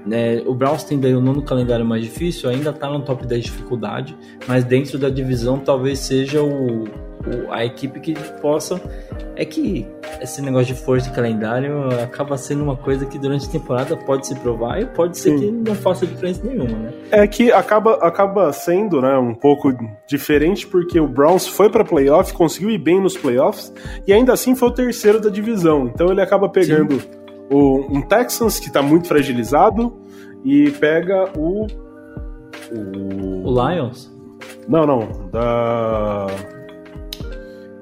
[0.05, 3.43] Né, o Browns tem daí o nono calendário mais difícil, ainda tá no top 10
[3.43, 4.17] de dificuldade,
[4.47, 6.85] mas dentro da divisão talvez seja o,
[7.25, 8.81] o a equipe que possa
[9.35, 9.87] é que
[10.19, 14.27] esse negócio de força e calendário acaba sendo uma coisa que durante a temporada pode
[14.27, 15.39] se provar e pode ser Sim.
[15.39, 16.93] que não faça diferença nenhuma, né?
[17.11, 19.73] É que acaba, acaba sendo né, um pouco
[20.07, 23.73] diferente porque o Browns foi para playoff, conseguiu ir bem nos playoffs
[24.05, 25.87] e ainda assim foi o terceiro da divisão.
[25.87, 27.01] Então ele acaba pegando
[27.49, 29.97] o, um Texans que está muito fragilizado
[30.43, 31.67] e pega o,
[32.71, 33.47] o.
[33.47, 34.11] O Lions?
[34.67, 35.29] Não, não.
[35.31, 36.27] Da.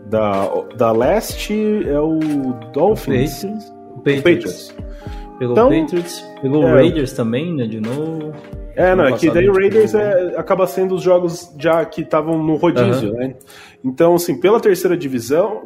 [0.10, 1.54] Da, da leste
[1.88, 2.20] é o
[2.74, 3.44] Dolphins.
[3.44, 3.74] Patriots.
[3.96, 4.76] O Patriots.
[5.38, 8.34] Pegou então, o Patriots, pegou é, o Raiders também, né, de novo.
[8.76, 12.42] É, não, é que daí o Raiders é, acaba sendo os jogos já que estavam
[12.42, 13.36] no rodízio, né?
[13.84, 15.64] Então, assim, pela terceira divisão,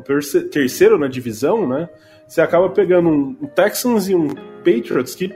[0.52, 1.90] terceiro na divisão, né?
[2.28, 4.30] Você acaba pegando um Texans e um
[4.64, 5.34] Patriots que,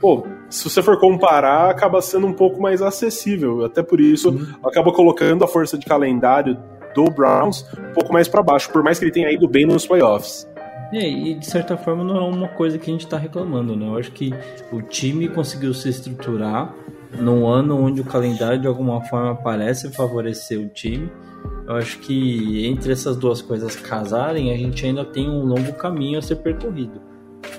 [0.00, 3.64] pô, se você for comparar, acaba sendo um pouco mais acessível.
[3.64, 4.46] Até por isso, uhum.
[4.64, 6.56] acaba colocando a força de calendário
[6.94, 9.86] do Browns um pouco mais para baixo, por mais que ele tenha ido bem nos
[9.86, 10.48] playoffs.
[10.92, 13.86] É, e de certa forma não é uma coisa que a gente está reclamando, né?
[13.86, 14.32] Eu acho que
[14.70, 16.72] o time conseguiu se estruturar
[17.18, 21.10] num ano onde o calendário de alguma forma parece favorecer o time.
[21.66, 26.18] Eu acho que entre essas duas coisas casarem, a gente ainda tem um longo caminho
[26.18, 27.00] a ser percorrido.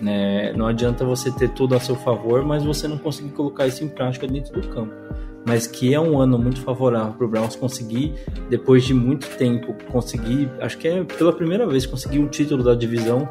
[0.02, 0.54] Né?
[0.54, 3.88] Não adianta você ter tudo a seu favor, mas você não conseguir colocar isso em
[3.88, 4.94] prática dentro do campo
[5.46, 8.14] mas que é um ano muito favorável para o Browns conseguir,
[8.50, 12.74] depois de muito tempo, conseguir, acho que é pela primeira vez, conseguir um título da
[12.74, 13.28] divisão.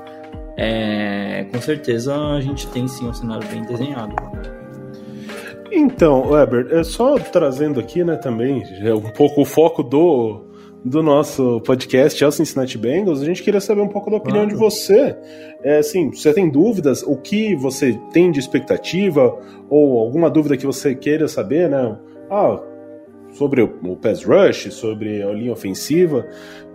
[0.57, 4.15] É, com certeza a gente tem sim um cenário bem desenhado.
[5.73, 10.45] Então, Weber, é só trazendo aqui, né, também, é um pouco o foco do,
[10.85, 14.45] do nosso podcast é o Cincinnati Bengals, a gente queria saber um pouco da opinião
[14.45, 14.51] claro.
[14.51, 15.17] de você.
[15.63, 17.03] É, assim, você tem dúvidas?
[17.03, 19.35] O que você tem de expectativa?
[19.71, 21.97] Ou alguma dúvida que você queira saber, né?
[22.31, 22.61] Ah,
[23.33, 26.27] sobre o, o pass rush, sobre a linha ofensiva.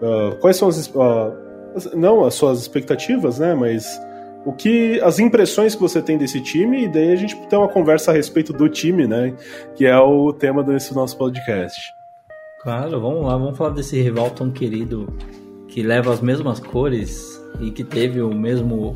[0.02, 3.54] Uh, quais são as, uh, não as suas expectativas, né?
[3.54, 3.86] Mas
[4.44, 7.68] o que as impressões que você tem desse time e daí a gente tem uma
[7.68, 9.36] conversa a respeito do time, né?
[9.76, 11.99] Que é o tema desse nosso podcast.
[12.62, 15.08] Claro, vamos lá, vamos falar desse rival tão querido
[15.70, 18.94] que leva as mesmas cores e que teve o mesmo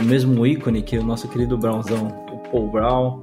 [0.00, 3.22] o mesmo ícone que o nosso querido Brownzão, o Paul Brown.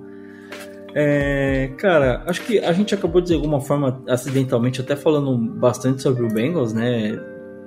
[0.94, 6.24] É, cara, acho que a gente acabou de, alguma forma acidentalmente até falando bastante sobre
[6.24, 7.20] o Bengals, né?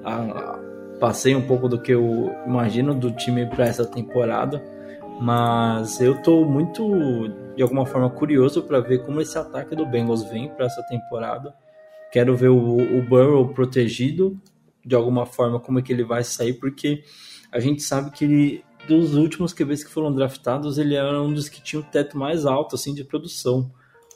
[0.05, 0.59] A, a,
[1.01, 4.63] passei um pouco do que eu imagino do time para essa temporada,
[5.21, 10.23] mas eu tô muito de alguma forma curioso para ver como esse ataque do Bengals
[10.31, 11.53] vem para essa temporada
[12.13, 14.41] Quero ver o, o Burrow protegido
[14.85, 17.05] de alguma forma, como é que ele vai sair, porque
[17.53, 21.49] a gente sabe que ele, dos últimos QBs que foram draftados, ele era um dos
[21.49, 23.71] que tinha o teto mais alto assim de produção,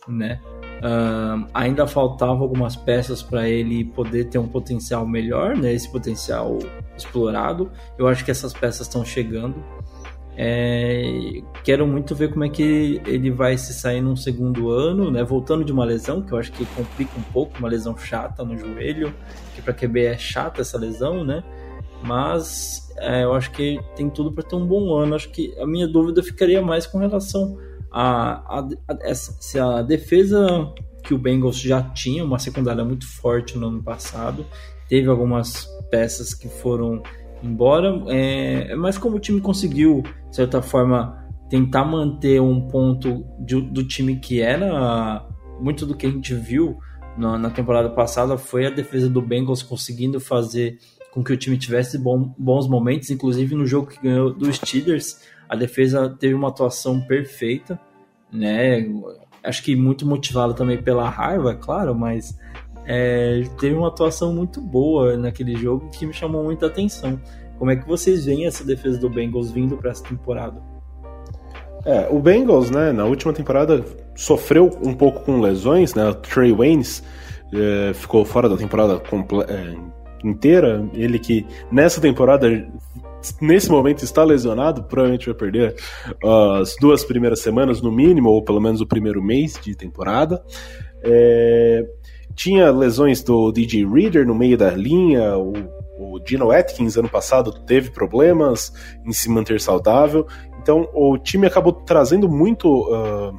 [0.09, 0.41] né?
[0.79, 5.73] Uh, ainda faltavam algumas peças para ele poder ter um potencial melhor, né?
[5.73, 6.59] Esse potencial
[6.97, 7.71] explorado.
[7.99, 9.63] Eu acho que essas peças estão chegando.
[10.37, 15.23] É, quero muito ver como é que ele vai se sair num segundo ano, né?
[15.23, 18.59] Voltando de uma lesão, que eu acho que complica um pouco, uma lesão chata no
[18.59, 19.15] joelho,
[19.55, 21.43] que para QB é chata essa lesão, né?
[22.03, 25.15] Mas é, eu acho que tem tudo para ter um bom ano.
[25.15, 27.57] Acho que a minha dúvida ficaria mais com relação
[27.91, 30.73] a, a, a essa, se a defesa
[31.05, 34.45] que o Bengals já tinha, uma secundária muito forte no ano passado,
[34.89, 37.03] teve algumas peças que foram
[37.45, 40.03] embora, é, mas como o time conseguiu
[40.35, 45.25] de certa forma, tentar manter um ponto de, do time que era
[45.61, 46.77] muito do que a gente viu
[47.17, 50.79] na, na, temporada passada foi a defesa do Bengals conseguindo fazer
[51.13, 55.21] com que o time tivesse bom, bons momentos, inclusive no jogo que ganhou dos Steelers,
[55.49, 57.79] a defesa teve uma atuação perfeita,
[58.33, 58.85] né?
[59.45, 62.37] Acho que muito motivado também pela raiva, é claro, mas
[62.87, 67.21] é, teve uma atuação muito boa naquele jogo que me chamou muita atenção.
[67.59, 70.61] Como é que vocês veem essa defesa do Bengals vindo para essa temporada?
[71.85, 73.85] É, o Bengals, né, na última temporada
[74.15, 76.09] sofreu um pouco com lesões, né?
[76.09, 77.03] O Trey Waynes
[77.53, 79.01] é, ficou fora da temporada
[79.49, 79.75] é,
[80.25, 80.89] inteira.
[80.95, 82.49] Ele que nessa temporada,
[83.41, 85.75] nesse momento, está lesionado, provavelmente vai perder
[86.23, 90.43] uh, as duas primeiras semanas no mínimo, ou pelo menos o primeiro mês de temporada.
[91.03, 91.87] É,
[92.35, 95.53] tinha lesões do DJ Reader no meio da linha, o
[95.97, 98.73] o Dino Atkins, ano passado, teve problemas
[99.05, 100.27] em se manter saudável.
[100.61, 103.39] Então, o time acabou trazendo muito uh,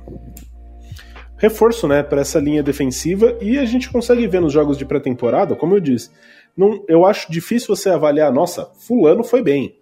[1.37, 3.37] reforço né, para essa linha defensiva.
[3.41, 6.11] E a gente consegue ver nos jogos de pré-temporada, como eu disse,
[6.55, 9.75] não, eu acho difícil você avaliar, nossa, Fulano foi bem.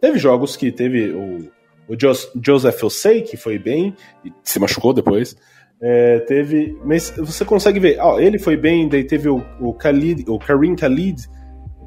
[0.00, 1.50] Teve jogos que teve o,
[1.88, 1.96] o
[2.40, 3.94] Joseph Osei, que foi bem,
[4.24, 5.36] e se machucou depois.
[5.82, 10.24] É, teve, mas você consegue ver, ó, ele foi bem, daí teve o, o Khalid,
[10.28, 11.26] o Karim Khalid,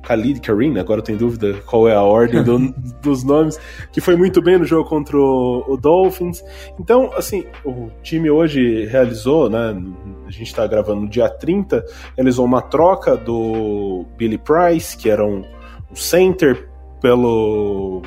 [0.04, 3.58] Khalid Karim, agora eu tenho dúvida qual é a ordem do, dos nomes,
[3.92, 6.44] que foi muito bem no jogo contra o, o, Dolphins.
[6.80, 9.82] Então, assim, o time hoje realizou, né?
[10.28, 11.84] A gente está gravando no dia 30,
[12.16, 15.44] realizou uma troca do Billy Price, que era um,
[15.90, 16.68] um center,
[17.02, 18.02] pelo.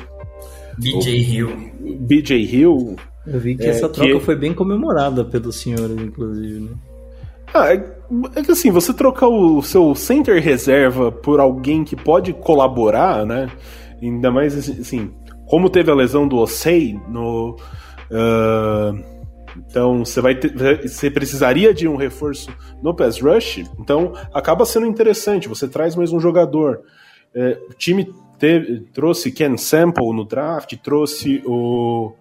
[0.77, 1.71] BJ Hill.
[2.01, 2.95] BJ Hill.
[3.27, 4.19] Eu vi que é, essa troca que...
[4.21, 6.71] foi bem comemorada pelos senhores, inclusive, né?
[7.53, 7.75] Ah, é,
[8.35, 13.49] é, que assim, você trocar o seu center reserva por alguém que pode colaborar, né?
[14.01, 15.11] Ainda mais assim,
[15.45, 17.57] como teve a lesão do Osei no.
[18.11, 19.17] Uh,
[19.57, 20.53] então você vai ter,
[20.87, 22.49] você precisaria de um reforço
[22.81, 25.47] no pass rush, então acaba sendo interessante.
[25.47, 26.81] Você traz mais um jogador.
[27.33, 32.13] É, o time teve, trouxe Ken Sample no draft, trouxe o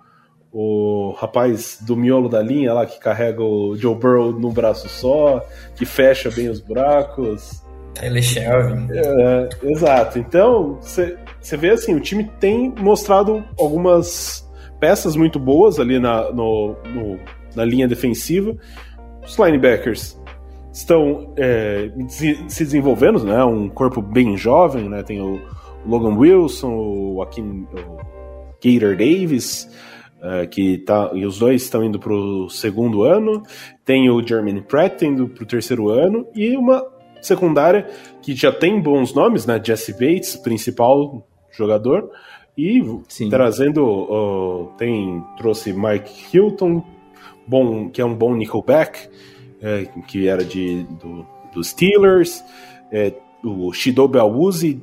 [0.59, 5.45] o rapaz do miolo da linha lá que carrega o Joe Burrow num braço só,
[5.75, 7.63] que fecha bem os buracos.
[7.93, 8.89] Tyler Shelby.
[8.91, 10.19] É, exato.
[10.19, 14.51] Então, você vê assim, o time tem mostrado algumas
[14.81, 17.19] peças muito boas ali na, no, no,
[17.55, 18.57] na linha defensiva.
[19.27, 20.19] Os linebackers
[20.73, 23.45] estão é, se desenvolvendo, né?
[23.45, 25.03] Um corpo bem jovem, né?
[25.03, 25.39] Tem o
[25.85, 27.99] Logan Wilson, o Akin, o
[28.65, 29.69] Gator Davis,
[30.19, 33.43] uh, que tá, e os dois estão indo para o segundo ano.
[33.85, 36.85] Tem o Jeremy Pratt indo para o terceiro ano e uma
[37.21, 37.89] secundária
[38.23, 39.61] que já tem bons nomes, né?
[39.63, 42.11] Jesse Bates, principal jogador,
[42.57, 43.29] e Sim.
[43.29, 46.83] trazendo uh, tem trouxe Mike Hilton,
[47.47, 49.09] bom que é um bom nickelback,
[49.61, 52.43] é, que era de do, dos Steelers,
[52.91, 53.13] é,
[53.43, 54.81] o Shidobi Awuzi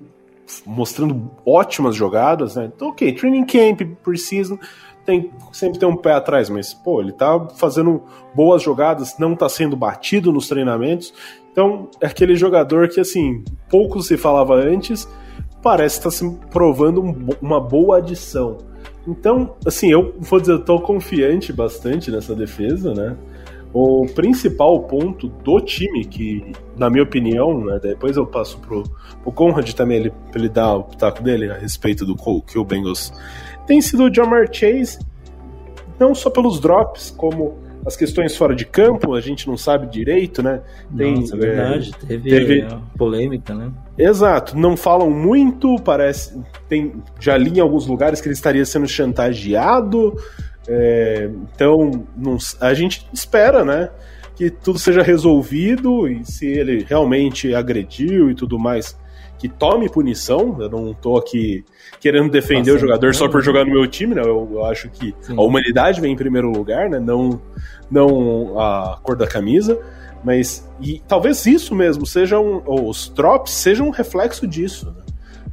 [0.65, 2.69] mostrando ótimas jogadas, né?
[2.73, 4.57] Então, ok, training camp, preseason,
[5.06, 8.04] tem, sempre tem um pé atrás, mas, pô, ele tá fazendo
[8.34, 11.14] boas jogadas, não tá sendo batido nos treinamentos.
[11.52, 15.08] Então, é aquele jogador que, assim, pouco se falava antes,
[15.62, 18.58] parece estar tá se provando um, uma boa adição.
[19.08, 23.18] Então, assim, eu vou dizer, eu tô confiante bastante nessa defesa, né?
[23.74, 28.84] O principal ponto do time, que, na minha opinião, né, depois eu passo pro,
[29.24, 33.12] pro Conrad também, ele, ele dar o pitaco dele a respeito do que o Bengals
[33.65, 34.99] tem sido o Jamar Chase,
[35.99, 40.41] não só pelos drops, como as questões fora de campo, a gente não sabe direito,
[40.41, 40.61] né?
[40.95, 42.68] Tem, Nossa, é verdade, é, teve, teve
[42.98, 43.72] polêmica, né?
[43.98, 46.40] Exato, não falam muito, parece.
[46.69, 50.15] Tem, já li em alguns lugares que ele estaria sendo chantageado.
[50.68, 53.90] É, então, não, a gente espera, né?
[54.35, 58.98] Que tudo seja resolvido e se ele realmente agrediu e tudo mais,
[59.38, 60.57] que tome punição.
[60.60, 61.64] Eu não tô aqui
[61.99, 64.22] querendo defender Nossa, o jogador só por jogar no meu time, né?
[64.22, 65.35] Eu, eu acho que Sim.
[65.38, 66.99] a humanidade vem em primeiro lugar, né?
[66.99, 67.41] Não,
[67.89, 69.80] não a cor da camisa.
[70.23, 74.85] Mas e talvez isso mesmo seja um, os drops sejam um reflexo disso.
[74.85, 75.03] Né?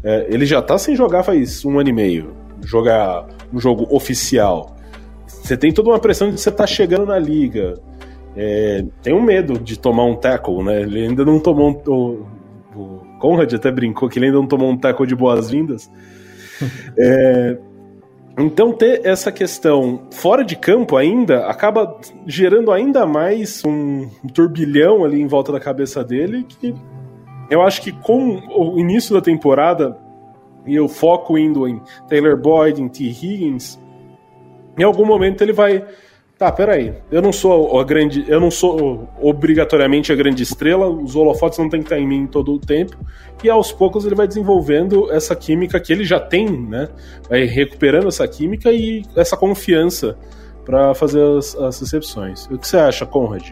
[0.02, 2.35] É, ele já tá sem jogar faz um ano e meio,
[2.65, 4.77] jogar um jogo oficial.
[5.27, 7.74] Você tem toda uma pressão de você tá chegando na liga.
[8.36, 10.82] É, tem um medo de tomar um tackle, né?
[10.82, 12.24] Ele ainda não tomou um,
[13.21, 15.91] Conrad até brincou que ele ainda não tomou um tackle de boas-vindas.
[16.99, 17.59] é,
[18.39, 25.21] então, ter essa questão fora de campo ainda acaba gerando ainda mais um turbilhão ali
[25.21, 26.47] em volta da cabeça dele.
[26.49, 26.75] Que
[27.51, 29.97] eu acho que com o início da temporada
[30.65, 33.05] e o foco indo em Taylor Boyd, em T.
[33.05, 33.79] Higgins,
[34.79, 35.85] em algum momento ele vai
[36.41, 36.95] Tá, peraí.
[37.12, 38.25] Eu não sou a grande.
[38.27, 42.27] Eu não sou obrigatoriamente a grande estrela, os holofotes não tem que estar em mim
[42.27, 42.97] todo o tempo.
[43.45, 46.89] E aos poucos ele vai desenvolvendo essa química que ele já tem, né?
[47.29, 50.17] Vai recuperando essa química e essa confiança
[50.65, 52.47] para fazer as, as recepções.
[52.47, 53.51] O que você acha, Conrad?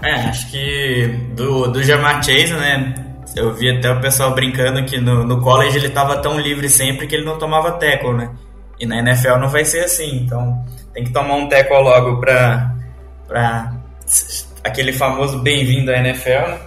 [0.00, 2.94] É, acho que do, do Jamar Chase, né?
[3.34, 7.08] Eu vi até o pessoal brincando que no, no college ele estava tão livre sempre
[7.08, 8.30] que ele não tomava tackle, né?
[8.78, 10.62] E na NFL não vai ser assim, então
[10.94, 12.72] tem que tomar um teco logo para
[13.26, 13.74] pra
[14.62, 16.48] aquele famoso bem-vindo à NFL.
[16.48, 16.58] Né?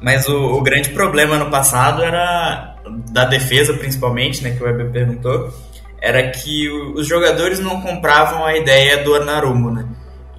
[0.00, 2.76] Mas o, o, grande problema no passado era
[3.10, 5.52] da defesa, principalmente, né, que o Weber perguntou,
[6.00, 9.86] era que os jogadores não compravam a ideia do Anarumo, né?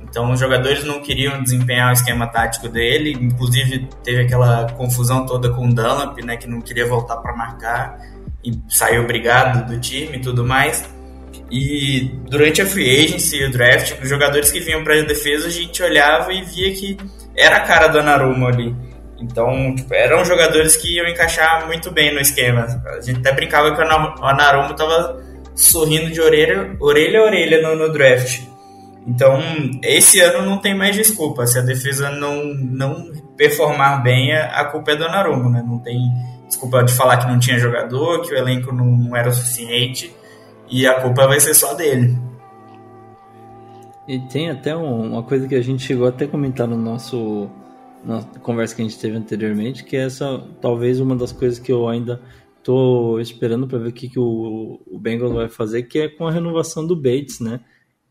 [0.01, 5.49] Então os jogadores não queriam desempenhar o esquema tático dele, inclusive teve aquela confusão toda
[5.49, 7.99] com o Dunlap, né, que não queria voltar para marcar
[8.43, 10.87] e saiu brigado do time e tudo mais.
[11.49, 15.47] E durante a free agency e o draft, os jogadores que vinham para a defesa,
[15.47, 16.97] a gente olhava e via que
[17.35, 18.75] era a cara do Anarumo ali.
[19.19, 22.67] Então, tipo, eram jogadores que iam encaixar muito bem no esquema.
[22.85, 25.23] A gente até brincava que o Anarumo estava
[25.55, 28.41] sorrindo de orelha, orelha a orelha no, no, draft.
[29.07, 29.41] Então,
[29.83, 31.47] esse ano não tem mais desculpa.
[31.47, 35.63] Se a defesa não, não performar bem, a culpa é do Narumo, né?
[35.65, 35.99] Não tem
[36.47, 40.13] desculpa de falar que não tinha jogador, que o elenco não, não era o suficiente,
[40.69, 42.18] e a culpa vai ser só dele.
[44.07, 47.49] E tem até uma coisa que a gente chegou até a comentar no nosso
[48.03, 51.72] na conversa que a gente teve anteriormente, que é essa talvez uma das coisas que
[51.72, 52.22] eu ainda
[52.64, 56.27] tô esperando para ver o que, que o, o Bengals vai fazer, que é com
[56.27, 57.60] a renovação do Bates, né?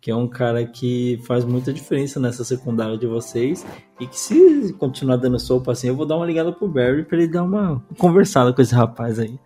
[0.01, 3.67] Que é um cara que faz muita diferença nessa secundária de vocês
[3.99, 7.19] e que se continuar dando sopa assim, eu vou dar uma ligada pro Barry para
[7.19, 9.39] ele dar uma conversada com esse rapaz aí.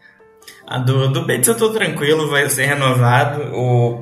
[0.66, 3.42] A do, do Bates eu tô tranquilo, vai ser renovado.
[3.54, 4.00] O,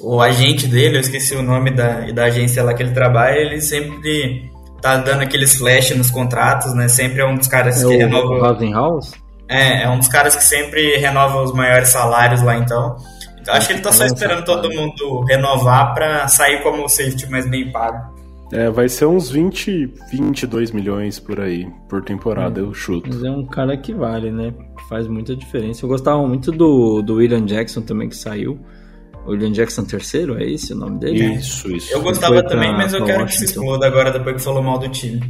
[0.00, 3.60] o agente dele, eu esqueci o nome da, da agência lá que ele trabalha, ele
[3.60, 4.50] sempre
[4.80, 6.88] tá dando aqueles flash nos contratos, né?
[6.88, 8.56] Sempre é um dos caras é que renova.
[8.72, 9.12] House?
[9.48, 12.96] É, é um dos caras que sempre renova os maiores salários lá, então.
[13.40, 17.30] então acho que ele tá só esperando todo mundo renovar para sair como o safety
[17.30, 18.15] mais bem pago.
[18.52, 23.08] É, vai ser uns 20, 22 milhões por aí, por temporada, eu chuto.
[23.12, 24.54] Mas é um cara que vale, né?
[24.88, 25.84] Faz muita diferença.
[25.84, 28.58] Eu gostava muito do, do William Jackson também, que saiu.
[29.26, 31.34] William Jackson III, é esse o nome dele?
[31.34, 31.92] Isso, isso.
[31.92, 33.26] Eu gostava também, mas eu quero Washington.
[33.26, 35.20] que se exploda agora depois que falou mal do time.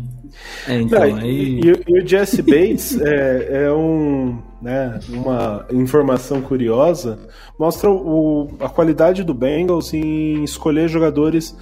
[0.67, 1.61] É, então, Não, aí...
[1.61, 7.19] e, e, o Jesse Bates é, é, um, né, uma informação curiosa,
[7.59, 11.57] mostra o, a qualidade do Bengals em escolher jogadores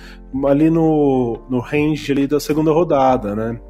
[0.47, 3.61] ali no, no range ali da segunda rodada, né?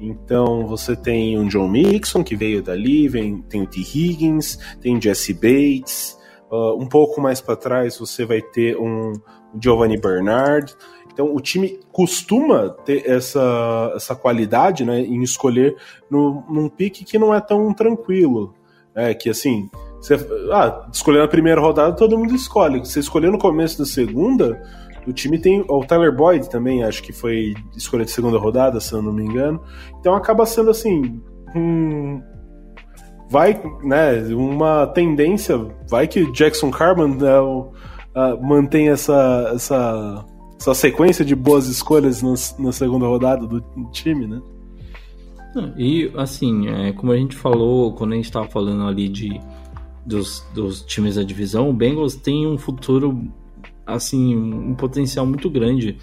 [0.00, 3.80] Então você tem o John Mixon, que veio dali, vem, tem o T.
[3.80, 6.20] Higgins, tem o Jesse Bates,
[6.52, 9.14] Uh, um pouco mais para trás você vai ter um
[9.58, 10.74] Giovanni Bernard.
[11.12, 15.76] Então o time costuma ter essa, essa qualidade né, em escolher
[16.10, 18.54] no, num pique que não é tão tranquilo.
[18.94, 19.70] Né, que assim,
[20.00, 20.14] você,
[20.52, 22.80] ah, escolher na primeira rodada todo mundo escolhe.
[22.80, 24.60] Você escolher no começo da segunda,
[25.06, 25.64] o time tem.
[25.68, 29.24] O Tyler Boyd também, acho que foi escolha de segunda rodada, se eu não me
[29.24, 29.60] engano.
[29.98, 31.20] Então acaba sendo assim.
[33.30, 35.56] Vai, né, uma tendência,
[35.88, 37.72] vai que Jackson Carman né, uh,
[38.42, 40.24] mantém essa, essa,
[40.62, 42.34] essa sequência de boas escolhas na,
[42.64, 43.60] na segunda rodada do,
[43.90, 44.40] time, né?
[45.76, 49.40] E assim, é, como a gente falou quando a gente estava falando ali de
[50.06, 53.28] dos, dos times da divisão, o Bengals tem um futuro
[53.86, 55.98] assim, um potencial muito grande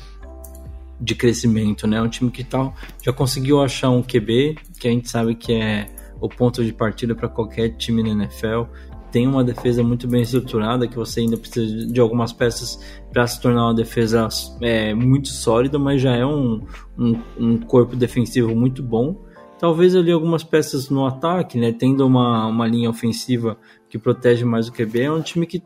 [1.00, 2.02] de crescimento, né?
[2.02, 2.72] Um time que tá,
[3.02, 5.88] já conseguiu achar um QB, que a gente sabe que é
[6.20, 8.64] o ponto de partida para qualquer time na NFL.
[9.12, 12.80] Tem uma defesa muito bem estruturada que você ainda precisa de algumas peças
[13.12, 14.28] para se tornar uma defesa
[14.62, 16.62] é, muito sólida, mas já é um,
[16.98, 19.16] um, um, corpo defensivo muito bom.
[19.58, 23.58] Talvez ali algumas peças no ataque, né, tendo uma, uma linha ofensiva
[23.90, 25.62] que protege mais o QB, é um time que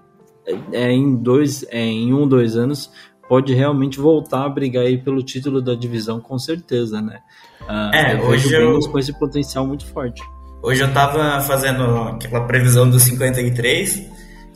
[0.48, 2.92] é, é em dois, é, em um, dois anos
[3.28, 7.20] pode realmente voltar a brigar aí pelo título da divisão com certeza, né?
[7.62, 8.80] Uh, é, hoje eu...
[8.92, 10.22] com esse potencial muito forte.
[10.64, 14.10] Hoje eu tava fazendo aquela previsão dos 53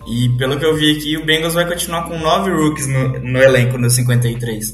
[0.08, 3.38] e pelo que eu vi aqui, o Bengals vai continuar com nove rookies no, no
[3.40, 4.74] elenco no 53.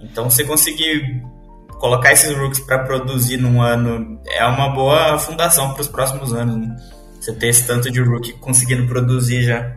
[0.00, 1.22] Então, se conseguir
[1.78, 6.56] colocar esses rookies para produzir num ano, é uma boa fundação para os próximos anos.
[6.56, 6.74] Né?
[7.20, 9.76] Você ter esse tanto de rookie conseguindo produzir já.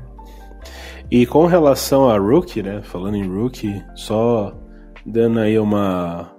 [1.11, 2.81] E com relação a rookie, né?
[2.81, 4.57] Falando em rookie, só
[5.05, 6.31] dando aí uma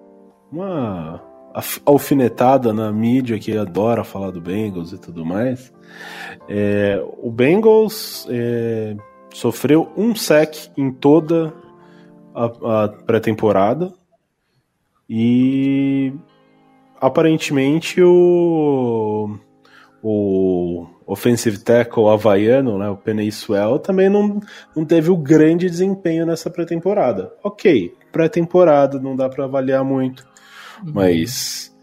[0.51, 1.21] uma
[1.87, 5.73] alfinetada na mídia que adora falar do Bengals e tudo mais.
[6.49, 8.97] É, o Bengals é,
[9.33, 11.55] sofreu um sec em toda
[12.35, 13.93] a, a pré-temporada
[15.09, 16.13] e
[17.01, 19.39] aparentemente o,
[20.03, 24.41] o offensive tackle havaiano, né, o Penny Swell, também não,
[24.75, 27.33] não teve o grande desempenho nessa pré-temporada.
[27.45, 30.34] Ok, pré-temporada, não dá para avaliar muito
[30.83, 31.75] mas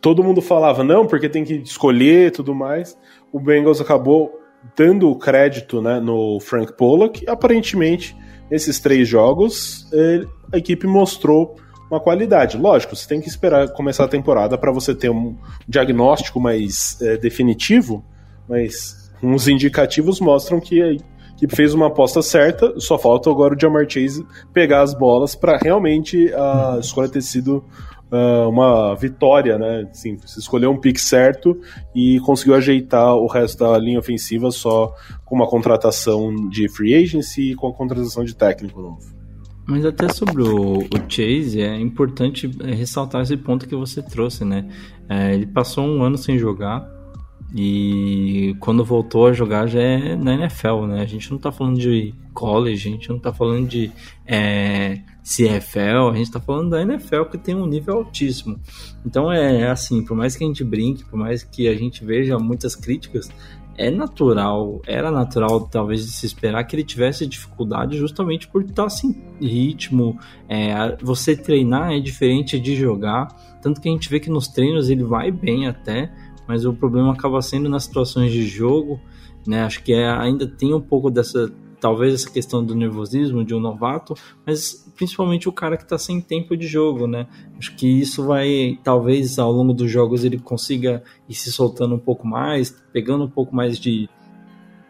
[0.00, 2.96] todo mundo falava, não, porque tem que escolher e tudo mais.
[3.32, 4.32] O Bengals acabou
[4.76, 7.28] dando o crédito né, no Frank Pollock.
[7.28, 8.16] Aparentemente,
[8.50, 11.56] nesses três jogos, ele, a equipe mostrou
[11.90, 12.56] uma qualidade.
[12.56, 15.36] Lógico, você tem que esperar começar a temporada para você ter um
[15.68, 18.04] diagnóstico mais é, definitivo,
[18.48, 23.60] mas uns indicativos mostram que a equipe fez uma aposta certa, só falta agora o
[23.60, 27.64] Jamar Chase pegar as bolas para realmente a escolha ter sido
[28.10, 29.88] uh, uma vitória, né?
[29.90, 31.58] Assim, você escolheu um pick certo
[31.94, 37.52] e conseguiu ajeitar o resto da linha ofensiva só com uma contratação de free agency
[37.52, 39.16] e com a contratação de técnico novo.
[39.66, 44.68] Mas até sobre o, o, Chase, é importante ressaltar esse ponto que você trouxe, né?
[45.08, 46.88] É, ele passou um ano sem jogar,
[47.54, 51.02] E quando voltou a jogar já é na NFL, né?
[51.02, 53.90] A gente não tá falando de college, a gente não tá falando de
[54.26, 58.60] é, CFL, a gente tá falando da NFL que tem um nível altíssimo.
[59.04, 62.38] Então é assim, por mais que a gente brinque, por mais que a gente veja
[62.38, 63.30] muitas críticas,
[63.78, 68.88] é natural, era natural talvez de se esperar que ele tivesse dificuldade justamente por estar
[68.88, 70.18] sem ritmo.
[70.48, 73.28] É, você treinar é diferente de jogar,
[73.60, 76.10] tanto que a gente vê que nos treinos ele vai bem até,
[76.46, 79.00] mas o problema acaba sendo nas situações de jogo,
[79.46, 79.62] né?
[79.62, 83.60] Acho que é, ainda tem um pouco dessa, talvez essa questão do nervosismo de um
[83.60, 84.14] novato,
[84.44, 87.26] mas principalmente o cara que está sem tempo de jogo, né?
[87.58, 91.98] Acho que isso vai, talvez ao longo dos jogos ele consiga ir se soltando um
[91.98, 94.08] pouco mais, pegando um pouco mais de,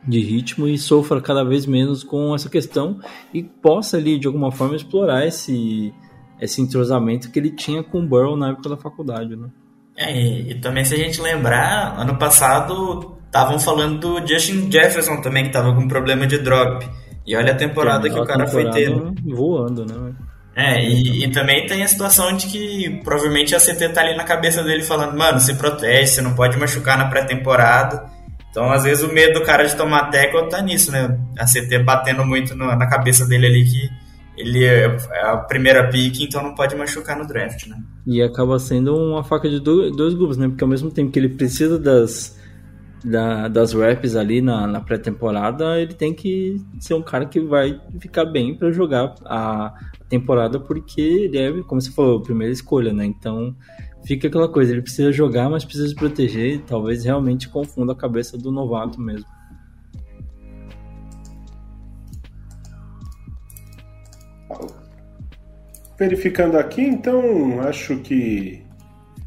[0.07, 3.01] de ritmo e sofra cada vez menos com essa questão
[3.33, 5.93] e possa ali de alguma forma explorar esse
[6.39, 9.51] esse entrosamento que ele tinha com o Burrow na época da faculdade, né?
[9.97, 15.21] É, e, e, também se a gente lembrar, ano passado estavam falando do Justin Jefferson
[15.21, 16.87] também, que estava com problema de drop.
[17.27, 19.15] E olha a temporada que o cara foi tendo.
[19.25, 20.15] Voando, né?
[20.55, 24.25] É, e, e, também tem a situação de que provavelmente a CT tá ali na
[24.25, 28.11] cabeça dele falando, mano, se protege, você não pode machucar na pré-temporada.
[28.51, 31.19] Então, às vezes, o medo do cara de tomar tackle tá nisso, né?
[31.39, 33.91] A CT batendo muito no, na cabeça dele ali que
[34.37, 37.83] ele é, é a primeira pick, então não pode machucar no draft, né?
[38.07, 40.49] E acaba sendo uma faca de dois grupos, né?
[40.49, 42.39] Porque ao mesmo tempo que ele precisa das,
[43.05, 47.81] da, das reps ali na, na pré-temporada, ele tem que ser um cara que vai
[47.99, 49.75] ficar bem para jogar a
[50.09, 53.07] temporada, porque ele é, como você falou, a primeira escolha, né?
[53.07, 53.55] Então
[54.05, 58.37] fica aquela coisa, ele precisa jogar, mas precisa se proteger, talvez realmente confunda a cabeça
[58.37, 59.27] do novato mesmo.
[65.99, 68.63] Verificando aqui, então, acho que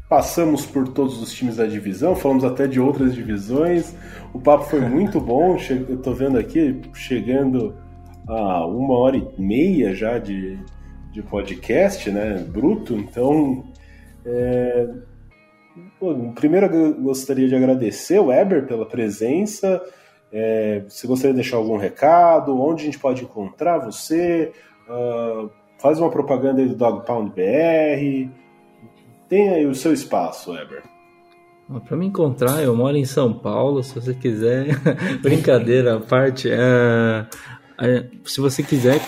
[0.08, 3.94] passamos por todos os times da divisão, falamos até de outras divisões.
[4.32, 5.56] O papo foi muito bom.
[5.88, 7.76] Eu tô vendo aqui, chegando
[8.28, 10.58] a uma hora e meia já de,
[11.12, 12.38] de podcast, né?
[12.48, 12.94] Bruto.
[12.94, 13.64] Então,
[14.24, 14.88] é...
[16.34, 19.80] Primeiro eu gostaria de agradecer o Weber pela presença.
[20.32, 24.52] É, se gostaria de deixar algum recado, onde a gente pode encontrar você,
[24.88, 28.30] uh, Faz uma propaganda aí do Dog Pound BR.
[29.28, 30.82] Tem aí o seu espaço, Weber.
[31.86, 34.78] Para me encontrar, eu moro em São Paulo, se você quiser.
[35.22, 36.50] Brincadeira à parte.
[36.50, 37.26] É,
[37.78, 39.00] é, se você quiser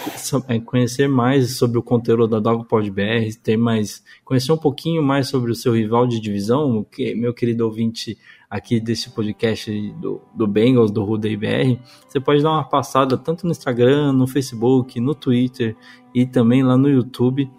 [0.48, 5.28] é, conhecer mais sobre o conteúdo da Dogpod BR, ter mais, conhecer um pouquinho mais
[5.28, 6.86] sobre o seu rival de divisão,
[7.16, 8.16] meu querido ouvinte
[8.52, 13.46] aqui desse podcast do, do Bengals, do Rudei BR, você pode dar uma passada tanto
[13.46, 15.74] no Instagram, no Facebook, no Twitter
[16.14, 17.50] e também lá no YouTube.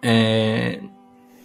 [0.00, 0.80] É,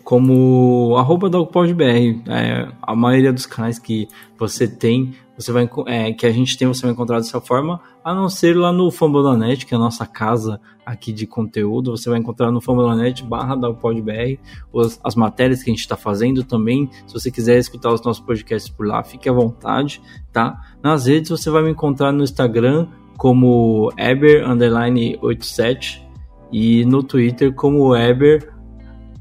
[0.06, 2.24] como arroba DogPodBR.
[2.30, 4.08] É, a maioria dos canais que
[4.38, 8.14] você tem, você vai, é, que a gente tem, você vai encontrar dessa forma, a
[8.14, 11.98] não ser lá no Fambonanet, que é a nossa casa aqui de conteúdo.
[11.98, 14.40] Você vai encontrar no Fambonanet barra DogPodBR
[14.76, 16.88] as, as matérias que a gente está fazendo também.
[17.08, 20.00] Se você quiser escutar os nossos podcasts por lá, fique à vontade,
[20.32, 20.62] tá?
[20.84, 22.88] Nas redes você vai me encontrar no Instagram
[23.18, 26.06] como Eber87
[26.52, 28.54] e no Twitter como Eber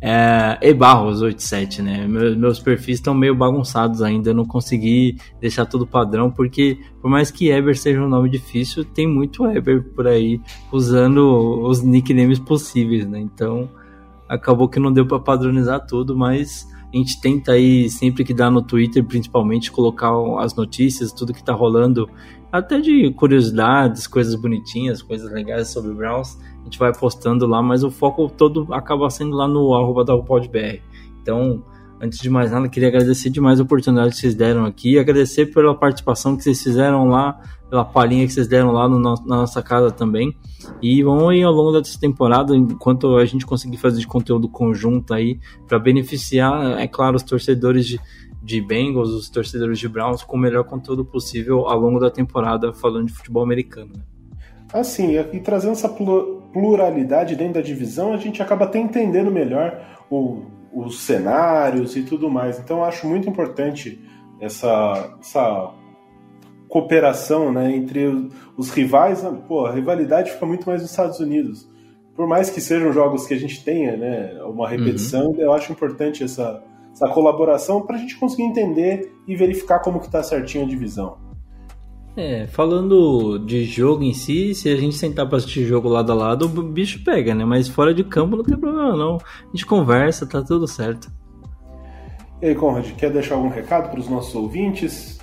[0.06, 2.06] é, e Barros 87, né?
[2.06, 7.10] Meus, meus perfis estão meio bagunçados ainda, eu não consegui deixar tudo padrão, porque por
[7.10, 10.38] mais que Eber seja um nome difícil, tem muito Eber por aí
[10.70, 13.18] usando os nicknames possíveis, né?
[13.18, 13.66] Então
[14.28, 18.50] acabou que não deu para padronizar tudo, mas a gente tenta aí sempre que dá
[18.50, 22.10] no Twitter, principalmente, colocar as notícias, tudo que tá rolando,
[22.52, 27.62] até de curiosidades, coisas bonitinhas, coisas legais sobre o Browns a gente vai postando lá,
[27.62, 30.80] mas o foco todo acaba sendo lá no arroba da UPodBR.
[31.20, 31.62] Então,
[32.00, 35.74] antes de mais nada, queria agradecer demais a oportunidade que vocês deram aqui, agradecer pela
[35.74, 37.38] participação que vocês fizeram lá,
[37.68, 40.34] pela palhinha que vocês deram lá no, na nossa casa também.
[40.80, 45.12] E vamos aí ao longo dessa temporada, enquanto a gente conseguir fazer de conteúdo conjunto
[45.12, 45.38] aí,
[45.68, 48.00] para beneficiar, é claro, os torcedores de,
[48.42, 52.72] de Bengals, os torcedores de Browns, com o melhor conteúdo possível ao longo da temporada,
[52.72, 53.92] falando de futebol americano.
[54.72, 55.88] Assim, e trazendo essa
[56.54, 62.30] pluralidade dentro da divisão, a gente acaba até entendendo melhor o, os cenários e tudo
[62.30, 62.60] mais.
[62.60, 64.00] Então, eu acho muito importante
[64.40, 65.72] essa, essa
[66.68, 69.22] cooperação né, entre os rivais.
[69.48, 71.68] Pô, a rivalidade fica muito mais nos Estados Unidos.
[72.14, 75.40] Por mais que sejam jogos que a gente tenha né, uma repetição, uhum.
[75.40, 76.62] eu acho importante essa,
[76.92, 81.23] essa colaboração para a gente conseguir entender e verificar como que está certinho a divisão.
[82.16, 86.14] É, falando de jogo em si, se a gente sentar pra assistir jogo lado a
[86.14, 87.44] lado, o bicho pega, né?
[87.44, 89.16] Mas fora de campo não tem problema não.
[89.16, 91.10] A gente conversa, tá tudo certo.
[92.40, 95.18] E aí, Conrad, quer deixar algum recado para os nossos ouvintes?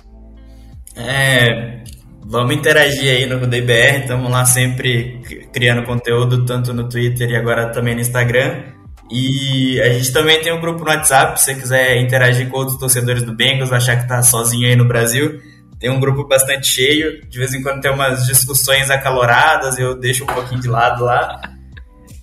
[0.94, 1.82] É,
[2.26, 5.20] vamos interagir aí no RudeiBR, estamos lá sempre
[5.50, 8.64] criando conteúdo, tanto no Twitter e agora também no Instagram.
[9.10, 12.78] E a gente também tem um grupo no WhatsApp, se você quiser interagir com outros
[12.78, 15.40] torcedores do Bengals, achar que tá sozinho aí no Brasil.
[15.82, 20.22] Tem um grupo bastante cheio, de vez em quando tem umas discussões acaloradas, eu deixo
[20.22, 21.42] um pouquinho de lado lá.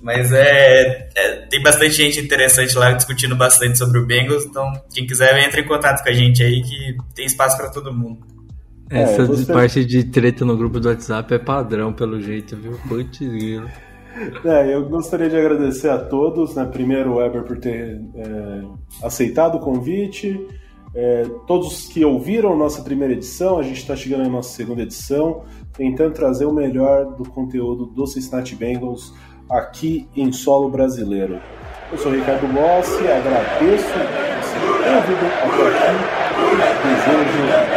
[0.01, 5.05] Mas é, é, tem bastante gente interessante lá discutindo bastante sobre o Bengals, então quem
[5.05, 8.25] quiser entre em contato com a gente aí que tem espaço para todo mundo.
[8.89, 9.51] Essa é, você...
[9.51, 12.79] parte de treta no grupo do WhatsApp é padrão pelo jeito, viu?
[12.87, 13.19] Putz,
[14.45, 16.63] é, eu gostaria de agradecer a todos, né?
[16.65, 20.39] Primeiro o Weber por ter é, aceitado o convite,
[20.93, 25.43] é, todos que ouviram nossa primeira edição, a gente está chegando na nossa segunda edição,
[25.73, 29.13] tentando trazer o melhor do conteúdo do Cincinnati Bengals
[29.49, 31.39] aqui em solo brasileiro.
[31.91, 35.89] Eu sou Ricardo Mossi, agradeço você ter ouvido até
[37.63, 37.68] aqui